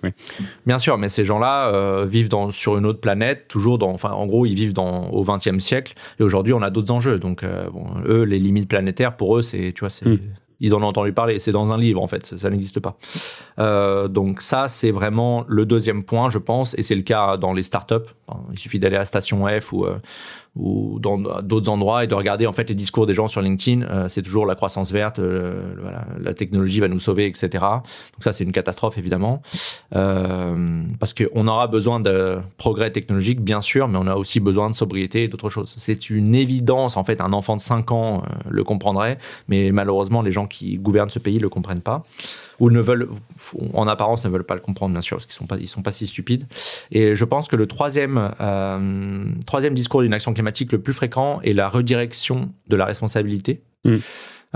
Bien 0.65 0.79
sûr, 0.79 0.97
mais 0.97 1.09
ces 1.09 1.23
gens-là 1.23 2.03
vivent 2.05 2.29
dans, 2.29 2.51
sur 2.51 2.77
une 2.77 2.85
autre 2.85 2.99
planète, 2.99 3.47
toujours 3.47 3.77
dans, 3.77 3.91
enfin, 3.91 4.11
en 4.11 4.25
gros, 4.25 4.45
ils 4.45 4.55
vivent 4.55 4.73
dans, 4.73 5.09
au 5.09 5.23
XXe 5.23 5.59
siècle, 5.59 5.93
et 6.19 6.23
aujourd'hui, 6.23 6.53
on 6.53 6.61
a 6.61 6.69
d'autres 6.69 6.91
enjeux. 6.91 7.19
Donc, 7.19 7.43
bon, 7.73 7.87
eux, 8.05 8.23
les 8.23 8.39
limites 8.39 8.69
planétaires, 8.69 9.15
pour 9.15 9.37
eux, 9.37 9.41
c'est, 9.41 9.73
tu 9.73 9.81
vois, 9.81 9.89
c'est. 9.89 10.05
Hmm. 10.05 10.19
Ils 10.59 10.73
en 10.73 10.81
ont 10.81 10.87
entendu 10.87 11.13
parler. 11.13 11.39
C'est 11.39 11.51
dans 11.51 11.73
un 11.73 11.77
livre, 11.77 12.01
en 12.01 12.07
fait. 12.07 12.37
Ça, 12.37 12.49
n'existe 12.49 12.79
pas. 12.79 12.97
Euh, 13.59 14.07
donc, 14.07 14.41
ça, 14.41 14.67
c'est 14.67 14.91
vraiment 14.91 15.43
le 15.47 15.65
deuxième 15.65 16.03
point, 16.03 16.29
je 16.29 16.37
pense. 16.37 16.77
Et 16.77 16.81
c'est 16.81 16.95
le 16.95 17.01
cas 17.01 17.37
dans 17.37 17.53
les 17.53 17.63
startups. 17.63 17.95
Il 18.51 18.59
suffit 18.59 18.79
d'aller 18.79 18.97
à 18.97 19.05
Station 19.05 19.45
F 19.47 19.73
ou, 19.73 19.85
euh, 19.85 19.97
ou 20.55 20.99
dans 20.99 21.17
d'autres 21.41 21.69
endroits 21.69 22.03
et 22.03 22.07
de 22.07 22.15
regarder 22.15 22.47
en 22.47 22.53
fait 22.53 22.69
les 22.69 22.75
discours 22.75 23.05
des 23.05 23.13
gens 23.13 23.27
sur 23.27 23.41
LinkedIn. 23.41 23.83
Euh, 23.83 24.07
c'est 24.07 24.21
toujours 24.21 24.45
la 24.45 24.55
croissance 24.55 24.91
verte, 24.91 25.19
euh, 25.19 25.75
voilà, 25.81 26.05
la 26.19 26.33
technologie 26.33 26.79
va 26.79 26.87
nous 26.87 26.99
sauver, 26.99 27.25
etc. 27.25 27.49
Donc 27.51 28.21
ça 28.21 28.31
c'est 28.31 28.43
une 28.43 28.53
catastrophe 28.53 28.97
évidemment 28.97 29.41
euh, 29.95 30.83
parce 30.99 31.13
qu'on 31.13 31.47
aura 31.47 31.67
besoin 31.67 31.99
de 31.99 32.37
progrès 32.57 32.91
technologique 32.91 33.41
bien 33.41 33.61
sûr, 33.61 33.87
mais 33.87 33.97
on 34.01 34.07
a 34.07 34.15
aussi 34.15 34.39
besoin 34.39 34.69
de 34.69 34.75
sobriété 34.75 35.23
et 35.23 35.27
d'autres 35.27 35.49
choses. 35.49 35.73
C'est 35.77 36.09
une 36.09 36.35
évidence 36.35 36.95
en 36.95 37.03
fait. 37.03 37.19
Un 37.21 37.33
enfant 37.33 37.55
de 37.55 37.61
5 37.61 37.91
ans 37.91 38.23
le 38.49 38.63
comprendrait, 38.63 39.17
mais 39.47 39.71
malheureusement 39.71 40.21
les 40.21 40.31
gens 40.31 40.47
qui 40.47 40.77
gouvernent 40.77 41.09
ce 41.09 41.19
pays 41.19 41.39
le 41.39 41.49
comprennent 41.49 41.81
pas 41.81 42.03
ou 42.59 42.69
ne 42.69 42.79
veulent, 42.79 43.09
en 43.73 43.87
apparence, 43.87 44.25
ne 44.25 44.29
veulent 44.29 44.45
pas 44.45 44.55
le 44.55 44.61
comprendre, 44.61 44.93
bien 44.93 45.01
sûr, 45.01 45.17
parce 45.17 45.25
qu'ils 45.25 45.35
sont 45.35 45.47
pas, 45.47 45.57
ils 45.57 45.67
sont 45.67 45.81
pas 45.81 45.91
si 45.91 46.07
stupides. 46.07 46.45
Et 46.91 47.15
je 47.15 47.25
pense 47.25 47.47
que 47.47 47.55
le 47.55 47.67
troisième, 47.67 48.31
euh, 48.39 49.25
troisième 49.45 49.73
discours 49.73 50.01
d'une 50.01 50.13
action 50.13 50.33
climatique 50.33 50.71
le 50.71 50.79
plus 50.79 50.93
fréquent 50.93 51.41
est 51.41 51.53
la 51.53 51.67
redirection 51.67 52.51
de 52.67 52.75
la 52.75 52.85
responsabilité. 52.85 53.61
Mm. 53.83 53.95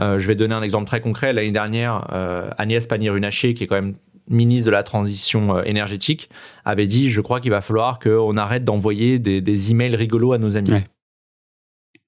Euh, 0.01 0.19
je 0.19 0.27
vais 0.27 0.35
donner 0.35 0.55
un 0.55 0.61
exemple 0.61 0.85
très 0.85 1.01
concret. 1.01 1.33
L'année 1.33 1.51
dernière, 1.51 2.07
euh, 2.13 2.49
Agnès 2.57 2.85
Pannier-Runacher, 2.87 3.53
qui 3.53 3.65
est 3.65 3.67
quand 3.67 3.75
même 3.75 3.95
ministre 4.29 4.67
de 4.67 4.71
la 4.71 4.83
transition 4.83 5.61
énergétique, 5.63 6.29
avait 6.63 6.87
dit, 6.87 7.09
je 7.09 7.19
crois 7.19 7.39
qu'il 7.39 7.51
va 7.51 7.61
falloir 7.61 7.99
qu'on 7.99 8.37
arrête 8.37 8.63
d'envoyer 8.63 9.17
des, 9.17 9.41
des, 9.41 9.71
emails 9.71 9.95
rigolos 9.95 10.33
à 10.33 10.37
nos 10.37 10.55
amis. 10.55 10.83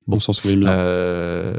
Bon, 0.07 0.19
souvient 0.19 0.57
bien. 0.57 0.69
Euh, 0.69 1.53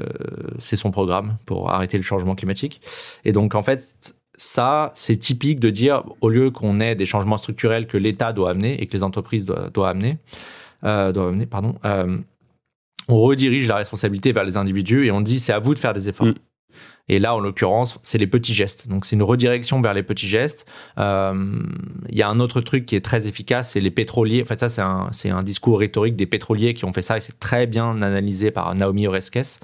c'est 0.59 0.77
son 0.77 0.90
programme 0.90 1.38
pour 1.47 1.71
arrêter 1.71 1.97
le 1.97 2.03
changement 2.03 2.35
climatique. 2.35 2.81
Et 3.25 3.33
donc, 3.33 3.55
en 3.55 3.62
fait, 3.62 4.14
ça, 4.37 4.90
c'est 4.95 5.16
typique 5.16 5.61
de 5.61 5.71
dire, 5.71 6.05
au 6.21 6.29
lieu 6.29 6.51
qu'on 6.51 6.81
ait 6.81 6.95
des 6.95 7.07
changements 7.07 7.37
structurels 7.37 7.87
que 7.87 7.97
l'État 7.97 8.33
doit 8.33 8.51
amener 8.51 8.81
et 8.83 8.87
que 8.87 8.97
les 8.97 9.03
entreprises 9.03 9.45
doivent, 9.45 9.71
amener, 9.85 10.18
euh, 10.85 11.12
amener, 11.12 11.47
pardon, 11.47 11.75
euh, 11.85 12.18
on 13.09 13.21
redirige 13.21 13.68
la 13.68 13.77
responsabilité 13.77 14.33
vers 14.33 14.45
les 14.45 14.57
individus 14.57 15.07
et 15.07 15.11
on 15.11 15.21
dit 15.21 15.38
c'est 15.38 15.53
à 15.53 15.59
vous 15.59 15.75
de 15.75 15.79
faire 15.79 15.92
des 15.92 16.09
efforts. 16.09 16.29
Mm. 16.29 16.35
Et 17.09 17.18
là, 17.18 17.35
en 17.35 17.40
l'occurrence, 17.40 17.99
c'est 18.03 18.16
les 18.16 18.27
petits 18.27 18.55
gestes. 18.55 18.88
Donc, 18.88 19.05
c'est 19.05 19.16
une 19.16 19.23
redirection 19.23 19.81
vers 19.83 19.92
les 19.92 20.03
petits 20.03 20.29
gestes. 20.29 20.66
Euh, 20.99 21.62
il 22.09 22.16
y 22.16 22.23
a 22.23 22.29
un 22.29 22.40
autre 22.40 22.61
truc 22.61 22.87
qui 22.87 22.97
est 22.97 23.05
très 23.05 23.27
efficace, 23.27 23.73
c'est 23.73 23.81
les 23.81 23.90
pétroliers. 23.90 24.42
En 24.42 24.47
fait, 24.47 24.61
ça, 24.61 24.68
c'est 24.68 24.81
un, 25.31 25.37
un, 25.37 25.42
discours 25.42 25.81
rhétorique 25.81 26.16
des 26.16 26.27
pétroliers 26.27 26.75
qui 26.75 26.85
ont 26.85 26.92
fait 26.92 27.03
ça 27.03 27.16
et 27.16 27.21
c'est 27.21 27.38
très 27.38 27.66
bien 27.66 28.01
analysé 28.01 28.51
par 28.51 28.75
Naomi 28.75 29.07
Oreskes. 29.07 29.61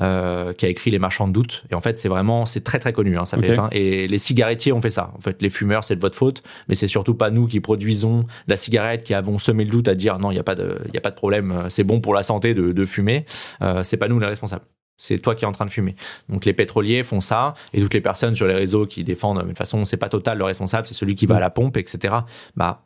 Euh, 0.00 0.52
qui 0.52 0.64
a 0.64 0.68
écrit 0.68 0.92
Les 0.92 1.00
Marchands 1.00 1.26
de 1.26 1.32
doute. 1.32 1.64
Et 1.72 1.74
en 1.74 1.80
fait, 1.80 1.98
c'est 1.98 2.08
vraiment, 2.08 2.46
c'est 2.46 2.60
très 2.60 2.78
très 2.78 2.92
connu. 2.92 3.18
Hein, 3.18 3.24
ça 3.24 3.36
fait 3.36 3.56
Et 3.72 4.06
les 4.06 4.18
cigarettiers 4.18 4.72
ont 4.72 4.80
fait 4.80 4.90
ça. 4.90 5.10
En 5.16 5.20
fait, 5.20 5.42
les 5.42 5.50
fumeurs, 5.50 5.82
c'est 5.82 5.96
de 5.96 6.00
votre 6.00 6.16
faute, 6.16 6.44
mais 6.68 6.76
c'est 6.76 6.86
surtout 6.86 7.14
pas 7.14 7.30
nous 7.30 7.48
qui 7.48 7.58
produisons 7.58 8.24
la 8.46 8.56
cigarette 8.56 9.02
qui 9.02 9.12
avons 9.12 9.40
semé 9.40 9.64
le 9.64 9.70
doute 9.70 9.88
à 9.88 9.96
dire 9.96 10.20
non, 10.20 10.30
il 10.30 10.36
y 10.36 10.38
a 10.38 10.44
pas 10.44 10.54
de, 10.54 10.78
y 10.94 10.96
a 10.96 11.00
pas 11.00 11.10
de 11.10 11.16
problème, 11.16 11.50
euh, 11.50 11.68
c'est 11.68 11.82
bon 11.82 12.00
pour 12.00 12.14
la 12.14 12.22
santé 12.22 12.54
de, 12.54 12.70
de 12.70 12.84
fumer. 12.84 13.24
Euh, 13.60 13.82
c'est 13.82 13.96
pas 13.96 14.06
nous 14.06 14.20
les 14.20 14.26
responsables. 14.26 14.64
C'est 14.98 15.18
toi 15.18 15.34
qui 15.34 15.44
es 15.44 15.48
en 15.48 15.52
train 15.52 15.66
de 15.66 15.70
fumer. 15.70 15.96
Donc 16.28 16.44
les 16.44 16.52
pétroliers 16.52 17.02
font 17.02 17.20
ça, 17.20 17.54
et 17.74 17.80
toutes 17.80 17.94
les 17.94 18.00
personnes 18.00 18.36
sur 18.36 18.46
les 18.46 18.54
réseaux 18.54 18.86
qui 18.86 19.02
défendent, 19.02 19.42
de 19.42 19.48
toute 19.48 19.58
façon, 19.58 19.84
c'est 19.84 19.96
pas 19.96 20.08
Total 20.08 20.38
le 20.38 20.44
responsable, 20.44 20.86
c'est 20.86 20.94
celui 20.94 21.16
qui 21.16 21.26
va 21.26 21.36
à 21.36 21.40
la 21.40 21.50
pompe, 21.50 21.76
etc. 21.76 22.14
Bah, 22.54 22.84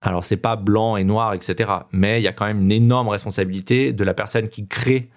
alors 0.00 0.24
c'est 0.24 0.36
pas 0.36 0.56
blanc 0.56 0.96
et 0.96 1.04
noir, 1.04 1.34
etc. 1.34 1.70
Mais 1.92 2.20
il 2.20 2.24
y 2.24 2.28
a 2.28 2.32
quand 2.32 2.46
même 2.46 2.62
une 2.62 2.72
énorme 2.72 3.08
responsabilité 3.08 3.92
de 3.92 4.02
la 4.02 4.12
personne 4.12 4.48
qui 4.48 4.66
crée 4.66 5.08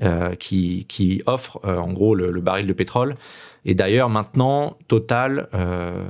euh, 0.00 0.36
qui, 0.36 0.84
qui, 0.88 1.22
offre 1.26 1.58
euh, 1.64 1.76
en 1.76 1.90
gros 1.90 2.14
le, 2.14 2.40
baril 2.40 2.68
de 2.68 2.72
pétrole. 2.72 3.16
Et 3.64 3.74
d'ailleurs 3.74 4.08
maintenant, 4.08 4.76
Total, 4.86 5.48
euh, 5.54 6.04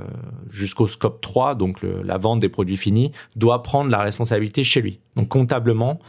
jusqu'au 0.47 0.87
scope 0.87 1.21
3, 1.21 1.55
donc 1.55 1.79
la 1.81 2.19
vente 2.19 2.39
des 2.39 2.49
produits 2.49 2.77
finis, 2.77 3.11
doit 3.35 3.63
prendre 3.63 3.89
la 3.89 3.97
responsabilité 3.97 4.63
chez 4.63 4.81
lui. 4.81 4.99
Donc 5.15 5.29
comptablement, 5.29 5.99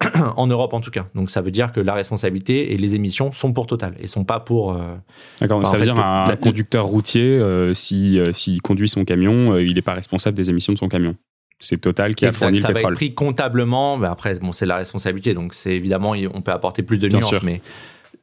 en 0.36 0.46
Europe 0.46 0.72
en 0.72 0.80
tout 0.80 0.90
cas. 0.90 1.08
Donc 1.14 1.28
ça 1.28 1.42
veut 1.42 1.50
dire 1.50 1.72
que 1.72 1.80
la 1.80 1.92
responsabilité 1.92 2.72
et 2.72 2.78
les 2.78 2.94
émissions 2.94 3.32
sont 3.32 3.52
pour 3.52 3.66
Total 3.66 3.94
et 4.00 4.06
sont 4.06 4.24
pas 4.24 4.40
pour. 4.40 4.74
D'accord. 5.42 5.66
Ça 5.66 5.76
veut 5.76 5.84
dire 5.84 5.98
un 5.98 6.34
conducteur 6.36 6.86
routier, 6.86 7.38
s'il 7.74 8.34
si, 8.34 8.60
conduit 8.60 8.88
son 8.88 9.04
camion, 9.04 9.58
il 9.58 9.74
n'est 9.74 9.82
pas 9.82 9.92
responsable 9.92 10.38
des 10.38 10.48
émissions 10.48 10.72
de 10.72 10.78
son 10.78 10.88
camion. 10.88 11.16
C'est 11.60 11.78
Total 11.78 12.14
qui 12.14 12.26
a 12.26 12.32
fourni 12.32 12.58
le 12.58 12.62
pétrole. 12.62 12.76
Ça 12.76 12.82
va 12.82 12.88
être 12.88 12.96
pris 12.96 13.14
comptablement. 13.14 13.98
Mais 13.98 14.08
après, 14.08 14.38
bon, 14.38 14.50
c'est 14.50 14.66
la 14.66 14.76
responsabilité. 14.76 15.34
Donc, 15.34 15.54
c'est 15.54 15.72
évidemment, 15.72 16.14
on 16.32 16.40
peut 16.40 16.52
apporter 16.52 16.82
plus 16.82 16.98
de 16.98 17.08
nuances. 17.08 17.42
Mais 17.42 17.60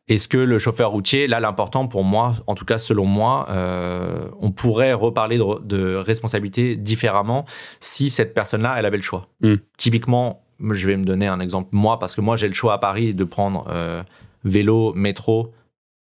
est-ce 0.08 0.28
que 0.28 0.38
le 0.38 0.58
chauffeur 0.58 0.92
routier, 0.92 1.28
là, 1.28 1.40
l'important 1.40 1.88
pour 1.88 2.04
moi, 2.04 2.36
en 2.48 2.56
tout 2.56 2.66
cas 2.66 2.78
selon 2.78 3.06
moi, 3.06 3.48
euh, 3.50 4.30
on 4.40 4.52
pourrait 4.52 4.94
reparler 4.94 5.38
de, 5.38 5.96
responsabilité 5.96 6.76
différemment 6.76 7.46
si 7.80 8.10
cette 8.10 8.34
personne-là, 8.34 8.76
elle 8.78 8.86
avait 8.86 8.98
le 8.98 9.04
choix. 9.04 9.28
Hmm. 9.42 9.56
Typiquement, 9.78 10.44
je 10.72 10.88
vais 10.88 10.98
me 10.98 11.04
donner 11.04 11.28
un 11.28 11.40
exemple 11.40 11.70
moi, 11.74 12.00
parce 12.00 12.16
que 12.16 12.22
moi, 12.22 12.38
j'ai 12.38 12.48
le 12.48 12.54
choix 12.54 12.74
à 12.74 12.78
Paris 12.78 13.14
de 13.14 13.24
prendre 13.24 13.68
euh, 13.70 14.02
vélo, 14.46 14.94
métro, 14.94 15.54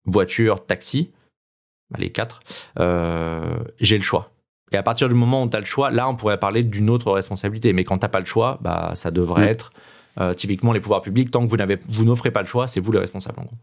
voiture, 0.07 0.65
taxi. 0.67 1.13
Les 1.99 2.11
quatre. 2.11 2.41
Euh, 2.79 3.59
j'ai 3.79 3.99
le 3.99 4.03
choix. 4.03 4.32
Et 4.73 4.77
à 4.77 4.83
partir 4.83 5.09
du 5.09 5.15
moment 5.15 5.43
où 5.43 5.49
tu 5.49 5.57
as 5.57 5.61
le 5.61 5.67
choix, 5.67 5.91
là, 5.91 6.09
on 6.09 6.17
pourrait 6.17 6.39
parler 6.39 6.63
d'une 6.63 6.91
autre 6.91 7.11
responsabilité. 7.13 7.73
Mais 7.73 7.85
quand 7.85 7.99
tu 7.99 8.05
n'as 8.05 8.09
pas 8.09 8.21
le 8.21 8.27
choix, 8.27 8.59
bah, 8.63 8.93
ça 8.95 9.11
devrait 9.11 9.45
mm. 9.45 9.49
être 9.49 9.71
euh, 10.21 10.35
typiquement 10.35 10.73
les 10.73 10.81
pouvoirs 10.81 11.03
publics. 11.03 11.31
Tant 11.31 11.45
que 11.45 11.51
vous 11.51 11.57
n'avez, 11.57 11.79
vous 11.89 12.05
n'offrez 12.05 12.31
pas 12.31 12.41
le 12.41 12.47
choix, 12.47 12.67
c'est 12.67 12.81
vous 12.81 12.93
les 12.93 12.99
responsables, 12.99 13.41
en 13.41 13.45
gros 13.45 13.57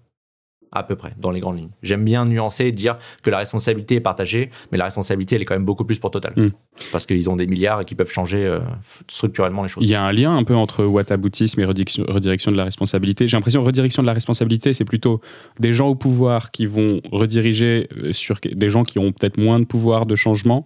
à 0.71 0.83
peu 0.83 0.95
près, 0.95 1.13
dans 1.19 1.31
les 1.31 1.39
grandes 1.39 1.57
lignes. 1.57 1.71
J'aime 1.81 2.03
bien 2.03 2.25
nuancer 2.25 2.65
et 2.65 2.71
dire 2.71 2.97
que 3.23 3.29
la 3.29 3.39
responsabilité 3.39 3.95
est 3.95 4.01
partagée, 4.01 4.49
mais 4.71 4.77
la 4.77 4.85
responsabilité, 4.85 5.35
elle 5.35 5.41
est 5.41 5.45
quand 5.45 5.55
même 5.55 5.65
beaucoup 5.65 5.85
plus 5.85 5.97
pour 5.97 6.09
Total. 6.11 6.33
Hmm. 6.35 6.49
Parce 6.91 7.05
qu'ils 7.05 7.29
ont 7.29 7.35
des 7.35 7.45
milliards 7.45 7.81
et 7.81 7.85
qui 7.85 7.93
peuvent 7.93 8.11
changer 8.11 8.43
euh, 8.43 8.59
structurellement 9.07 9.61
les 9.61 9.69
choses. 9.69 9.83
Il 9.83 9.89
y 9.89 9.95
a 9.95 10.03
un 10.03 10.11
lien 10.11 10.35
un 10.35 10.43
peu 10.43 10.55
entre 10.55 10.85
whataboutisme 10.85 11.61
et 11.61 11.65
redirection, 11.65 12.03
de 12.51 12.57
la 12.57 12.63
responsabilité. 12.63 13.27
J'ai 13.27 13.37
l'impression 13.37 13.61
que 13.61 13.67
redirection 13.67 14.01
de 14.01 14.07
la 14.07 14.13
responsabilité, 14.13 14.73
c'est 14.73 14.85
plutôt 14.85 15.21
des 15.59 15.71
gens 15.71 15.87
au 15.87 15.95
pouvoir 15.95 16.49
qui 16.49 16.65
vont 16.65 16.99
rediriger 17.11 17.89
euh, 17.97 18.11
sur 18.11 18.39
des 18.43 18.69
gens 18.69 18.83
qui 18.83 18.97
ont 18.97 19.11
peut-être 19.11 19.37
moins 19.37 19.59
de 19.59 19.65
pouvoir 19.65 20.07
de 20.07 20.15
changement, 20.15 20.65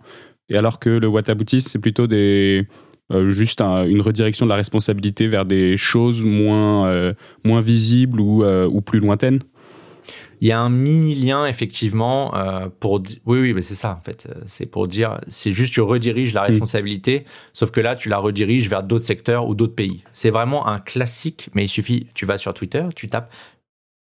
et 0.50 0.56
alors 0.56 0.80
que 0.80 0.90
le 0.90 1.08
whataboutisme, 1.08 1.70
c'est 1.70 1.80
plutôt 1.80 2.08
des... 2.08 2.68
Euh, 3.12 3.32
juste 3.32 3.62
une 3.62 4.02
redirection 4.02 4.46
de 4.46 4.50
la 4.50 4.56
responsabilité 4.56 5.28
vers 5.28 5.46
des 5.46 5.76
choses 5.76 6.24
moins, 6.24 7.14
moins 7.44 7.60
visibles 7.60 8.20
ou, 8.20 8.46
ou 8.46 8.82
plus 8.82 9.00
lointaines. 9.00 9.40
Il 10.44 10.48
y 10.48 10.52
a 10.52 10.60
un 10.60 10.70
mini 10.70 11.16
lien 11.16 11.46
effectivement 11.46 12.36
euh, 12.36 12.68
pour 12.82 13.02
oui 13.26 13.40
oui 13.40 13.54
mais 13.54 13.62
c'est 13.62 13.76
ça 13.76 13.98
en 13.98 14.04
fait. 14.04 14.28
Euh, 14.30 14.42
c'est 14.46 14.66
pour 14.66 14.90
dire 14.90 15.22
c'est 15.30 15.54
juste 15.54 15.74
tu 15.74 15.80
rediriges 15.80 16.34
la 16.34 16.42
responsabilité 16.42 17.24
sauf 17.54 17.72
que 17.72 17.80
là 17.80 17.96
tu 17.96 18.10
la 18.10 18.18
rediriges 18.18 18.68
vers 18.68 18.84
d'autres 18.84 19.06
secteurs 19.06 19.48
ou 19.48 19.56
d'autres 19.56 19.76
pays. 19.76 20.04
C'est 20.12 20.32
vraiment 20.32 20.68
un 20.68 20.80
classique 20.80 21.50
mais 21.54 21.64
il 21.64 21.70
suffit 21.70 22.08
tu 22.14 22.26
vas 22.26 22.38
sur 22.38 22.54
Twitter 22.54 22.84
tu 22.94 23.08
tapes 23.08 23.32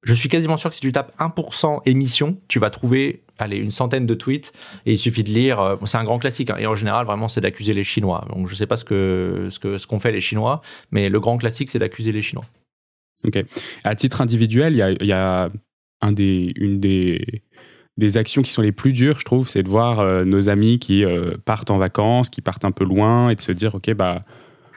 je 0.02 0.14
suis 0.14 0.28
quasiment 0.28 0.56
sûr 0.56 0.70
que 0.70 0.74
si 0.74 0.80
tu 0.80 0.90
tapes 0.90 1.12
1% 1.16 1.82
émission 1.86 2.36
tu 2.48 2.58
vas 2.58 2.70
trouver 2.70 3.22
allez 3.42 3.58
une 3.58 3.70
centaine 3.70 4.06
de 4.06 4.14
tweets 4.14 4.52
et 4.86 4.92
il 4.92 4.98
suffit 4.98 5.22
de 5.22 5.30
lire 5.30 5.60
euh, 5.60 5.76
c'est 5.84 5.98
un 5.98 6.04
grand 6.04 6.18
classique 6.18 6.50
hein, 6.50 6.56
et 6.58 6.66
en 6.66 6.74
général 6.74 7.06
vraiment 7.06 7.28
c'est 7.28 7.40
d'accuser 7.40 7.74
les 7.74 7.84
Chinois 7.84 8.26
donc 8.34 8.48
je 8.48 8.54
sais 8.54 8.66
pas 8.66 8.76
ce 8.76 8.84
que 8.84 9.48
ce 9.50 9.58
que 9.58 9.78
ce 9.78 9.86
qu'ont 9.86 9.98
fait 9.98 10.12
les 10.12 10.20
Chinois 10.20 10.60
mais 10.90 11.08
le 11.08 11.20
grand 11.20 11.36
classique 11.36 11.70
c'est 11.70 11.78
d'accuser 11.78 12.12
les 12.12 12.22
Chinois 12.22 12.44
Ok. 13.24 13.44
À 13.84 13.94
titre 13.94 14.20
individuel, 14.20 14.74
il 15.00 15.06
y 15.06 15.12
a, 15.12 15.50
un 16.00 16.12
des, 16.12 16.52
une 16.56 16.80
des, 16.80 17.42
des 17.96 18.18
actions 18.18 18.42
qui 18.42 18.50
sont 18.50 18.62
les 18.62 18.72
plus 18.72 18.92
dures, 18.92 19.20
je 19.20 19.24
trouve, 19.24 19.48
c'est 19.48 19.62
de 19.62 19.68
voir 19.68 20.00
euh, 20.00 20.24
nos 20.24 20.48
amis 20.48 20.80
qui 20.80 21.04
euh, 21.04 21.36
partent 21.44 21.70
en 21.70 21.78
vacances, 21.78 22.28
qui 22.28 22.40
partent 22.40 22.64
un 22.64 22.72
peu 22.72 22.84
loin 22.84 23.30
et 23.30 23.36
de 23.36 23.40
se 23.40 23.52
dire, 23.52 23.76
ok, 23.76 23.94
bah, 23.94 24.24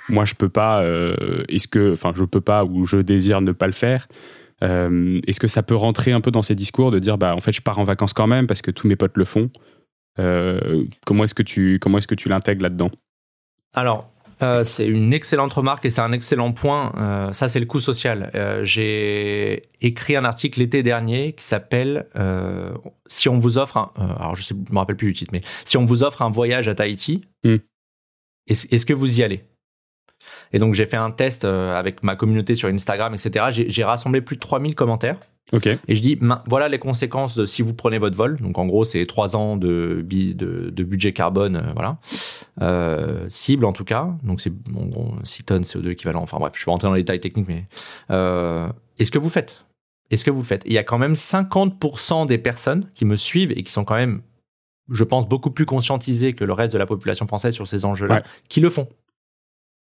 moi, 0.10 0.26
je 0.26 0.36
peux 0.36 0.50
pas, 0.50 0.86
est-ce 1.50 1.68
que, 1.68 1.94
enfin, 1.94 2.12
je 2.16 2.24
peux 2.24 2.42
pas 2.42 2.64
ou 2.64 2.86
je 2.86 2.98
désire 2.98 3.42
ne 3.42 3.52
pas 3.52 3.66
le 3.66 3.74
faire. 3.74 4.08
Est-ce 4.62 5.40
que 5.40 5.48
ça 5.48 5.64
peut 5.64 5.76
rentrer 5.76 6.12
un 6.12 6.22
peu 6.22 6.32
dans 6.32 6.42
ces 6.42 6.56
discours 6.56 6.92
de 6.92 7.00
dire, 7.00 7.18
bah, 7.18 7.36
en 7.36 7.42
fait, 7.42 7.52
je 7.52 7.62
pars 7.62 7.80
en 7.80 7.84
vacances 7.84 8.14
quand 8.14 8.28
même 8.28 8.48
parce 8.48 8.62
que 8.62 8.72
tous 8.72 8.88
mes 8.88 8.96
potes 8.96 9.18
le 9.18 9.26
font. 9.26 9.50
comment 11.06 11.24
est-ce 11.24 11.36
que 11.36 11.44
tu, 11.44 11.80
comment 11.80 11.98
est-ce 11.98 12.08
que 12.08 12.16
tu 12.16 12.30
l'intègres 12.30 12.64
là-dedans? 12.64 12.92
Alors, 13.74 14.10
euh, 14.42 14.64
c'est 14.64 14.86
une 14.86 15.14
excellente 15.14 15.54
remarque 15.54 15.86
et 15.86 15.90
c'est 15.90 16.02
un 16.02 16.12
excellent 16.12 16.52
point. 16.52 16.94
Euh, 16.98 17.34
ça, 17.34 17.48
c'est 17.48 17.60
le 17.60 17.66
coût 17.66 17.80
social. 17.80 18.32
Euh, 18.36 18.64
j'ai 18.64 19.62
écrit 19.82 20.16
un 20.16 20.26
article 20.26 20.60
l'été 20.60 20.84
dernier 20.84 21.34
qui 21.34 21.46
s'appelle 21.46 22.08
Si 23.08 23.30
on 23.30 23.38
vous 23.38 23.58
offre 23.58 23.78
un. 23.78 23.92
alors, 24.20 24.36
je 24.36 24.54
ne 24.54 24.60
me 24.72 24.78
rappelle 24.78 24.98
plus 24.98 25.08
du 25.08 25.14
titre, 25.14 25.32
mais 25.34 25.42
si 25.64 25.78
on 25.78 25.86
vous 25.86 26.04
offre 26.04 26.22
un 26.22 26.30
voyage 26.30 26.68
à 26.68 26.76
Tahiti, 26.76 27.22
hmm. 27.44 27.58
est-ce 28.48 28.86
que 28.86 28.94
vous 28.94 29.20
y 29.20 29.24
allez? 29.24 29.44
Et 30.54 30.60
donc 30.60 30.74
j'ai 30.74 30.86
fait 30.86 30.98
un 30.98 31.12
test 31.12 31.46
avec 31.46 32.04
ma 32.04 32.16
communauté 32.16 32.56
sur 32.56 32.70
Instagram, 32.70 33.14
etc. 33.14 33.46
J'ai 33.68 33.84
rassemblé 33.84 34.22
plus 34.22 34.36
de 34.36 34.42
3000 34.42 34.76
commentaires. 34.76 35.18
Ok. 35.54 35.68
Et 35.68 35.96
je 35.96 36.02
dis, 36.02 36.20
voilà 36.48 36.70
les 36.70 36.80
conséquences 36.80 37.38
de 37.38 37.46
si 37.46 37.62
vous 37.62 37.74
prenez 37.74 38.00
votre 38.00 38.18
vol. 38.18 38.38
Donc 38.38 38.58
en 38.58 38.66
gros, 38.66 38.84
c'est 38.84 39.06
trois 39.06 39.36
ans 39.36 39.58
de, 39.58 40.04
de, 40.04 40.70
de, 40.70 40.84
budget 40.84 41.14
carbone, 41.14 41.72
voilà. 41.76 41.98
Euh, 42.62 43.26
cible 43.28 43.66
en 43.66 43.74
tout 43.74 43.84
cas. 43.84 44.16
Donc 44.24 44.42
c'est 44.42 44.50
bon, 44.50 45.16
6 45.24 45.44
tonnes 45.44 45.64
CO2 45.64 45.90
équivalent. 45.90 46.22
Enfin 46.22 46.38
bref, 46.40 46.54
je 46.54 46.60
suis 46.60 46.66
pas 46.66 46.72
rentré 46.72 46.88
dans 46.88 46.94
les 46.94 47.02
détails 47.02 47.20
techniques, 47.20 47.48
mais 47.48 47.66
euh, 48.10 48.68
est-ce 48.98 49.12
que 49.12 49.20
vous 49.20 49.30
faites? 49.30 49.66
Est-ce 50.10 50.26
que 50.26 50.32
vous 50.32 50.44
faites? 50.44 50.64
Il 50.66 50.74
y 50.74 50.78
a 50.78 50.84
quand 50.84 50.98
même 50.98 51.14
50% 51.14 52.28
des 52.28 52.38
personnes 52.38 52.90
qui 52.94 53.06
me 53.06 53.16
suivent 53.16 53.52
et 53.52 53.64
qui 53.64 53.72
sont 53.72 53.84
quand 53.84 53.96
même, 53.96 54.22
je 54.90 55.04
pense, 55.04 55.28
beaucoup 55.28 55.52
plus 55.52 55.66
conscientisées 55.66 56.34
que 56.34 56.44
le 56.44 56.54
reste 56.54 56.74
de 56.74 56.80
la 56.80 56.86
population 56.86 57.28
française 57.28 57.54
sur 57.54 57.68
ces 57.68 57.86
enjeux-là, 57.86 58.24
qui 58.50 58.62
le 58.62 58.70
font. 58.70 58.88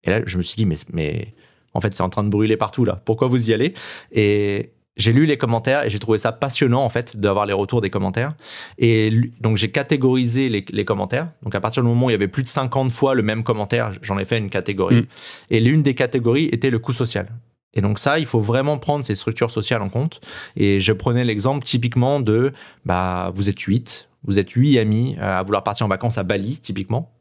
Et 0.04 0.10
là, 0.10 0.20
je 0.24 0.38
me 0.38 0.42
suis 0.42 0.56
dit, 0.56 0.66
mais, 0.66 0.76
mais 0.92 1.34
en 1.74 1.80
fait, 1.80 1.94
c'est 1.94 2.02
en 2.02 2.08
train 2.08 2.24
de 2.24 2.28
brûler 2.28 2.56
partout 2.56 2.84
là. 2.84 3.00
Pourquoi 3.04 3.28
vous 3.28 3.50
y 3.50 3.54
allez? 3.54 3.74
Et 4.10 4.72
j'ai 4.96 5.12
lu 5.12 5.26
les 5.26 5.38
commentaires 5.38 5.84
et 5.84 5.90
j'ai 5.90 5.98
trouvé 5.98 6.18
ça 6.18 6.32
passionnant 6.32 6.84
en 6.84 6.88
fait 6.88 7.16
d'avoir 7.16 7.46
les 7.46 7.52
retours 7.52 7.80
des 7.80 7.90
commentaires. 7.90 8.32
Et 8.78 9.10
donc 9.40 9.56
j'ai 9.56 9.70
catégorisé 9.70 10.48
les, 10.48 10.84
commentaires. 10.84 11.30
Donc 11.42 11.54
à 11.54 11.60
partir 11.60 11.82
du 11.82 11.88
moment 11.88 12.06
où 12.06 12.10
il 12.10 12.12
y 12.12 12.16
avait 12.16 12.28
plus 12.28 12.42
de 12.42 12.48
50 12.48 12.90
fois 12.90 13.14
le 13.14 13.22
même 13.22 13.42
commentaire, 13.42 13.92
j'en 14.02 14.18
ai 14.18 14.24
fait 14.24 14.38
une 14.38 14.50
catégorie. 14.50 15.02
Mm. 15.02 15.06
Et 15.50 15.60
l'une 15.60 15.82
des 15.82 15.94
catégories 15.94 16.48
était 16.52 16.70
le 16.70 16.78
coût 16.78 16.92
social. 16.92 17.28
Et 17.74 17.80
donc 17.80 17.98
ça, 17.98 18.18
il 18.18 18.26
faut 18.26 18.40
vraiment 18.40 18.78
prendre 18.78 19.04
ces 19.04 19.14
structures 19.14 19.50
sociales 19.50 19.80
en 19.80 19.88
compte. 19.88 20.20
Et 20.56 20.78
je 20.78 20.92
prenais 20.92 21.24
l'exemple 21.24 21.64
typiquement 21.64 22.20
de, 22.20 22.52
bah, 22.84 23.32
vous 23.34 23.48
êtes 23.48 23.60
8, 23.60 24.08
vous 24.24 24.38
êtes 24.38 24.50
8 24.50 24.78
amis 24.78 25.16
euh, 25.18 25.38
à 25.38 25.42
vouloir 25.42 25.64
partir 25.64 25.86
en 25.86 25.88
vacances 25.88 26.18
à 26.18 26.22
Bali, 26.22 26.58
typiquement. 26.58 27.14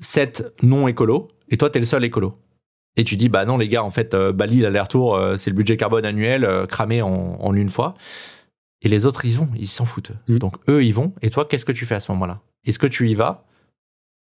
7 0.00 0.54
non 0.62 0.88
écolo, 0.88 1.28
et 1.52 1.58
toi, 1.58 1.70
tu 1.70 1.76
es 1.76 1.80
le 1.80 1.86
seul 1.86 2.02
écolo. 2.02 2.34
Et 2.96 3.04
tu 3.04 3.16
dis, 3.16 3.28
bah 3.28 3.44
non, 3.44 3.58
les 3.58 3.68
gars, 3.68 3.84
en 3.84 3.90
fait, 3.90 4.14
euh, 4.14 4.32
Bali, 4.32 4.60
l'aller-retour, 4.60 5.14
euh, 5.14 5.36
c'est 5.36 5.50
le 5.50 5.56
budget 5.56 5.76
carbone 5.76 6.04
annuel 6.04 6.44
euh, 6.44 6.66
cramé 6.66 7.02
en, 7.02 7.54
une 7.54 7.68
fois. 7.68 7.94
Et 8.80 8.88
les 8.88 9.06
autres, 9.06 9.24
ils 9.26 9.36
vont, 9.36 9.48
ils 9.56 9.68
s'en 9.68 9.84
foutent. 9.84 10.12
Mm. 10.28 10.38
Donc, 10.38 10.56
eux, 10.68 10.82
ils 10.82 10.94
vont. 10.94 11.12
Et 11.20 11.28
toi, 11.28 11.46
qu'est-ce 11.46 11.66
que 11.66 11.72
tu 11.72 11.84
fais 11.86 11.94
à 11.94 12.00
ce 12.00 12.10
moment-là? 12.12 12.40
Est-ce 12.64 12.78
que 12.78 12.86
tu 12.86 13.08
y 13.08 13.14
vas? 13.14 13.44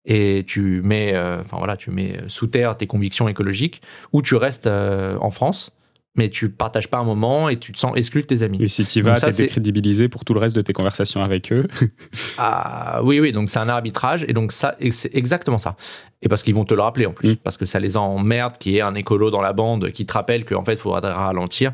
Et 0.06 0.46
tu 0.48 0.82
mets, 0.82 1.16
enfin 1.42 1.58
voilà, 1.58 1.76
tu 1.76 1.92
mets 1.92 2.22
sous 2.28 2.48
terre 2.48 2.78
tes 2.78 2.88
convictions 2.88 3.28
écologiques 3.28 3.82
ou 4.14 4.22
tu 4.22 4.36
restes 4.36 4.66
en 4.68 5.30
France? 5.30 5.78
Mais 6.16 6.30
tu 6.30 6.50
partages 6.50 6.88
pas 6.88 6.98
un 6.98 7.04
moment 7.04 7.50
et 7.50 7.58
tu 7.58 7.72
te 7.72 7.80
sens 7.80 7.96
exclu 7.96 8.24
de 8.24 8.28
tes 8.28 8.44
amis. 8.44 8.62
Et 8.62 8.68
si 8.68 8.86
tu 8.86 9.02
vas, 9.02 9.16
t'es 9.16 9.32
décrédibilisé 9.32 10.10
pour 10.10 10.26
tout 10.26 10.34
le 10.34 10.40
reste 10.40 10.56
de 10.56 10.62
tes 10.62 10.74
conversations 10.74 11.24
avec 11.24 11.52
eux. 11.52 11.68
ah 12.38 13.02
oui, 13.04 13.20
oui, 13.20 13.32
donc 13.32 13.50
c'est 13.50 13.60
un 13.60 13.70
arbitrage 13.70 14.26
et 14.28 14.34
donc 14.34 14.52
ça, 14.52 14.76
c'est 14.92 15.16
exactement 15.16 15.58
ça. 15.58 15.76
Et 16.22 16.28
parce 16.28 16.44
qu'ils 16.44 16.56
vont 16.56 16.66
te 16.66 16.74
le 16.74 16.82
rappeler 16.82 17.06
en 17.06 17.14
plus, 17.14 17.34
mm. 17.34 17.36
parce 17.38 17.58
que 17.58 17.66
ça 17.66 17.80
les 17.80 17.96
emmerde 17.96 18.58
qu'il 18.58 18.74
y 18.74 18.78
ait 18.78 18.82
un 18.82 18.96
écolo 18.96 19.32
dans 19.32 19.42
la 19.42 19.54
bande 19.54 19.92
qui 19.92 20.06
te 20.06 20.14
rappelle 20.14 20.46
qu'en 20.46 20.64
fait, 20.64 20.74
il 20.74 20.80
faudra 20.80 21.00
ralentir. 21.00 21.72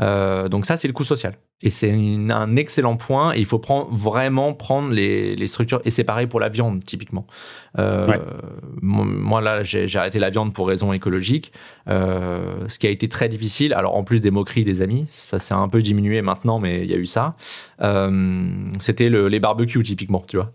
Euh, 0.00 0.48
donc 0.48 0.66
ça, 0.66 0.76
c'est 0.76 0.88
le 0.88 0.94
coût 0.94 1.04
social. 1.04 1.34
Et 1.62 1.70
c'est 1.70 1.90
un 1.92 2.56
excellent 2.56 2.96
point. 2.96 3.34
Et 3.34 3.38
il 3.38 3.46
faut 3.46 3.58
prendre, 3.58 3.88
vraiment 3.90 4.52
prendre 4.52 4.90
les, 4.90 5.34
les, 5.36 5.46
structures. 5.46 5.80
Et 5.84 5.90
c'est 5.90 6.04
pareil 6.04 6.26
pour 6.26 6.38
la 6.38 6.48
viande, 6.48 6.84
typiquement. 6.84 7.26
Euh, 7.78 8.06
Moi, 8.82 9.40
là, 9.40 9.62
j'ai 9.62 9.88
arrêté 9.96 10.18
la 10.18 10.30
viande 10.30 10.52
pour 10.52 10.68
raison 10.68 10.92
écologique. 10.92 11.52
Euh, 11.88 12.68
ce 12.68 12.78
qui 12.78 12.86
a 12.86 12.90
été 12.90 13.08
très 13.08 13.28
difficile. 13.28 13.72
Alors, 13.72 13.96
en 13.96 14.04
plus 14.04 14.20
des 14.20 14.30
moqueries 14.30 14.64
des 14.64 14.82
amis, 14.82 15.06
ça 15.08 15.38
s'est 15.38 15.54
un 15.54 15.68
peu 15.68 15.80
diminué 15.80 16.20
maintenant, 16.20 16.58
mais 16.58 16.82
il 16.82 16.90
y 16.90 16.94
a 16.94 16.98
eu 16.98 17.06
ça. 17.06 17.36
Euh, 17.82 18.50
C'était 18.78 19.08
le, 19.08 19.28
les 19.28 19.40
barbecues, 19.40 19.82
typiquement, 19.82 20.24
tu 20.28 20.36
vois. 20.36 20.52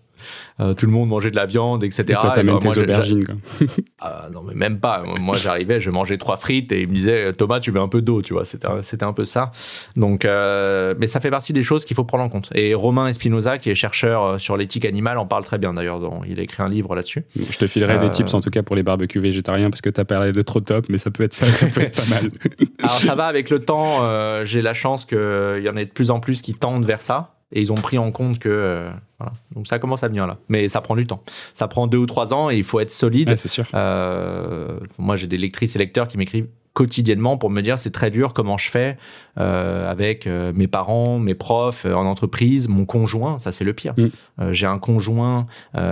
Euh, 0.60 0.74
tout 0.74 0.86
le 0.86 0.92
monde 0.92 1.10
mangeait 1.10 1.32
de 1.32 1.36
la 1.36 1.46
viande, 1.46 1.84
etc. 1.84 2.04
Et 2.08 2.14
toi, 2.14 2.32
t'amènes 2.32 2.60
tes 2.60 2.78
aubergines, 2.78 3.26
quoi. 3.26 3.36
ah, 4.00 4.28
non, 4.32 4.44
mais 4.44 4.56
même 4.56 4.80
pas. 4.80 5.04
Moi, 5.20 5.36
j'arrivais, 5.38 5.80
je 5.80 5.90
mangeais 5.90 6.18
trois 6.18 6.38
frites 6.38 6.72
et 6.72 6.82
il 6.82 6.88
me 6.88 6.94
disait, 6.94 7.34
Thomas, 7.34 7.60
tu 7.60 7.72
veux 7.72 7.80
un 7.80 7.88
peu 7.88 8.02
d'eau, 8.02 8.22
tu 8.22 8.34
vois. 8.34 8.46
C'était, 8.46 8.68
c'était 8.82 9.06
un 9.06 9.14
peu 9.14 9.26
ça. 9.26 9.52
Donc, 9.96 10.26
euh, 10.26 10.94
mais 10.98 11.08
ça 11.08 11.20
fait 11.20 11.30
partie 11.30 11.54
des 11.54 11.64
choses 11.64 11.86
qu'il 11.86 11.96
faut 11.96 12.04
prendre 12.04 12.24
en 12.24 12.30
compte. 12.30 12.50
Et 12.56 12.74
Romain 12.74 13.08
Espinoza, 13.08 13.58
qui 13.58 13.70
est 13.70 13.76
chercheur 13.76 14.24
euh, 14.24 14.38
sur 14.38 14.58
l'éthique 14.58 14.86
animale, 14.86 15.18
en 15.18 15.26
parle 15.26 15.44
très 15.44 15.58
bien 15.58 15.74
d'ailleurs. 15.74 16.00
Il 16.28 16.40
a 16.40 16.44
écrit 16.44 16.64
un 16.64 16.70
livre 16.70 16.96
là-dessus. 16.96 17.24
Je 17.36 17.58
te 17.58 17.68
filerai 17.68 18.00
des 18.00 18.10
tips 18.10 18.34
en 18.34 18.40
tout 18.40 18.50
cas 18.50 18.64
pour 18.64 18.76
les 18.76 18.84
barbecues 18.84 19.20
végétariens 19.20 19.70
parce 19.70 19.82
que 19.82 19.90
t'as 19.90 20.06
parlé 20.06 20.32
de 20.32 20.42
trop 20.42 20.60
top, 20.60 20.88
mais 20.90 20.98
ça 20.98 21.12
peut 21.12 21.24
être 21.24 21.34
ça, 21.34 21.52
ça 21.52 21.68
peut 21.68 21.82
être 21.82 22.02
pas 22.02 22.16
mal. 22.16 22.32
Alors, 22.80 22.92
ça 22.92 23.16
va 23.16 23.26
avec 23.26 23.50
le 23.50 23.60
temps. 23.60 24.04
j'ai 24.44 24.62
la 24.62 24.74
chance 24.74 25.06
qu'il 25.06 25.62
y 25.64 25.70
en 25.70 25.78
ait 25.78 25.86
de 25.86 25.92
plus 25.92 26.12
en 26.12 26.20
plus 26.20 26.42
qui 26.42 26.54
tendent 26.54 26.86
vers 26.86 27.02
ça 27.02 27.36
et 27.52 27.62
ils 27.62 27.72
ont 27.72 27.76
pris 27.76 27.98
en 27.98 28.12
compte 28.12 28.40
que 28.40 28.50
euh, 28.50 28.90
voilà. 29.20 29.34
donc 29.56 29.68
ça 29.68 29.80
commence 29.80 30.04
à 30.04 30.08
venir 30.08 30.28
là. 30.28 30.38
Mais 30.50 30.68
ça 30.68 30.82
prend 30.82 30.96
du 30.96 31.06
temps. 31.06 31.24
Ça 31.54 31.68
prend 31.68 31.88
deux 31.88 31.98
ou 31.98 32.06
trois 32.06 32.34
ans 32.34 32.50
et 32.50 32.58
il 32.58 32.64
faut 32.64 32.80
être 32.80 32.92
solide. 32.92 33.36
C'est 33.36 33.48
sûr. 33.48 33.66
Euh, 33.74 34.80
moi 34.98 35.16
j'ai 35.16 35.28
des 35.28 35.38
lectrices 35.38 35.76
et 35.76 35.80
lecteurs 35.80 36.08
qui 36.08 36.18
m'écrivent 36.18 36.48
quotidiennement 36.74 37.38
pour 37.38 37.50
me 37.50 37.62
dire 37.62 37.78
c'est 37.78 37.92
très 37.92 38.10
dur 38.10 38.34
comment 38.34 38.58
je 38.58 38.70
fais 38.70 38.98
euh, 39.38 39.92
avec 39.92 40.26
mes 40.28 40.68
parents 40.68 41.20
mes 41.20 41.36
profs 41.36 41.86
en 41.86 42.06
entreprise 42.06 42.70
mon 42.70 42.86
conjoint. 42.86 43.40
Ça 43.40 43.52
c'est 43.52 43.66
le 43.66 43.74
pire. 43.74 43.94
Mm. 43.98 44.52
j'ai 44.52 44.68
un 44.68 44.80
conjoint 44.80 45.48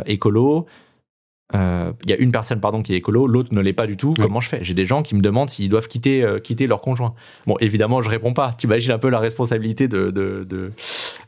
écolo 0.06 0.68
euh, 1.56 1.92
il 2.04 2.12
y 2.12 2.14
a 2.14 2.18
une 2.18 2.32
personne 2.32 2.60
pardon 2.60 2.84
qui 2.84 2.94
est 2.94 2.98
écolo, 2.98 3.26
l'autre 3.26 3.54
ne 3.54 3.62
l'est 3.62 3.74
pas 3.74 3.88
du 3.88 3.98
tout. 3.98 4.14
Comment 4.16 4.40
je 4.40 4.48
fais? 4.48 4.60
J'ai 4.62 4.76
des 4.76 4.86
gens 4.86 5.02
qui 5.02 5.16
me 5.16 5.22
demandent 5.22 5.50
s'ils 5.50 5.70
doivent 5.70 5.88
quitter 5.88 6.24
euh, 6.24 6.38
quitter 6.38 6.68
leur 6.68 6.80
conjoint. 6.80 7.16
Bon, 7.48 7.58
évidemment, 7.60 8.02
je 8.02 8.10
réponds 8.10 8.34
pas. 8.34 8.54
Tu 8.58 8.68
imagines 8.68 8.92
un 8.92 9.00
peu 9.00 9.10
la 9.10 9.20
responsabilité 9.20 9.88
de. 9.88 10.12
de, 10.12 10.46
de 10.48 10.72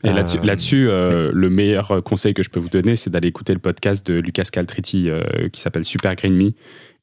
et 0.04 0.12
là-dessus, 0.12 0.38
euh, 0.38 0.44
là-dessus 0.44 0.86
le 1.34 1.50
meilleur 1.50 2.02
conseil 2.04 2.34
que 2.34 2.42
je 2.42 2.50
peux 2.50 2.60
vous 2.60 2.68
donner, 2.68 2.94
c'est 2.94 3.10
d'aller 3.10 3.28
écouter 3.28 3.52
le 3.52 3.58
podcast 3.58 4.06
de 4.06 4.14
Lucas 4.14 4.44
Caltriti 4.52 5.08
qui 5.52 5.60
s'appelle 5.60 5.84
Super 5.84 6.14
Green 6.14 6.34
Me 6.34 6.52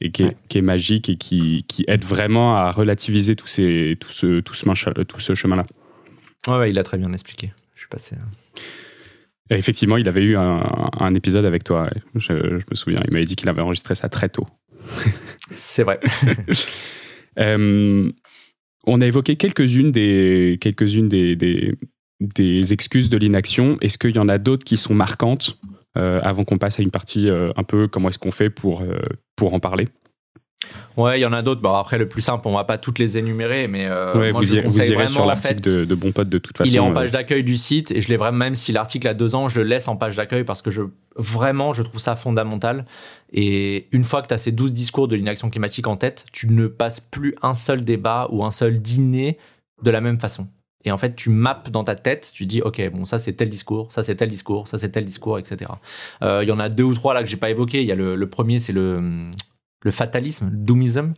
et 0.02 0.12
qui 0.12 0.24
est, 0.24 0.38
qui 0.48 0.58
est 0.58 0.62
magique 0.62 1.10
et 1.10 1.18
qui, 1.18 1.66
qui, 1.68 1.84
aide 1.88 2.06
vraiment 2.06 2.56
à 2.56 2.72
relativiser 2.72 3.36
tout, 3.36 3.48
ces, 3.48 3.98
tout 4.00 4.14
ce, 4.14 4.40
tout 4.40 4.54
ce, 4.54 5.02
tout 5.04 5.20
ce 5.20 5.36
chemin-là. 5.36 5.66
Ouais, 6.48 6.58
ouais, 6.58 6.70
il 6.70 6.80
a 6.80 6.84
très 6.84 6.98
bien 6.98 7.12
expliqué. 7.12 7.52
Je 7.76 7.82
suis 7.82 7.90
passé. 7.90 8.16
Effectivement, 9.50 9.98
il 9.98 10.08
avait 10.08 10.24
eu 10.24 10.38
un, 10.38 11.14
épisode 11.16 11.46
avec 11.46 11.64
toi. 11.64 11.90
Je, 12.16 12.34
me 12.34 12.76
souviens. 12.76 13.00
Il 13.08 13.14
m'avait 13.14 13.26
dit 13.26 13.36
qu'il 13.36 13.50
avait 13.50 13.62
enregistré 13.62 13.96
ça 13.96 14.08
très 14.08 14.30
tôt. 14.30 14.48
C'est 15.54 15.84
vrai. 15.84 16.00
Euh, 17.38 18.12
on 18.86 19.00
a 19.00 19.06
évoqué 19.06 19.38
quelques-unes 19.38 19.94
des, 19.94 20.58
quelques-unes 20.60 21.08
des, 21.08 21.38
des, 21.38 22.74
excuses 22.74 23.10
de 23.10 23.16
l'inaction. 23.16 23.78
Est-ce 23.80 23.98
qu'il 23.98 24.16
y 24.16 24.20
en 24.20 24.28
a 24.28 24.38
d'autres 24.40 24.66
qui 24.66 24.76
sont 24.76 24.94
marquantes 24.94 25.58
euh, 25.96 26.20
avant 26.22 26.44
qu'on 26.44 26.58
passe 26.58 26.80
à 26.80 26.84
une 26.84 26.92
partie 26.92 27.30
euh, 27.30 27.54
un 27.56 27.64
peu 27.64 27.88
comment 27.88 28.10
est-ce 28.10 28.20
qu'on 28.20 28.32
fait 28.32 28.50
pour, 28.50 28.84
pour 29.38 29.54
en 29.54 29.62
parler? 29.62 29.88
Ouais, 30.98 31.20
il 31.20 31.22
y 31.22 31.26
en 31.26 31.34
a 31.34 31.42
d'autres. 31.42 31.62
Bon, 31.62 31.74
après, 31.74 31.98
le 31.98 32.10
plus 32.10 32.22
simple, 32.22 32.48
on 32.48 32.56
va 32.56 32.66
pas 32.66 32.78
toutes 32.78 33.00
les 33.00 33.18
énumérer, 33.18 33.68
mais 33.68 33.88
euh, 33.88 34.32
vous, 34.34 34.56
irez, 34.56 35.08
sur 35.08 35.26
l'article 35.26 35.62
de, 35.62 35.86
de, 35.86 35.96
Bon 35.96 36.12
Pote 36.12 36.28
de 36.28 36.38
toute 36.38 36.58
façon. 36.58 36.70
Il 36.70 36.76
est 36.76 36.80
en 36.80 36.92
page 36.92 37.12
d'accueil 37.12 37.44
du 37.44 37.56
site 37.56 37.92
et 37.92 38.02
je 38.02 38.10
l'ai 38.10 38.18
vraiment, 38.18 38.38
même 38.38 38.56
si 38.56 38.72
l'article 38.72 39.08
a 39.08 39.14
deux 39.14 39.36
ans, 39.36 39.48
je 39.48 39.62
le 39.62 39.66
laisse 39.66 39.88
en 39.88 39.96
page 39.96 40.18
d'accueil 40.18 40.44
parce 40.44 40.62
que 40.62 40.72
je, 40.72 40.82
vraiment, 41.16 41.74
je 41.74 41.84
trouve 41.84 42.00
ça 42.00 42.16
fondamental. 42.16 42.86
Et 43.32 43.88
une 43.92 44.04
fois 44.04 44.22
que 44.22 44.28
tu 44.28 44.34
as 44.34 44.38
ces 44.38 44.52
12 44.52 44.72
discours 44.72 45.08
de 45.08 45.16
l'inaction 45.16 45.50
climatique 45.50 45.88
en 45.88 45.96
tête, 45.96 46.26
tu 46.34 46.50
ne 46.50 46.68
passes 46.68 47.00
plus 47.00 47.36
un 47.42 47.54
seul 47.54 47.86
débat 47.86 48.28
ou 48.32 48.44
un 48.44 48.52
seul 48.52 48.82
dîner 48.82 49.38
de 49.82 49.92
la 49.92 50.02
même 50.02 50.20
façon. 50.20 50.48
Et 50.86 50.92
en 50.92 50.98
fait, 50.98 51.16
tu 51.16 51.30
maps 51.30 51.64
dans 51.72 51.84
ta 51.84 51.96
tête, 51.96 52.32
tu 52.34 52.46
dis, 52.46 52.62
OK, 52.62 52.82
bon, 52.92 53.06
ça 53.06 53.20
c'est 53.20 53.34
tel 53.34 53.50
discours, 53.50 53.92
ça 53.92 54.02
c'est 54.02 54.16
tel 54.16 54.30
discours, 54.30 54.68
ça 54.68 54.78
c'est 54.78 54.90
tel 54.90 55.06
discours, 55.06 55.38
etc. 55.38 55.72
Euh, 56.22 56.40
il 56.42 56.50
y 56.50 56.52
en 56.52 56.60
a 56.60 56.70
deux 56.70 56.84
ou 56.84 56.94
trois 56.94 57.14
là 57.14 57.22
que 57.22 57.30
j'ai 57.30 57.38
pas 57.38 57.50
évoqué. 57.50 57.82
Il 57.82 57.88
y 57.88 57.92
a 57.92 57.96
le, 57.96 58.16
le 58.16 58.30
premier, 58.30 58.60
c'est 58.60 58.72
le 58.72 59.30
le 59.82 59.92
fatalisme, 59.92 60.50
le 60.52 60.58
doomism, 60.58 61.14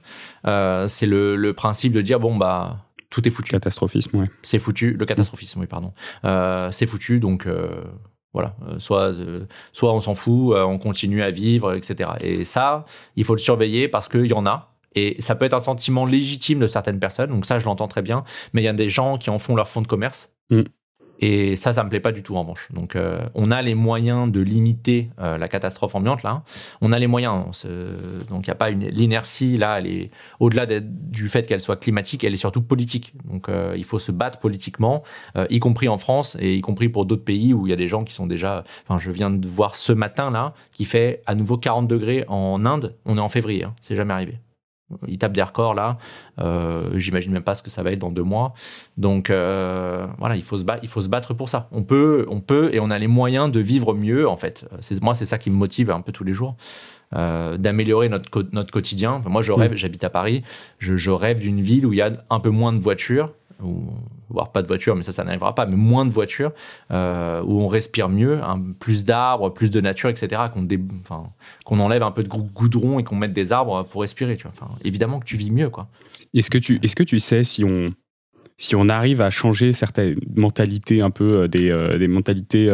euh, 0.48 0.88
c'est 0.88 1.06
le, 1.06 1.52
principe 1.54 1.94
de 1.94 2.02
dire 2.02 2.20
bon 2.20 2.36
bah 2.36 2.86
tout 3.10 3.28
est 3.28 3.32
foutu. 3.32 3.52
Catastrophisme, 3.52 4.20
ouais. 4.20 4.30
C'est 4.42 4.60
foutu. 4.60 4.94
Le 4.94 5.06
catastrophisme, 5.06 5.60
oui, 5.60 5.68
pardon. 5.68 5.94
Euh, 6.24 6.70
c'est 6.72 6.88
foutu, 6.88 7.20
donc 7.20 7.46
euh, 7.46 7.84
voilà. 8.34 8.56
soit, 8.78 9.14
soit 9.74 9.94
on 9.94 10.00
s'en 10.00 10.14
fout, 10.14 10.56
on 10.56 10.78
continue 10.78 11.22
à 11.22 11.30
vivre, 11.30 11.74
etc. 11.74 12.12
Et 12.22 12.46
ça, 12.46 12.86
il 13.18 13.26
faut 13.26 13.36
le 13.36 13.42
surveiller 13.42 13.90
parce 13.90 14.08
qu'il 14.08 14.28
y 14.28 14.34
en 14.34 14.46
a. 14.46 14.72
Et 14.96 15.22
ça 15.22 15.36
peut 15.36 15.46
être 15.46 15.54
un 15.54 15.62
sentiment 15.62 16.06
légitime 16.06 16.60
de 16.60 16.68
certaines 16.68 17.00
personnes, 17.00 17.30
donc 17.30 17.46
ça 17.46 17.60
je 17.60 17.66
l'entends 17.66 17.88
très 17.88 18.02
bien, 18.02 18.24
mais 18.54 18.62
il 18.62 18.66
y 18.66 18.68
a 18.68 18.74
des 18.74 18.90
gens 18.90 19.18
qui 19.18 19.30
en 19.30 19.40
font 19.40 19.56
leur 19.56 19.70
fonds 19.70 19.82
de 19.82 19.88
commerce. 19.88 20.32
Mm. 20.50 20.64
Et 21.22 21.56
ça, 21.56 21.72
ça 21.72 21.84
me 21.84 21.90
plaît 21.90 22.00
pas 22.00 22.12
du 22.12 22.24
tout 22.24 22.36
en 22.36 22.42
revanche. 22.42 22.70
Donc, 22.74 22.96
euh, 22.96 23.22
on 23.36 23.52
a 23.52 23.62
les 23.62 23.76
moyens 23.76 24.32
de 24.32 24.42
limiter 24.42 25.10
euh, 25.20 25.38
la 25.38 25.48
catastrophe 25.48 25.94
ambiante 25.94 26.24
là. 26.24 26.44
On 26.82 26.92
a 26.92 27.00
les 27.00 27.06
moyens. 27.08 27.66
Donc, 28.30 28.48
il 28.48 28.50
n'y 28.50 28.52
a 28.52 28.56
pas 28.56 28.72
une 28.72 28.88
l'inertie 28.88 29.58
là. 29.58 29.78
Elle 29.78 29.88
est 29.88 30.10
au-delà 30.40 30.66
du 30.66 31.30
fait 31.30 31.48
qu'elle 31.48 31.62
soit 31.62 31.78
climatique, 31.78 32.24
elle 32.24 32.34
est 32.34 32.38
surtout 32.38 32.64
politique. 32.64 33.14
Donc, 33.26 33.50
euh, 33.50 33.76
il 33.78 33.84
faut 33.84 34.00
se 34.00 34.12
battre 34.12 34.40
politiquement, 34.40 35.04
y 35.50 35.60
compris 35.60 35.88
en 35.88 35.98
France 35.98 36.36
et 36.40 36.56
y 36.56 36.62
compris 36.62 36.90
pour 36.90 37.06
d'autres 37.06 37.24
pays 37.24 37.54
où 37.54 37.68
il 37.68 37.70
y 37.70 37.74
a 37.74 37.78
des 37.78 37.88
gens 37.88 38.04
qui 38.04 38.14
sont 38.14 38.26
déjà. 38.26 38.64
Enfin, 38.84 38.98
je 38.98 39.12
viens 39.12 39.30
de 39.30 39.48
voir 39.48 39.76
ce 39.76 39.94
matin 39.94 40.32
là 40.32 40.54
qui 40.72 40.86
fait 40.86 41.22
à 41.28 41.36
nouveau 41.36 41.58
40 41.58 41.88
degrés 41.88 42.26
en 42.28 42.66
Inde. 42.66 42.96
On 43.06 43.18
est 43.18 43.22
en 43.22 43.30
février. 43.30 43.64
Hein. 43.64 43.76
C'est 43.82 43.96
jamais 43.96 44.14
arrivé. 44.14 44.40
Ils 45.08 45.18
tapent 45.18 45.34
des 45.34 45.44
records 45.44 45.74
là. 45.74 45.98
Euh, 46.40 46.90
J'imagine 46.96 47.32
même 47.32 47.44
pas 47.44 47.56
ce 47.56 47.64
que 47.64 47.70
ça 47.70 47.84
va 47.84 47.92
être 47.92 48.00
dans 48.00 48.12
deux 48.12 48.24
mois. 48.24 48.54
Donc 48.98 49.30
euh, 49.30 50.06
voilà, 50.18 50.36
il 50.36 50.44
faut 50.44 50.58
se 50.58 50.64
battre, 50.64 50.80
il 50.84 50.90
faut 50.90 51.02
se 51.02 51.10
battre 51.10 51.34
pour 51.34 51.50
ça. 51.50 51.68
On 51.72 51.84
peut, 51.84 52.26
on 52.30 52.42
peut, 52.42 52.70
et 52.74 52.80
on 52.80 52.90
a 52.90 53.00
les 53.00 53.08
moyens 53.08 53.52
de 53.52 53.60
vivre 53.60 53.94
mieux 53.94 54.28
en 54.28 54.38
fait. 54.38 54.66
Moi, 55.02 55.16
c'est 55.16 55.26
ça 55.26 55.38
qui 55.38 55.50
me 55.50 55.56
motive 55.56 55.92
un 55.92 56.02
peu 56.02 56.12
tous 56.12 56.24
les 56.24 56.34
jours. 56.34 56.56
Euh, 57.14 57.58
d'améliorer 57.58 58.08
notre, 58.08 58.48
notre 58.54 58.72
quotidien. 58.72 59.22
moi, 59.28 59.42
je 59.42 59.52
rêve, 59.52 59.76
j'habite 59.76 60.06
à 60.06 60.10
Paris, 60.10 60.44
je, 60.80 60.96
je 60.96 61.12
rêve 61.12 61.40
d'une 61.40 61.60
ville 61.60 61.86
où 61.86 61.92
il 61.92 61.98
y 61.98 62.02
a 62.02 62.12
un 62.30 62.40
peu 62.40 62.52
moins 62.52 62.72
de 62.72 62.80
voitures, 62.80 63.34
voire 64.30 64.52
pas 64.52 64.62
de 64.62 64.68
voitures, 64.68 64.96
mais 64.96 65.04
ça, 65.04 65.12
ça 65.12 65.24
n'arrivera 65.24 65.54
pas, 65.56 65.66
mais 65.66 65.76
moins 65.76 66.06
de 66.06 66.12
voitures, 66.12 66.52
euh, 66.92 67.42
où 67.44 67.62
on 67.62 67.68
respire 67.68 68.10
mieux, 68.10 68.40
plus 68.80 69.06
d'arbres, 69.06 69.50
plus 69.50 69.70
de 69.70 69.82
nature, 69.82 70.10
etc., 70.10 70.42
qu'on 71.66 71.80
enlève 71.80 72.04
un 72.04 72.12
peu 72.12 72.24
de 72.24 72.30
goudron 72.30 73.00
et 73.00 73.04
qu'on 73.04 73.16
mette 73.16 73.34
des 73.34 73.52
arbres 73.52 73.84
pour 73.84 74.02
respirer. 74.02 74.38
Tu 74.38 74.48
vois. 74.48 74.70
Évidemment 74.84 75.20
que 75.20 75.26
tu 75.26 75.38
vis 75.38 75.52
mieux. 75.52 75.70
Quoi. 75.70 75.88
Est-ce 76.34 76.50
que, 76.50 76.58
tu, 76.58 76.80
est-ce 76.82 76.96
que 76.96 77.04
tu 77.04 77.20
sais 77.20 77.44
si 77.44 77.64
on, 77.64 77.94
si 78.58 78.76
on 78.76 78.90
arrive 78.90 79.22
à 79.22 79.30
changer 79.30 79.74
certaines 79.74 80.20
mentalités, 80.36 81.02
un 81.02 81.12
peu 81.12 81.42
euh, 81.42 81.48
des, 81.48 81.70
euh, 81.70 81.98
des 81.98 82.08
mentalités 82.08 82.70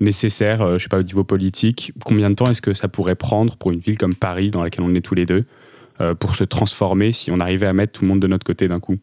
nécessaires, 0.00 0.78
je 0.78 0.82
sais 0.82 0.88
pas, 0.88 0.98
au 0.98 1.02
niveau 1.02 1.24
politique, 1.24 1.92
combien 2.04 2.30
de 2.30 2.34
temps 2.34 2.46
est-ce 2.46 2.62
que 2.62 2.74
ça 2.74 2.88
pourrait 2.88 3.16
prendre 3.16 3.56
pour 3.56 3.72
une 3.72 3.80
ville 3.80 3.98
comme 3.98 4.14
Paris, 4.14 4.50
dans 4.50 4.62
laquelle 4.62 4.84
on 4.84 4.94
est 4.94 5.02
tous 5.02 5.14
les 5.14 5.26
deux, 5.26 5.44
pour 6.18 6.34
se 6.34 6.42
transformer 6.42 7.12
si 7.12 7.30
on 7.30 7.38
arrivait 7.38 7.66
à 7.66 7.72
mettre 7.72 7.92
tout 7.92 8.02
le 8.02 8.08
monde 8.08 8.20
de 8.20 8.26
notre 8.26 8.44
côté 8.44 8.66
d'un 8.66 8.80
coup? 8.80 8.98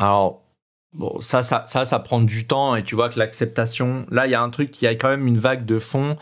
Alors, 0.00 0.42
bon, 0.94 1.20
ça, 1.20 1.42
ça, 1.42 1.64
ça, 1.66 1.84
ça 1.84 1.98
prend 1.98 2.20
du 2.20 2.46
temps 2.46 2.74
et 2.74 2.82
tu 2.82 2.94
vois 2.94 3.10
que 3.10 3.18
l'acceptation. 3.18 4.06
Là, 4.10 4.26
il 4.26 4.30
y 4.30 4.34
a 4.34 4.42
un 4.42 4.50
truc 4.50 4.70
qui 4.70 4.86
a 4.86 4.94
quand 4.94 5.08
même 5.08 5.26
une 5.26 5.38
vague 5.38 5.66
de 5.66 5.78
fond. 5.78 6.16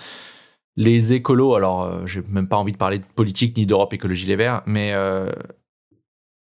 Les 0.77 1.13
écolos, 1.13 1.55
alors, 1.55 1.83
euh, 1.83 2.07
j'ai 2.07 2.23
même 2.29 2.49
pas 2.49 2.57
envie 2.57 2.73
de 2.73 2.77
parler 2.77 2.99
de 2.99 3.05
politique 3.15 3.57
ni 3.57 3.67
d'Europe 3.67 3.93
Écologie 3.93 4.27
Les 4.27 4.37
Verts, 4.37 4.63
mais 4.67 4.93
euh, 4.95 5.31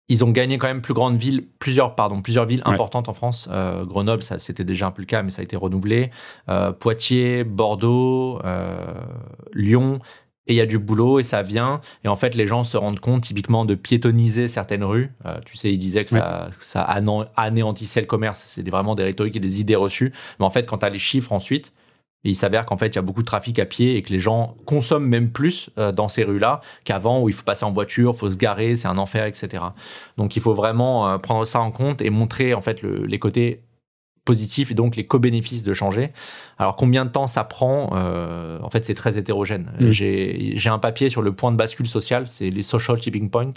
ils 0.10 0.24
ont 0.24 0.30
gagné 0.30 0.58
quand 0.58 0.68
même 0.68 0.82
plus 0.82 0.94
grandes 0.94 1.18
villes, 1.18 1.48
plusieurs, 1.60 1.96
pardon, 1.96 2.22
plusieurs 2.22 2.46
villes 2.46 2.62
importantes 2.66 3.10
en 3.10 3.14
France. 3.14 3.50
Euh, 3.52 3.86
Grenoble, 3.86 4.22
ça 4.22 4.38
c'était 4.38 4.64
déjà 4.64 4.88
un 4.88 4.92
peu 4.92 5.02
le 5.02 5.08
cas, 5.08 5.24
mais 5.24 5.32
ça 5.32 5.42
a 5.42 5.44
été 5.44 5.56
renouvelé. 5.56 6.12
Poitiers, 6.80 7.44
Bordeaux, 7.44 8.40
Lyon, 9.54 10.00
et 10.48 10.54
il 10.54 10.56
y 10.56 10.62
a 10.62 10.66
du 10.66 10.80
boulot 10.80 11.20
et 11.20 11.24
ça 11.24 11.42
vient. 11.42 11.80
Et 12.04 12.08
en 12.08 12.16
fait, 12.16 12.36
les 12.36 12.48
gens 12.48 12.64
se 12.64 12.78
rendent 12.78 13.00
compte 13.00 13.24
typiquement 13.24 13.66
de 13.66 13.76
piétoniser 13.76 14.48
certaines 14.48 14.84
rues. 14.84 15.12
Euh, 15.26 15.38
tu 15.46 15.56
sais, 15.58 15.72
ils 15.72 15.78
disaient 15.78 16.04
que 16.04 16.12
ça, 16.12 16.50
ça 16.60 16.82
anéantissait 17.36 18.02
le 18.02 18.08
commerce. 18.08 18.44
C'est 18.46 18.68
vraiment 18.70 18.96
des 18.96 19.04
rhétoriques 19.04 19.36
et 19.36 19.40
des 19.40 19.62
idées 19.62 19.76
reçues. 19.76 20.12
Mais 20.40 20.46
en 20.46 20.50
fait, 20.50 20.66
quand 20.66 20.80
tu 20.80 20.86
as 20.86 20.90
les 20.90 21.00
chiffres 21.00 21.32
ensuite, 21.32 21.74
il 22.26 22.36
s'avère 22.36 22.66
qu'en 22.66 22.78
fait, 22.78 22.88
il 22.88 22.96
y 22.96 23.00
a 23.00 23.02
beaucoup 23.02 23.22
de 23.22 23.28
trafic 23.28 23.60
à 23.60 23.66
pied 23.66 23.98
et 23.98 24.02
que 24.02 24.12
les 24.12 24.20
gens 24.20 24.56
consomment 24.66 25.08
même 25.08 25.32
plus 25.32 25.70
euh, 25.78 25.92
dans 25.92 26.08
ces 26.08 26.24
rues-là 26.24 26.62
qu'avant 26.86 27.22
où 27.22 27.28
il 27.28 27.36
faut 27.36 27.44
passer 27.44 27.66
en 27.66 27.72
voiture, 27.72 28.14
il 28.16 28.18
faut 28.18 28.30
se 28.30 28.38
garer, 28.38 28.76
c'est 28.76 28.88
un 28.88 28.98
enfer, 28.98 29.26
etc. 29.26 29.64
Donc, 30.18 30.36
il 30.36 30.42
faut 30.42 30.54
vraiment 30.54 31.08
euh, 31.08 31.18
prendre 31.18 31.46
ça 31.46 31.60
en 31.60 31.72
compte 31.72 32.02
et 32.02 32.10
montrer 32.10 32.54
en 32.54 32.62
fait 32.62 32.82
le, 32.82 33.06
les 33.06 33.20
côtés 33.20 33.62
positifs 34.26 34.72
et 34.72 34.74
donc 34.74 34.96
les 34.96 35.06
co-bénéfices 35.06 35.64
de 35.64 35.74
changer. 35.74 36.12
Alors 36.58 36.76
combien 36.76 37.06
de 37.06 37.10
temps 37.10 37.28
ça 37.28 37.44
prend 37.44 37.92
euh, 37.94 38.60
En 38.62 38.70
fait, 38.70 38.86
c'est 38.86 38.94
très 38.94 39.18
hétérogène. 39.18 39.72
Mm. 39.80 39.90
J'ai 39.90 40.70
un 40.70 40.80
papier 40.80 41.10
sur 41.10 41.22
le 41.22 41.34
point 41.34 41.52
de 41.52 41.58
bascule 41.58 41.88
social, 41.88 42.28
c'est 42.28 42.50
les 42.50 42.64
social 42.64 43.00
tipping 43.00 43.30
points, 43.30 43.54